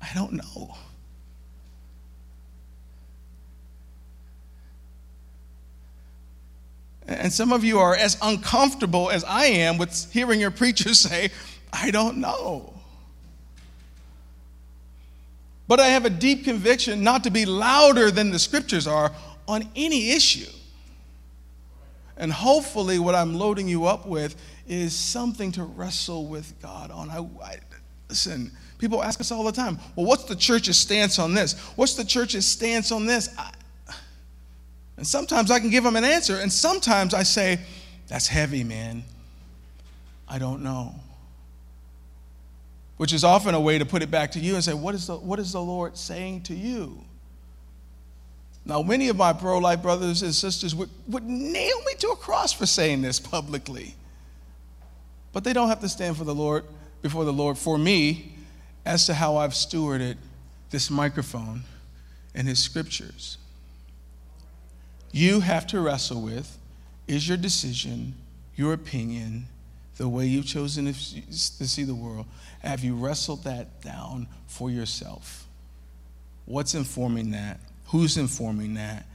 I 0.01 0.13
don't 0.13 0.33
know. 0.33 0.75
And 7.07 7.31
some 7.31 7.51
of 7.51 7.63
you 7.63 7.79
are 7.79 7.95
as 7.95 8.17
uncomfortable 8.21 9.11
as 9.11 9.23
I 9.23 9.45
am 9.45 9.77
with 9.77 10.11
hearing 10.11 10.39
your 10.39 10.51
preacher 10.51 10.93
say, 10.93 11.29
I 11.71 11.91
don't 11.91 12.17
know. 12.17 12.73
But 15.67 15.79
I 15.79 15.87
have 15.87 16.05
a 16.05 16.09
deep 16.09 16.43
conviction 16.43 17.03
not 17.03 17.23
to 17.23 17.31
be 17.31 17.45
louder 17.45 18.11
than 18.11 18.31
the 18.31 18.39
scriptures 18.39 18.87
are 18.87 19.11
on 19.47 19.67
any 19.75 20.11
issue. 20.11 20.51
And 22.17 22.31
hopefully, 22.31 22.97
what 22.99 23.13
I'm 23.13 23.35
loading 23.35 23.67
you 23.67 23.85
up 23.85 24.05
with 24.05 24.35
is 24.67 24.95
something 24.95 25.51
to 25.53 25.63
wrestle 25.63 26.27
with 26.27 26.53
God 26.61 26.91
on. 26.91 27.09
I, 27.09 27.27
I, 27.43 27.57
listen, 28.09 28.51
people 28.77 29.03
ask 29.03 29.19
us 29.19 29.31
all 29.31 29.43
the 29.43 29.51
time, 29.51 29.79
well, 29.95 30.05
what's 30.05 30.23
the 30.23 30.35
church's 30.35 30.77
stance 30.77 31.19
on 31.19 31.33
this? 31.33 31.59
What's 31.75 31.95
the 31.95 32.05
church's 32.05 32.47
stance 32.47 32.91
on 32.91 33.05
this? 33.05 33.29
I, 33.37 33.51
and 34.97 35.05
sometimes 35.05 35.51
I 35.51 35.59
can 35.59 35.69
give 35.69 35.83
them 35.83 35.95
an 35.95 36.03
answer, 36.03 36.37
and 36.37 36.51
sometimes 36.51 37.13
I 37.13 37.23
say, 37.23 37.59
that's 38.07 38.27
heavy, 38.27 38.63
man. 38.63 39.03
I 40.27 40.39
don't 40.39 40.63
know. 40.63 40.95
Which 42.97 43.11
is 43.11 43.23
often 43.23 43.55
a 43.55 43.59
way 43.59 43.77
to 43.77 43.85
put 43.85 44.01
it 44.01 44.09
back 44.09 44.31
to 44.31 44.39
you 44.39 44.55
and 44.55 44.63
say, 44.63 44.73
what 44.73 44.95
is 44.95 45.07
the, 45.07 45.17
what 45.17 45.39
is 45.39 45.51
the 45.51 45.61
Lord 45.61 45.97
saying 45.97 46.43
to 46.43 46.55
you? 46.55 47.03
Now, 48.65 48.81
many 48.81 49.09
of 49.09 49.17
my 49.17 49.33
pro 49.33 49.59
life 49.59 49.81
brothers 49.81 50.23
and 50.23 50.33
sisters 50.33 50.73
would, 50.73 50.89
would 51.07 51.23
nail 51.23 51.81
me 51.83 51.93
to 51.99 52.07
a 52.09 52.15
cross 52.15 52.51
for 52.51 52.65
saying 52.65 53.01
this 53.01 53.19
publicly. 53.19 53.93
But 55.33 55.43
they 55.43 55.53
don't 55.53 55.67
have 55.67 55.81
to 55.81 55.89
stand 55.89 56.17
for 56.17 56.23
the 56.23 56.33
Lord, 56.33 56.63
before 57.01 57.25
the 57.25 57.33
Lord, 57.33 57.57
for 57.57 57.77
me, 57.77 58.33
as 58.85 59.05
to 59.07 59.13
how 59.13 59.35
I've 59.35 59.51
stewarded 59.51 60.17
this 60.71 60.89
microphone 60.89 61.63
and 62.33 62.47
His 62.47 62.59
scriptures. 62.59 63.37
You 65.15 65.39
have 65.39 65.65
to 65.67 65.79
wrestle 65.79 66.21
with 66.21 66.57
is 67.07 67.25
your 67.25 67.37
decision, 67.37 68.15
your 68.57 68.73
opinion, 68.73 69.45
the 69.95 70.09
way 70.09 70.25
you've 70.25 70.45
chosen 70.45 70.87
to 70.87 70.93
see 70.93 71.85
the 71.85 71.95
world, 71.95 72.25
have 72.59 72.83
you 72.83 72.95
wrestled 72.95 73.45
that 73.45 73.81
down 73.81 74.27
for 74.47 74.69
yourself? 74.69 75.47
What's 76.43 76.75
informing 76.75 77.31
that? 77.31 77.61
Who's 77.85 78.17
informing 78.17 78.73
that? 78.73 79.05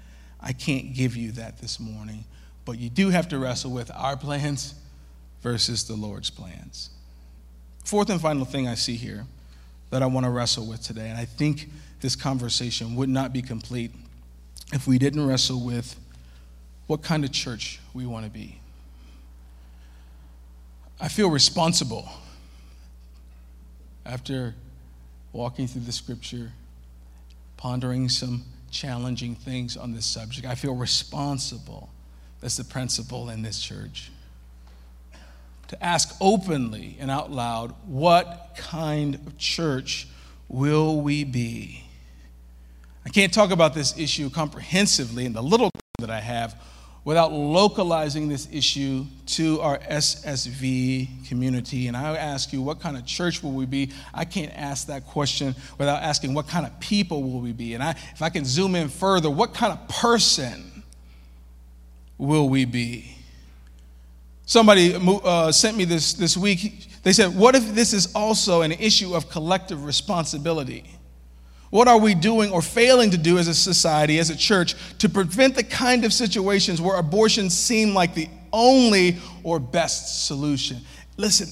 I 0.40 0.55
can't 0.55 0.94
give 0.94 1.16
you 1.16 1.32
that 1.32 1.59
this 1.59 1.78
morning, 1.78 2.24
but 2.64 2.78
you 2.78 2.88
do 2.88 3.11
have 3.11 3.28
to 3.28 3.38
wrestle 3.38 3.70
with 3.70 3.90
our 3.94 4.16
plans 4.16 4.76
versus 5.42 5.84
the 5.84 5.96
Lord's 5.96 6.30
plans. 6.30 6.88
Fourth 7.84 8.09
and 8.09 8.22
final 8.22 8.46
thing 8.46 8.66
I 8.66 8.74
see 8.74 8.96
here 8.96 9.26
that 9.90 10.03
I 10.03 10.07
want 10.07 10.24
to 10.24 10.30
wrestle 10.30 10.64
with 10.64 10.82
today, 10.82 11.11
and 11.11 11.18
I 11.18 11.26
think 11.26 11.68
this 12.01 12.16
conversation 12.16 12.96
would 12.96 13.11
not 13.11 13.34
be 13.34 13.42
complete 13.42 13.90
if 14.72 14.86
we 14.86 14.98
didn't 14.98 15.26
wrestle 15.26 15.60
with 15.60 15.98
what 16.86 17.02
kind 17.02 17.24
of 17.24 17.32
church 17.32 17.80
we 17.94 18.06
want 18.06 18.24
to 18.24 18.30
be. 18.30 18.60
I 21.00 21.08
feel 21.08 21.30
responsible 21.30 22.08
after 24.04 24.54
walking 25.32 25.66
through 25.66 25.82
the 25.82 25.92
scripture, 25.92 26.52
pondering 27.56 28.08
some 28.08 28.44
challenging 28.70 29.34
things 29.34 29.76
on 29.76 29.92
this 29.92 30.06
subject. 30.06 30.46
I 30.46 30.54
feel 30.54 30.74
responsible. 30.74 31.90
That's 32.40 32.56
the 32.56 32.64
principle 32.64 33.30
in 33.30 33.42
this 33.42 33.60
church. 33.60 34.10
To 35.68 35.84
ask 35.84 36.16
openly 36.20 36.96
and 36.98 37.10
out 37.10 37.30
loud, 37.30 37.74
what 37.86 38.54
kind 38.56 39.14
of 39.14 39.38
church 39.38 40.08
will 40.48 41.00
we 41.00 41.22
be? 41.22 41.84
I 43.05 43.09
can't 43.09 43.32
talk 43.32 43.51
about 43.51 43.74
this 43.74 43.98
issue 43.98 44.30
comprehensively 44.30 45.24
in 45.24 45.32
the 45.32 45.42
little 45.42 45.70
that 46.01 46.11
I 46.11 46.20
have 46.20 46.61
without 47.03 47.32
localizing 47.32 48.28
this 48.28 48.46
issue 48.53 49.07
to 49.24 49.61
our 49.62 49.78
SSV 49.78 51.26
community. 51.28 51.88
And 51.88 51.96
I 51.96 52.16
ask 52.16 52.53
you, 52.53 52.61
what 52.61 52.78
kind 52.78 52.96
of 52.96 53.07
church 53.07 53.42
will 53.42 53.53
we 53.53 53.64
be? 53.64 53.90
I 54.12 54.26
can't 54.26 54.53
ask 54.55 54.86
that 54.88 55.07
question 55.07 55.55
without 55.78 56.03
asking, 56.03 56.34
what 56.34 56.46
kind 56.46 56.66
of 56.66 56.78
people 56.78 57.22
will 57.22 57.40
we 57.40 57.53
be? 57.53 57.72
And 57.72 57.82
I, 57.82 57.90
if 57.90 58.20
I 58.20 58.28
can 58.28 58.44
zoom 58.44 58.74
in 58.74 58.88
further, 58.88 59.30
what 59.30 59.55
kind 59.55 59.72
of 59.72 59.88
person 59.88 60.82
will 62.18 62.51
we 62.51 62.66
be? 62.66 63.16
Somebody 64.44 64.94
uh, 64.94 65.53
sent 65.53 65.76
me 65.76 65.84
this 65.84 66.12
this 66.12 66.36
week. 66.36 66.88
They 67.05 67.12
said, 67.12 67.36
What 67.36 67.55
if 67.55 67.72
this 67.72 67.92
is 67.92 68.12
also 68.16 68.62
an 68.62 68.72
issue 68.72 69.14
of 69.14 69.30
collective 69.30 69.84
responsibility? 69.84 70.84
What 71.70 71.86
are 71.86 71.98
we 71.98 72.14
doing 72.14 72.50
or 72.50 72.62
failing 72.62 73.12
to 73.12 73.18
do 73.18 73.38
as 73.38 73.46
a 73.46 73.54
society, 73.54 74.18
as 74.18 74.28
a 74.28 74.36
church, 74.36 74.74
to 74.98 75.08
prevent 75.08 75.54
the 75.54 75.62
kind 75.62 76.04
of 76.04 76.12
situations 76.12 76.80
where 76.80 76.96
abortions 76.96 77.56
seem 77.56 77.94
like 77.94 78.14
the 78.14 78.28
only 78.52 79.18
or 79.44 79.60
best 79.60 80.26
solution? 80.26 80.78
Listen, 81.16 81.48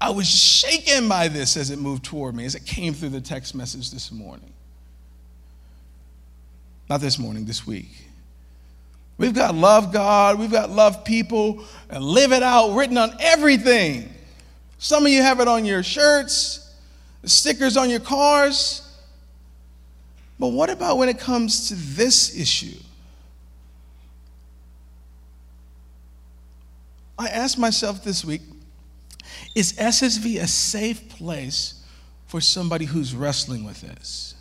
I 0.00 0.10
was 0.10 0.28
shaken 0.28 1.08
by 1.08 1.28
this 1.28 1.56
as 1.56 1.70
it 1.70 1.78
moved 1.78 2.04
toward 2.04 2.34
me, 2.34 2.44
as 2.44 2.56
it 2.56 2.66
came 2.66 2.92
through 2.92 3.10
the 3.10 3.20
text 3.20 3.54
message 3.54 3.92
this 3.92 4.10
morning. 4.10 4.52
Not 6.90 7.00
this 7.00 7.20
morning, 7.20 7.44
this 7.44 7.64
week. 7.64 8.08
We've 9.16 9.32
got 9.32 9.54
love 9.54 9.92
God, 9.92 10.40
we've 10.40 10.50
got 10.50 10.70
love 10.70 11.04
people, 11.04 11.64
and 11.88 12.02
live 12.02 12.32
it 12.32 12.42
out 12.42 12.74
written 12.74 12.98
on 12.98 13.14
everything. 13.20 14.12
Some 14.78 15.06
of 15.06 15.12
you 15.12 15.22
have 15.22 15.38
it 15.38 15.46
on 15.46 15.64
your 15.64 15.84
shirts, 15.84 16.74
stickers 17.22 17.76
on 17.76 17.88
your 17.88 18.00
cars. 18.00 18.81
But 20.38 20.48
what 20.48 20.70
about 20.70 20.98
when 20.98 21.08
it 21.08 21.18
comes 21.18 21.68
to 21.68 21.74
this 21.74 22.36
issue? 22.36 22.78
I 27.18 27.28
asked 27.28 27.58
myself 27.58 28.02
this 28.02 28.24
week 28.24 28.42
is 29.54 29.74
SSV 29.74 30.40
a 30.40 30.46
safe 30.46 31.08
place 31.10 31.84
for 32.26 32.40
somebody 32.40 32.86
who's 32.86 33.14
wrestling 33.14 33.64
with 33.64 33.80
this? 33.82 34.34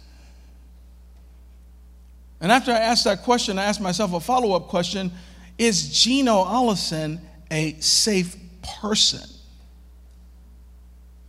And 2.39 2.52
after 2.52 2.72
I 2.72 2.80
asked 2.80 3.04
that 3.04 3.24
question, 3.24 3.60
I 3.60 3.66
asked 3.66 3.82
myself 3.82 4.14
a 4.14 4.20
follow 4.20 4.56
up 4.56 4.68
question 4.68 5.12
Is 5.58 5.89
Gino 6.02 6.46
Allison 6.46 7.22
a 7.52 7.74
safe 7.82 8.36
person 8.80 9.30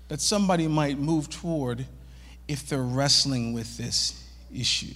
that 0.08 0.20
somebody 0.20 0.68
might 0.68 0.98
move 0.98 1.28
toward 1.28 1.84
if 2.46 2.68
they're 2.68 2.82
wrestling 2.82 3.52
with 3.52 3.76
this 3.76 4.21
issue. 4.54 4.94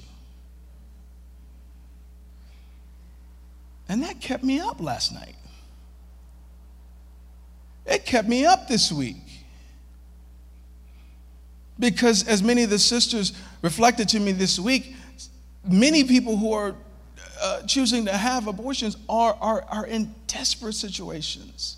And 3.89 4.03
that 4.03 4.21
kept 4.21 4.43
me 4.43 4.61
up 4.61 4.81
last 4.81 5.13
night. 5.13 5.37
It 7.87 8.05
kept 8.05 8.29
me 8.29 8.45
up 8.45 8.67
this 8.67 8.91
week. 8.91 9.17
Because, 11.79 12.27
as 12.27 12.43
many 12.43 12.65
of 12.65 12.71
the 12.71 12.79
sisters 12.79 13.33
reflected 13.63 14.09
to 14.11 14.21
me 14.21 14.33
this 14.33 14.59
week, 14.59 14.97
many 15.65 16.05
people 16.05 16.37
who 16.37 16.53
are 16.53 16.75
uh, 17.41 17.63
choosing 17.63 18.07
to 18.07 18.13
have 18.13 18.47
abortions 18.47 18.97
are, 19.09 19.37
are, 19.41 19.65
are 19.69 19.87
in 19.87 20.15
desperate 20.27 20.73
situations. 20.73 21.77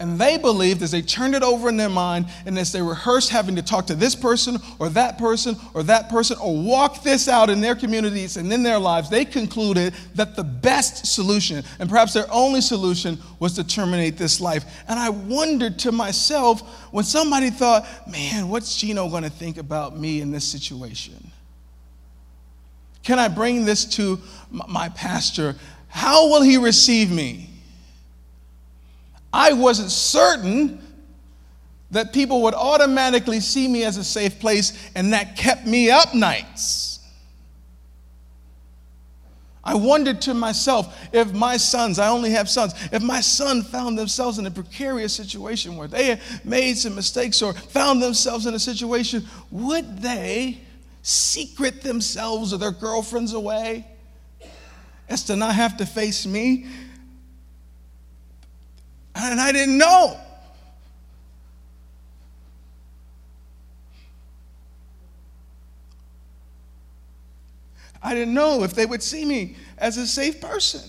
And 0.00 0.16
they 0.16 0.38
believed 0.38 0.80
as 0.82 0.92
they 0.92 1.02
turned 1.02 1.34
it 1.34 1.42
over 1.42 1.68
in 1.68 1.76
their 1.76 1.88
mind 1.88 2.26
and 2.46 2.56
as 2.56 2.70
they 2.70 2.80
rehearsed 2.80 3.30
having 3.30 3.56
to 3.56 3.62
talk 3.62 3.88
to 3.88 3.96
this 3.96 4.14
person 4.14 4.58
or 4.78 4.88
that 4.90 5.18
person 5.18 5.56
or 5.74 5.82
that 5.84 6.08
person 6.08 6.36
or 6.40 6.56
walk 6.56 7.02
this 7.02 7.26
out 7.26 7.50
in 7.50 7.60
their 7.60 7.74
communities 7.74 8.36
and 8.36 8.52
in 8.52 8.62
their 8.62 8.78
lives, 8.78 9.10
they 9.10 9.24
concluded 9.24 9.92
that 10.14 10.36
the 10.36 10.44
best 10.44 11.04
solution 11.06 11.64
and 11.80 11.90
perhaps 11.90 12.12
their 12.12 12.30
only 12.30 12.60
solution 12.60 13.18
was 13.40 13.54
to 13.54 13.64
terminate 13.64 14.16
this 14.16 14.40
life. 14.40 14.64
And 14.86 15.00
I 15.00 15.10
wondered 15.10 15.80
to 15.80 15.90
myself 15.90 16.60
when 16.92 17.02
somebody 17.02 17.50
thought, 17.50 17.84
man, 18.08 18.48
what's 18.48 18.76
Gino 18.76 19.08
going 19.08 19.24
to 19.24 19.30
think 19.30 19.58
about 19.58 19.98
me 19.98 20.20
in 20.20 20.30
this 20.30 20.46
situation? 20.46 21.32
Can 23.02 23.18
I 23.18 23.26
bring 23.26 23.64
this 23.64 23.84
to 23.96 24.20
my 24.52 24.90
pastor? 24.90 25.56
How 25.88 26.28
will 26.28 26.42
he 26.42 26.56
receive 26.56 27.10
me? 27.10 27.47
I 29.32 29.52
wasn't 29.52 29.90
certain 29.90 30.82
that 31.90 32.12
people 32.12 32.42
would 32.42 32.54
automatically 32.54 33.40
see 33.40 33.66
me 33.66 33.84
as 33.84 33.96
a 33.96 34.04
safe 34.04 34.38
place, 34.40 34.72
and 34.94 35.12
that 35.12 35.36
kept 35.36 35.66
me 35.66 35.90
up 35.90 36.14
nights. 36.14 36.98
I 39.64 39.74
wondered 39.74 40.22
to 40.22 40.34
myself 40.34 40.96
if 41.12 41.32
my 41.32 41.58
sons, 41.58 41.98
I 41.98 42.08
only 42.08 42.30
have 42.30 42.48
sons, 42.48 42.72
if 42.90 43.02
my 43.02 43.20
son 43.20 43.62
found 43.62 43.98
themselves 43.98 44.38
in 44.38 44.46
a 44.46 44.50
precarious 44.50 45.12
situation 45.12 45.76
where 45.76 45.88
they 45.88 46.06
had 46.06 46.20
made 46.42 46.78
some 46.78 46.94
mistakes 46.94 47.42
or 47.42 47.52
found 47.52 48.02
themselves 48.02 48.46
in 48.46 48.54
a 48.54 48.58
situation, 48.58 49.26
would 49.50 49.98
they 49.98 50.60
secret 51.02 51.82
themselves 51.82 52.54
or 52.54 52.56
their 52.56 52.70
girlfriends 52.70 53.34
away 53.34 53.86
as 55.08 55.24
to 55.24 55.36
not 55.36 55.54
have 55.54 55.76
to 55.78 55.86
face 55.86 56.26
me? 56.26 56.66
And 59.20 59.40
I 59.40 59.50
didn't 59.50 59.76
know. 59.76 60.16
I 68.00 68.14
didn't 68.14 68.32
know 68.32 68.62
if 68.62 68.74
they 68.74 68.86
would 68.86 69.02
see 69.02 69.24
me 69.24 69.56
as 69.76 69.96
a 69.96 70.06
safe 70.06 70.40
person. 70.40 70.88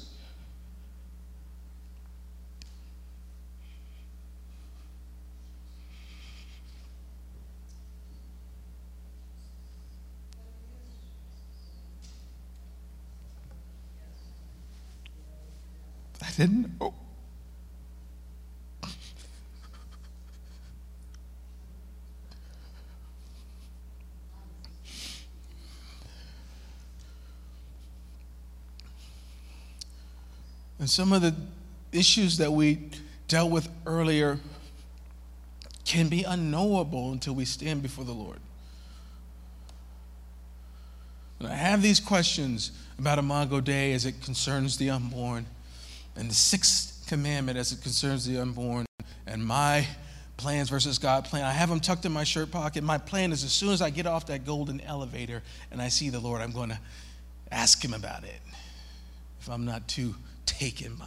I 16.22 16.30
didn't 16.38 16.80
know. 16.80 16.99
And 30.90 30.94
some 30.96 31.14
of 31.14 31.22
the 31.22 31.36
issues 31.92 32.38
that 32.40 32.52
we 32.52 32.80
dealt 33.28 33.52
with 33.52 33.70
earlier 33.86 34.40
can 35.86 36.08
be 36.08 36.24
unknowable 36.24 37.12
until 37.12 37.36
we 37.36 37.46
stand 37.46 37.84
before 37.84 38.06
the 38.06 38.12
Lord. 38.12 38.40
I 41.46 41.54
have 41.54 41.84
these 41.84 42.00
questions 42.00 42.72
about 42.98 43.20
Imago 43.20 43.62
Dei 43.62 43.94
as 43.94 44.08
it 44.08 44.20
concerns 44.24 44.78
the 44.78 44.90
unborn, 44.90 45.46
and 46.16 46.28
the 46.28 46.34
sixth 46.34 47.06
commandment 47.08 47.60
as 47.60 47.72
it 47.72 47.84
concerns 47.84 48.26
the 48.26 48.40
unborn, 48.40 48.88
and 49.28 49.46
my 49.46 49.86
plans 50.38 50.72
versus 50.72 50.98
God's 50.98 51.30
plan. 51.30 51.44
I 51.44 51.52
have 51.52 51.70
them 51.70 51.82
tucked 51.82 52.08
in 52.08 52.12
my 52.12 52.24
shirt 52.24 52.50
pocket. 52.50 52.84
My 52.84 52.98
plan 52.98 53.32
is 53.32 53.44
as 53.44 53.52
soon 53.52 53.74
as 53.74 53.84
I 53.84 53.92
get 53.92 54.08
off 54.08 54.26
that 54.26 54.44
golden 54.44 54.82
elevator 54.82 55.44
and 55.70 55.84
I 55.84 55.90
see 55.90 56.10
the 56.10 56.20
Lord, 56.20 56.42
I'm 56.42 56.52
going 56.52 56.70
to 56.70 56.80
ask 57.52 57.86
Him 57.86 57.94
about 57.94 58.24
it. 58.24 58.42
If 59.40 59.52
I'm 59.52 59.66
not 59.66 59.88
too 59.88 60.16
taken 60.50 60.96
by 60.96 61.06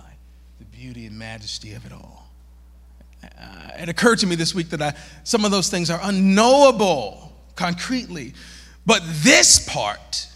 the 0.59 0.65
beauty 0.67 1.07
and 1.07 1.19
majesty 1.19 1.75
of 1.75 1.85
it 1.87 1.93
all. 1.93 2.31
Uh, 3.23 3.69
it 3.79 3.89
occurred 3.89 4.19
to 4.19 4.27
me 4.27 4.35
this 4.35 4.55
week 4.55 4.71
that 4.71 4.83
I, 4.83 4.95
some 5.25 5.45
of 5.45 5.51
those 5.51 5.69
things 5.69 5.91
are 5.91 6.01
unknowable 6.03 7.33
concretely, 7.55 8.35
but 8.85 9.03
this 9.23 9.69
part, 9.69 10.27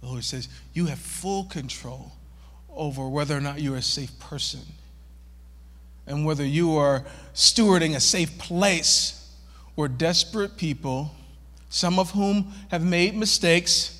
the 0.00 0.08
Lord 0.08 0.24
says, 0.24 0.48
you 0.72 0.86
have 0.86 0.98
full 0.98 1.44
control 1.44 2.12
over 2.70 3.08
whether 3.08 3.36
or 3.36 3.40
not 3.40 3.60
you're 3.60 3.76
a 3.76 3.82
safe 3.82 4.18
person 4.18 4.60
and 6.06 6.24
whether 6.24 6.44
you 6.44 6.76
are 6.76 7.04
stewarding 7.34 7.94
a 7.94 8.00
safe 8.00 8.38
place 8.38 9.34
where 9.74 9.88
desperate 9.88 10.56
people, 10.56 11.14
some 11.68 11.98
of 11.98 12.12
whom 12.12 12.52
have 12.70 12.82
made 12.82 13.14
mistakes, 13.14 13.97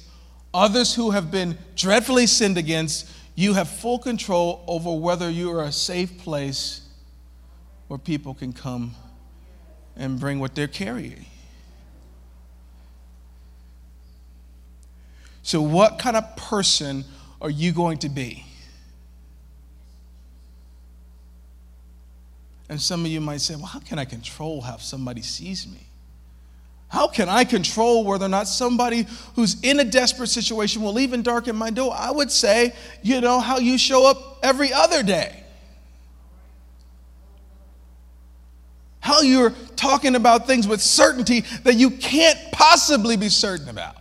others 0.59 0.95
who 0.95 1.11
have 1.13 1.31
been 1.31 1.57
dreadfully 1.77 2.27
sinned 2.27 2.59
against, 2.59 3.09
you 3.35 3.55
have 3.55 3.69
full 3.69 3.99
control 3.99 4.65
over 4.67 4.93
whether 4.93 5.31
you 5.31 5.51
are 5.53 5.65
a 5.65 5.73
safe 5.73 6.19
place 6.19 6.81
where 7.87 7.99
people 7.99 8.35
can 8.35 8.53
come 8.53 8.95
and 9.97 10.19
bring 10.19 10.41
what 10.41 10.55
they're 10.55 10.67
carrying. 10.67 11.25
So, 15.43 15.63
what 15.63 15.99
kind 15.99 16.17
of 16.17 16.37
person 16.37 17.05
are 17.41 17.49
you 17.49 17.73
going 17.73 17.99
to 17.99 18.09
be? 18.09 18.45
And 22.69 22.81
some 22.81 23.05
of 23.05 23.11
you 23.11 23.21
might 23.21 23.41
say, 23.41 23.57
well, 23.57 23.65
how 23.65 23.79
can 23.79 23.99
I 23.99 24.05
control 24.05 24.61
how 24.61 24.77
somebody 24.77 25.23
sees 25.23 25.67
me? 25.67 25.88
How 26.89 27.07
can 27.07 27.29
I 27.29 27.45
control 27.45 28.03
whether 28.05 28.25
or 28.25 28.31
not 28.31 28.49
somebody 28.49 29.07
who's 29.35 29.61
in 29.63 29.79
a 29.79 29.85
desperate 29.85 30.29
situation 30.29 30.83
will 30.83 30.99
even 30.99 31.23
darken 31.23 31.55
my 31.55 31.71
door? 31.71 31.95
I 31.95 32.11
would 32.11 32.31
say, 32.31 32.75
you 33.03 33.21
know, 33.21 33.41
how 33.41 33.59
you 33.59 33.77
show 33.77 34.09
up 34.09 34.39
every 34.43 34.73
other 34.73 35.03
day. 35.03 35.45
How 39.01 39.21
you're 39.21 39.55
talking 39.77 40.17
about 40.17 40.47
things 40.47 40.67
with 40.67 40.81
certainty 40.81 41.41
that 41.65 41.75
you 41.75 41.91
can't 41.91 42.39
possibly 42.53 43.17
be 43.17 43.29
certain 43.29 43.69
about. 43.69 43.97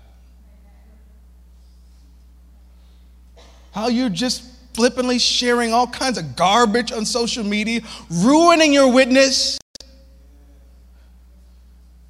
How 3.72 3.90
you're 3.90 4.10
just 4.10 4.44
flippantly 4.74 5.20
sharing 5.20 5.74
all 5.74 5.88
kinds 5.88 6.18
of 6.18 6.36
garbage 6.36 6.92
on 6.92 7.06
social 7.06 7.44
media, 7.44 7.82
ruining 8.10 8.74
your 8.74 8.92
witness 8.92 9.60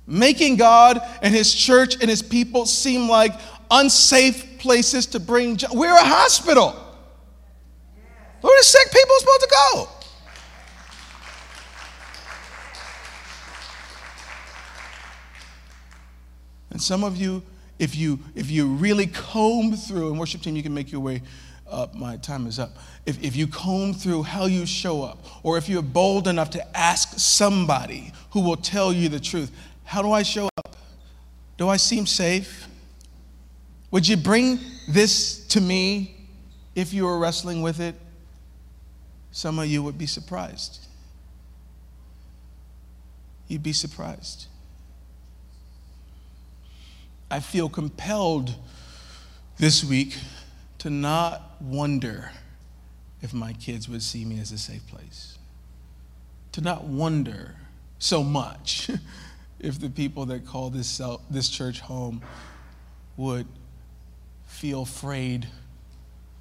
making 0.07 0.55
God 0.55 0.99
and 1.21 1.33
His 1.33 1.53
church 1.53 1.95
and 2.01 2.09
His 2.09 2.21
people 2.21 2.65
seem 2.65 3.07
like 3.09 3.33
unsafe 3.69 4.57
places 4.57 5.05
to 5.07 5.19
bring. 5.19 5.57
Jo- 5.57 5.67
We're 5.73 5.93
a 5.93 6.03
hospital. 6.03 6.71
Where 8.41 8.53
are 8.53 8.59
the 8.59 8.63
sick 8.63 8.91
people 8.91 9.15
supposed 9.19 9.41
to 9.41 9.55
go? 9.73 9.89
And 16.69 16.81
some 16.81 17.03
of 17.03 17.17
you, 17.17 17.43
if 17.79 17.95
you 17.95 18.19
if 18.35 18.49
you 18.51 18.67
really 18.67 19.07
comb 19.07 19.75
through, 19.75 20.09
and 20.09 20.19
worship 20.19 20.41
team, 20.41 20.55
you 20.55 20.63
can 20.63 20.73
make 20.73 20.91
your 20.91 21.01
way 21.01 21.21
up. 21.69 21.95
My 21.95 22.17
time 22.17 22.47
is 22.47 22.59
up. 22.59 22.71
If, 23.05 23.23
if 23.23 23.35
you 23.35 23.47
comb 23.47 23.93
through 23.93 24.23
how 24.23 24.45
you 24.45 24.65
show 24.65 25.03
up, 25.03 25.25
or 25.43 25.57
if 25.57 25.69
you're 25.69 25.81
bold 25.81 26.27
enough 26.27 26.49
to 26.51 26.77
ask 26.77 27.13
somebody 27.17 28.11
who 28.31 28.41
will 28.41 28.57
tell 28.57 28.91
you 28.91 29.09
the 29.09 29.19
truth, 29.19 29.51
how 29.87 30.01
do 30.01 30.11
I 30.11 30.21
show 30.21 30.49
up? 30.57 30.75
Do 31.57 31.69
I 31.69 31.77
seem 31.77 32.05
safe? 32.05 32.67
Would 33.89 34.05
you 34.05 34.17
bring 34.17 34.59
this 34.89 35.47
to 35.47 35.61
me 35.61 36.27
if 36.75 36.93
you 36.93 37.05
were 37.05 37.17
wrestling 37.17 37.61
with 37.61 37.79
it? 37.79 37.95
Some 39.31 39.57
of 39.59 39.67
you 39.67 39.81
would 39.81 39.97
be 39.97 40.05
surprised. 40.05 40.85
You'd 43.47 43.63
be 43.63 43.71
surprised. 43.71 44.47
I 47.31 47.39
feel 47.39 47.69
compelled 47.69 48.55
this 49.57 49.85
week 49.85 50.17
to 50.79 50.89
not 50.89 51.61
wonder 51.61 52.31
if 53.21 53.33
my 53.33 53.53
kids 53.53 53.87
would 53.87 54.03
see 54.03 54.25
me 54.25 54.41
as 54.41 54.51
a 54.51 54.57
safe 54.57 54.85
place, 54.87 55.37
to 56.51 56.59
not 56.59 56.83
wonder 56.83 57.55
so 57.99 58.21
much 58.21 58.91
if 59.59 59.79
the 59.79 59.89
people 59.89 60.25
that 60.27 60.45
call 60.45 60.69
this, 60.69 61.01
this 61.29 61.49
church 61.49 61.79
home 61.79 62.21
would 63.15 63.47
feel 64.45 64.83
afraid 64.83 65.47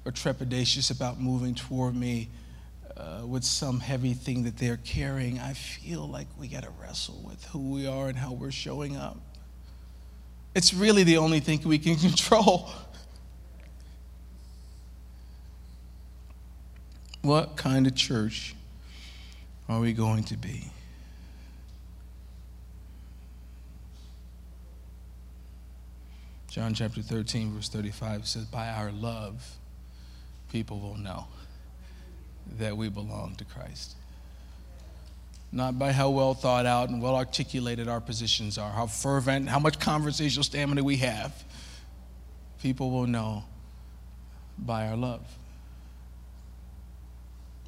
or 0.05 0.11
trepidatious 0.11 0.91
about 0.91 1.19
moving 1.19 1.55
toward 1.55 1.95
me 1.95 2.29
uh, 2.95 3.21
with 3.25 3.43
some 3.43 3.79
heavy 3.79 4.13
thing 4.13 4.43
that 4.43 4.57
they're 4.57 4.77
carrying, 4.77 5.39
I 5.39 5.53
feel 5.53 6.07
like 6.07 6.27
we 6.39 6.47
got 6.47 6.63
to 6.63 6.69
wrestle 6.81 7.21
with 7.25 7.43
who 7.45 7.59
we 7.73 7.87
are 7.87 8.07
and 8.07 8.17
how 8.17 8.33
we're 8.33 8.51
showing 8.51 8.95
up. 8.95 9.17
It's 10.55 10.73
really 10.73 11.03
the 11.03 11.17
only 11.17 11.39
thing 11.39 11.61
we 11.65 11.77
can 11.77 11.95
control. 11.97 12.69
What 17.21 17.57
kind 17.57 17.85
of 17.85 17.95
church 17.95 18.55
are 19.67 19.79
we 19.79 19.93
going 19.93 20.23
to 20.25 20.37
be? 20.37 20.71
John 26.57 26.73
chapter 26.73 27.03
13, 27.03 27.51
verse 27.51 27.69
35 27.69 28.27
says, 28.27 28.45
By 28.45 28.69
our 28.69 28.91
love, 28.91 29.47
people 30.51 30.79
will 30.79 30.97
know 30.97 31.27
that 32.57 32.75
we 32.75 32.89
belong 32.89 33.35
to 33.35 33.45
Christ. 33.45 33.93
Not 35.51 35.77
by 35.77 35.91
how 35.91 36.09
well 36.09 36.33
thought 36.33 36.65
out 36.65 36.89
and 36.89 36.99
well 36.99 37.15
articulated 37.15 37.87
our 37.87 38.01
positions 38.01 38.57
are, 38.57 38.71
how 38.71 38.87
fervent, 38.87 39.47
how 39.47 39.59
much 39.59 39.79
conversational 39.79 40.43
stamina 40.43 40.83
we 40.83 40.97
have. 40.97 41.31
People 42.63 42.89
will 42.89 43.05
know 43.05 43.43
by 44.57 44.87
our 44.87 44.97
love. 44.97 45.21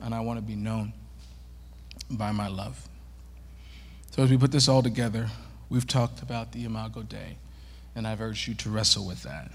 And 0.01 0.15
I 0.15 0.21
want 0.21 0.39
to 0.39 0.43
be 0.43 0.55
known 0.55 0.93
by 2.09 2.31
my 2.31 2.47
love. 2.47 2.89
So, 4.09 4.23
as 4.23 4.31
we 4.31 4.37
put 4.37 4.51
this 4.51 4.67
all 4.67 4.81
together, 4.81 5.29
we've 5.69 5.85
talked 5.85 6.23
about 6.23 6.53
the 6.53 6.65
Imago 6.65 7.03
Dei, 7.03 7.37
and 7.99 8.07
I've 8.07 8.21
urged 8.21 8.47
you 8.47 8.53
to 8.53 8.69
wrestle 8.69 9.05
with 9.05 9.23
that. 9.23 9.51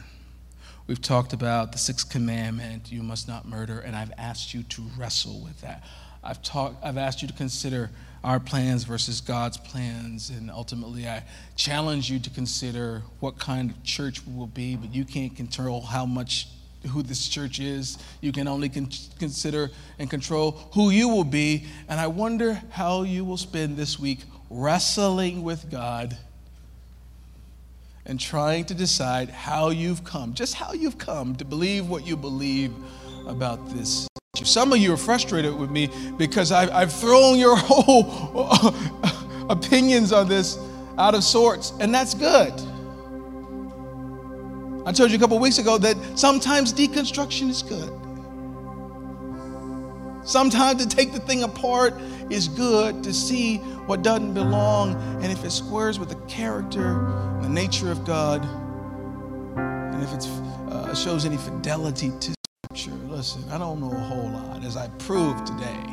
We've 0.86 1.00
talked 1.00 1.32
about 1.32 1.72
the 1.72 1.78
sixth 1.78 2.10
commandment, 2.10 2.92
you 2.92 3.02
must 3.02 3.26
not 3.26 3.48
murder, 3.48 3.80
and 3.80 3.96
I've 3.96 4.12
asked 4.18 4.52
you 4.52 4.64
to 4.64 4.82
wrestle 4.98 5.40
with 5.40 5.62
that. 5.62 5.82
I've, 6.22 6.42
talked, 6.42 6.84
I've 6.84 6.98
asked 6.98 7.22
you 7.22 7.28
to 7.28 7.32
consider 7.32 7.90
our 8.22 8.38
plans 8.38 8.84
versus 8.84 9.22
God's 9.22 9.56
plans, 9.56 10.28
and 10.28 10.50
ultimately 10.50 11.08
I 11.08 11.24
challenge 11.56 12.10
you 12.10 12.18
to 12.18 12.28
consider 12.28 13.00
what 13.20 13.38
kind 13.38 13.70
of 13.70 13.82
church 13.82 14.26
we 14.26 14.34
will 14.34 14.46
be, 14.46 14.76
but 14.76 14.94
you 14.94 15.06
can't 15.06 15.34
control 15.34 15.80
how 15.80 16.04
much 16.04 16.48
who 16.90 17.02
this 17.02 17.26
church 17.26 17.60
is. 17.60 17.96
You 18.20 18.30
can 18.30 18.46
only 18.46 18.68
con- 18.68 18.90
consider 19.18 19.70
and 19.98 20.10
control 20.10 20.50
who 20.74 20.90
you 20.90 21.08
will 21.08 21.24
be. 21.24 21.64
And 21.88 21.98
I 21.98 22.08
wonder 22.08 22.60
how 22.68 23.04
you 23.04 23.24
will 23.24 23.38
spend 23.38 23.78
this 23.78 23.98
week 23.98 24.18
wrestling 24.50 25.42
with 25.42 25.70
God 25.70 26.14
and 28.06 28.20
trying 28.20 28.64
to 28.66 28.74
decide 28.74 29.30
how 29.30 29.70
you've 29.70 30.04
come, 30.04 30.34
just 30.34 30.54
how 30.54 30.72
you've 30.72 30.98
come 30.98 31.34
to 31.36 31.44
believe 31.44 31.88
what 31.88 32.06
you 32.06 32.16
believe 32.16 32.72
about 33.26 33.70
this. 33.70 34.06
Some 34.42 34.72
of 34.72 34.78
you 34.78 34.92
are 34.92 34.98
frustrated 34.98 35.54
with 35.54 35.70
me 35.70 35.88
because 36.18 36.52
I've, 36.52 36.70
I've 36.70 36.92
thrown 36.92 37.38
your 37.38 37.56
whole 37.58 38.74
opinions 39.50 40.12
on 40.12 40.28
this 40.28 40.58
out 40.98 41.14
of 41.14 41.24
sorts, 41.24 41.72
and 41.80 41.94
that's 41.94 42.14
good. 42.14 42.52
I 44.86 44.92
told 44.92 45.10
you 45.10 45.16
a 45.16 45.20
couple 45.20 45.38
weeks 45.38 45.58
ago 45.58 45.78
that 45.78 45.96
sometimes 46.18 46.72
deconstruction 46.72 47.48
is 47.48 47.62
good. 47.62 47.90
Sometimes 50.26 50.84
to 50.84 50.88
take 50.88 51.12
the 51.12 51.20
thing 51.20 51.42
apart 51.42 51.94
is 52.30 52.48
good 52.48 53.02
to 53.04 53.12
see 53.12 53.58
what 53.86 54.02
doesn't 54.02 54.34
belong 54.34 54.94
and 55.22 55.26
if 55.26 55.44
it 55.44 55.50
squares 55.50 55.98
with 55.98 56.08
the 56.08 56.16
character, 56.26 57.38
the 57.42 57.48
nature 57.48 57.90
of 57.90 58.04
God, 58.04 58.44
and 59.56 60.02
if 60.02 60.12
it 60.12 60.26
uh, 60.70 60.94
shows 60.94 61.24
any 61.24 61.36
fidelity 61.36 62.10
to 62.20 62.34
Scripture. 62.64 62.98
Listen, 63.06 63.44
I 63.50 63.58
don't 63.58 63.80
know 63.80 63.90
a 63.90 64.00
whole 64.00 64.30
lot, 64.30 64.64
as 64.64 64.76
I 64.76 64.88
proved 64.98 65.46
today. 65.46 65.84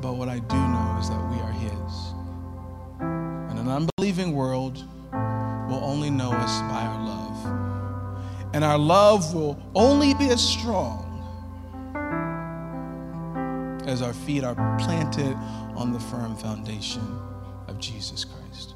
But 0.00 0.14
what 0.14 0.28
I 0.28 0.38
do 0.38 0.56
know 0.56 0.96
is 1.00 1.08
that 1.08 1.30
we 1.30 1.40
are 1.40 1.52
His. 1.52 2.14
And 3.00 3.58
an 3.58 3.68
unbelieving 3.68 4.32
world, 4.34 4.84
will 5.70 5.84
only 5.84 6.10
know 6.10 6.32
us 6.32 6.60
by 6.62 6.82
our 6.82 7.04
love. 7.04 8.50
And 8.52 8.64
our 8.64 8.78
love 8.78 9.32
will 9.34 9.56
only 9.74 10.14
be 10.14 10.28
as 10.30 10.42
strong 10.42 11.09
as 13.82 14.02
our 14.02 14.12
feet 14.12 14.44
are 14.44 14.54
planted 14.78 15.34
on 15.76 15.92
the 15.92 16.00
firm 16.00 16.36
foundation 16.36 17.02
of 17.68 17.78
Jesus 17.78 18.24
Christ. 18.24 18.74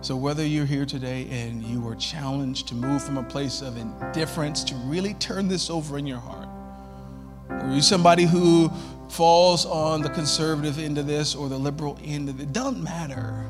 So, 0.00 0.16
whether 0.16 0.44
you're 0.44 0.66
here 0.66 0.84
today 0.84 1.28
and 1.30 1.62
you 1.62 1.86
are 1.86 1.94
challenged 1.94 2.66
to 2.68 2.74
move 2.74 3.04
from 3.04 3.18
a 3.18 3.22
place 3.22 3.62
of 3.62 3.76
indifference 3.76 4.64
to 4.64 4.74
really 4.86 5.14
turn 5.14 5.46
this 5.46 5.70
over 5.70 5.96
in 5.96 6.06
your 6.06 6.18
heart, 6.18 6.48
or 7.48 7.70
you're 7.70 7.82
somebody 7.82 8.24
who 8.24 8.70
falls 9.08 9.64
on 9.66 10.02
the 10.02 10.08
conservative 10.10 10.78
end 10.78 10.98
of 10.98 11.06
this 11.06 11.34
or 11.34 11.48
the 11.48 11.58
liberal 11.58 11.98
end 12.02 12.28
of 12.28 12.40
it, 12.40 12.44
it 12.44 12.52
doesn't 12.52 12.82
matter. 12.82 13.46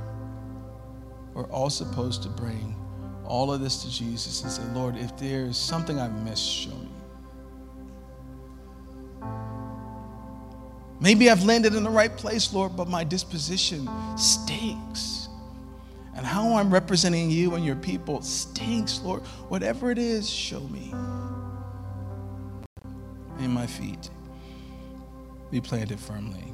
We're 1.32 1.44
all 1.44 1.70
supposed 1.70 2.22
to 2.24 2.28
bring 2.28 2.76
all 3.24 3.50
of 3.50 3.60
this 3.60 3.82
to 3.84 3.90
Jesus 3.90 4.42
and 4.42 4.52
say, 4.52 4.62
Lord, 4.74 4.96
if 4.96 5.16
there's 5.16 5.56
something 5.56 5.98
I've 5.98 6.22
missed, 6.22 6.46
show 6.46 6.70
me. 6.70 6.88
Maybe 11.02 11.28
I've 11.28 11.42
landed 11.44 11.74
in 11.74 11.82
the 11.82 11.90
right 11.90 12.16
place, 12.16 12.52
Lord, 12.52 12.76
but 12.76 12.86
my 12.86 13.02
disposition 13.02 13.88
stinks. 14.16 15.28
And 16.14 16.24
how 16.24 16.54
I'm 16.54 16.72
representing 16.72 17.28
you 17.28 17.56
and 17.56 17.64
your 17.64 17.74
people 17.74 18.22
stinks, 18.22 19.00
Lord. 19.02 19.22
Whatever 19.48 19.90
it 19.90 19.98
is, 19.98 20.30
show 20.30 20.60
me. 20.60 20.94
In 23.40 23.50
my 23.50 23.66
feet, 23.66 24.10
be 25.50 25.60
planted 25.60 25.98
firmly 25.98 26.44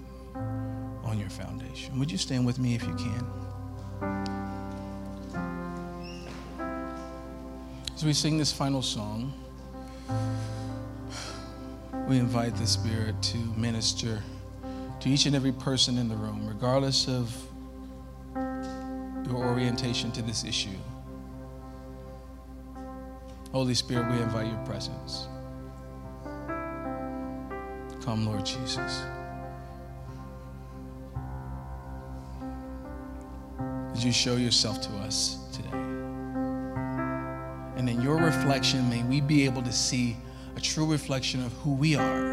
on 1.04 1.18
your 1.18 1.28
foundation. 1.28 1.98
Would 1.98 2.10
you 2.10 2.16
stand 2.16 2.46
with 2.46 2.58
me 2.58 2.74
if 2.74 2.82
you 2.84 2.94
can? 2.94 3.26
As 7.94 8.02
we 8.02 8.14
sing 8.14 8.38
this 8.38 8.50
final 8.50 8.80
song, 8.80 9.34
we 12.08 12.16
invite 12.16 12.56
the 12.56 12.66
Spirit 12.66 13.20
to 13.24 13.36
minister 13.36 14.22
to 15.00 15.08
each 15.08 15.26
and 15.26 15.36
every 15.36 15.52
person 15.52 15.98
in 15.98 16.08
the 16.08 16.16
room, 16.16 16.46
regardless 16.46 17.06
of 17.08 17.34
your 18.34 19.36
orientation 19.36 20.10
to 20.12 20.22
this 20.22 20.44
issue. 20.44 20.70
Holy 23.52 23.74
Spirit, 23.74 24.10
we 24.10 24.20
invite 24.20 24.46
your 24.46 24.64
presence. 24.64 25.28
Come, 28.02 28.26
Lord 28.26 28.44
Jesus. 28.44 29.02
As 33.92 34.04
you 34.04 34.12
show 34.12 34.36
yourself 34.36 34.80
to 34.82 34.90
us 34.98 35.38
today. 35.52 35.68
And 37.76 37.88
in 37.88 38.02
your 38.02 38.16
reflection, 38.16 38.88
may 38.90 39.02
we 39.04 39.20
be 39.20 39.44
able 39.44 39.62
to 39.62 39.72
see 39.72 40.16
a 40.56 40.60
true 40.60 40.86
reflection 40.90 41.44
of 41.44 41.52
who 41.54 41.72
we 41.74 41.94
are 41.94 42.32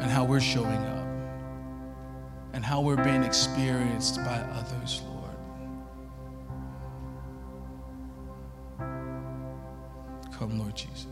and 0.00 0.10
how 0.10 0.24
we're 0.24 0.40
showing 0.40 0.78
up 0.86 0.97
and 2.58 2.66
how 2.66 2.80
we're 2.80 2.96
being 3.04 3.22
experienced 3.22 4.16
by 4.24 4.36
others, 4.54 5.02
Lord. 5.06 5.36
Come, 10.32 10.58
Lord 10.58 10.74
Jesus. 10.74 11.07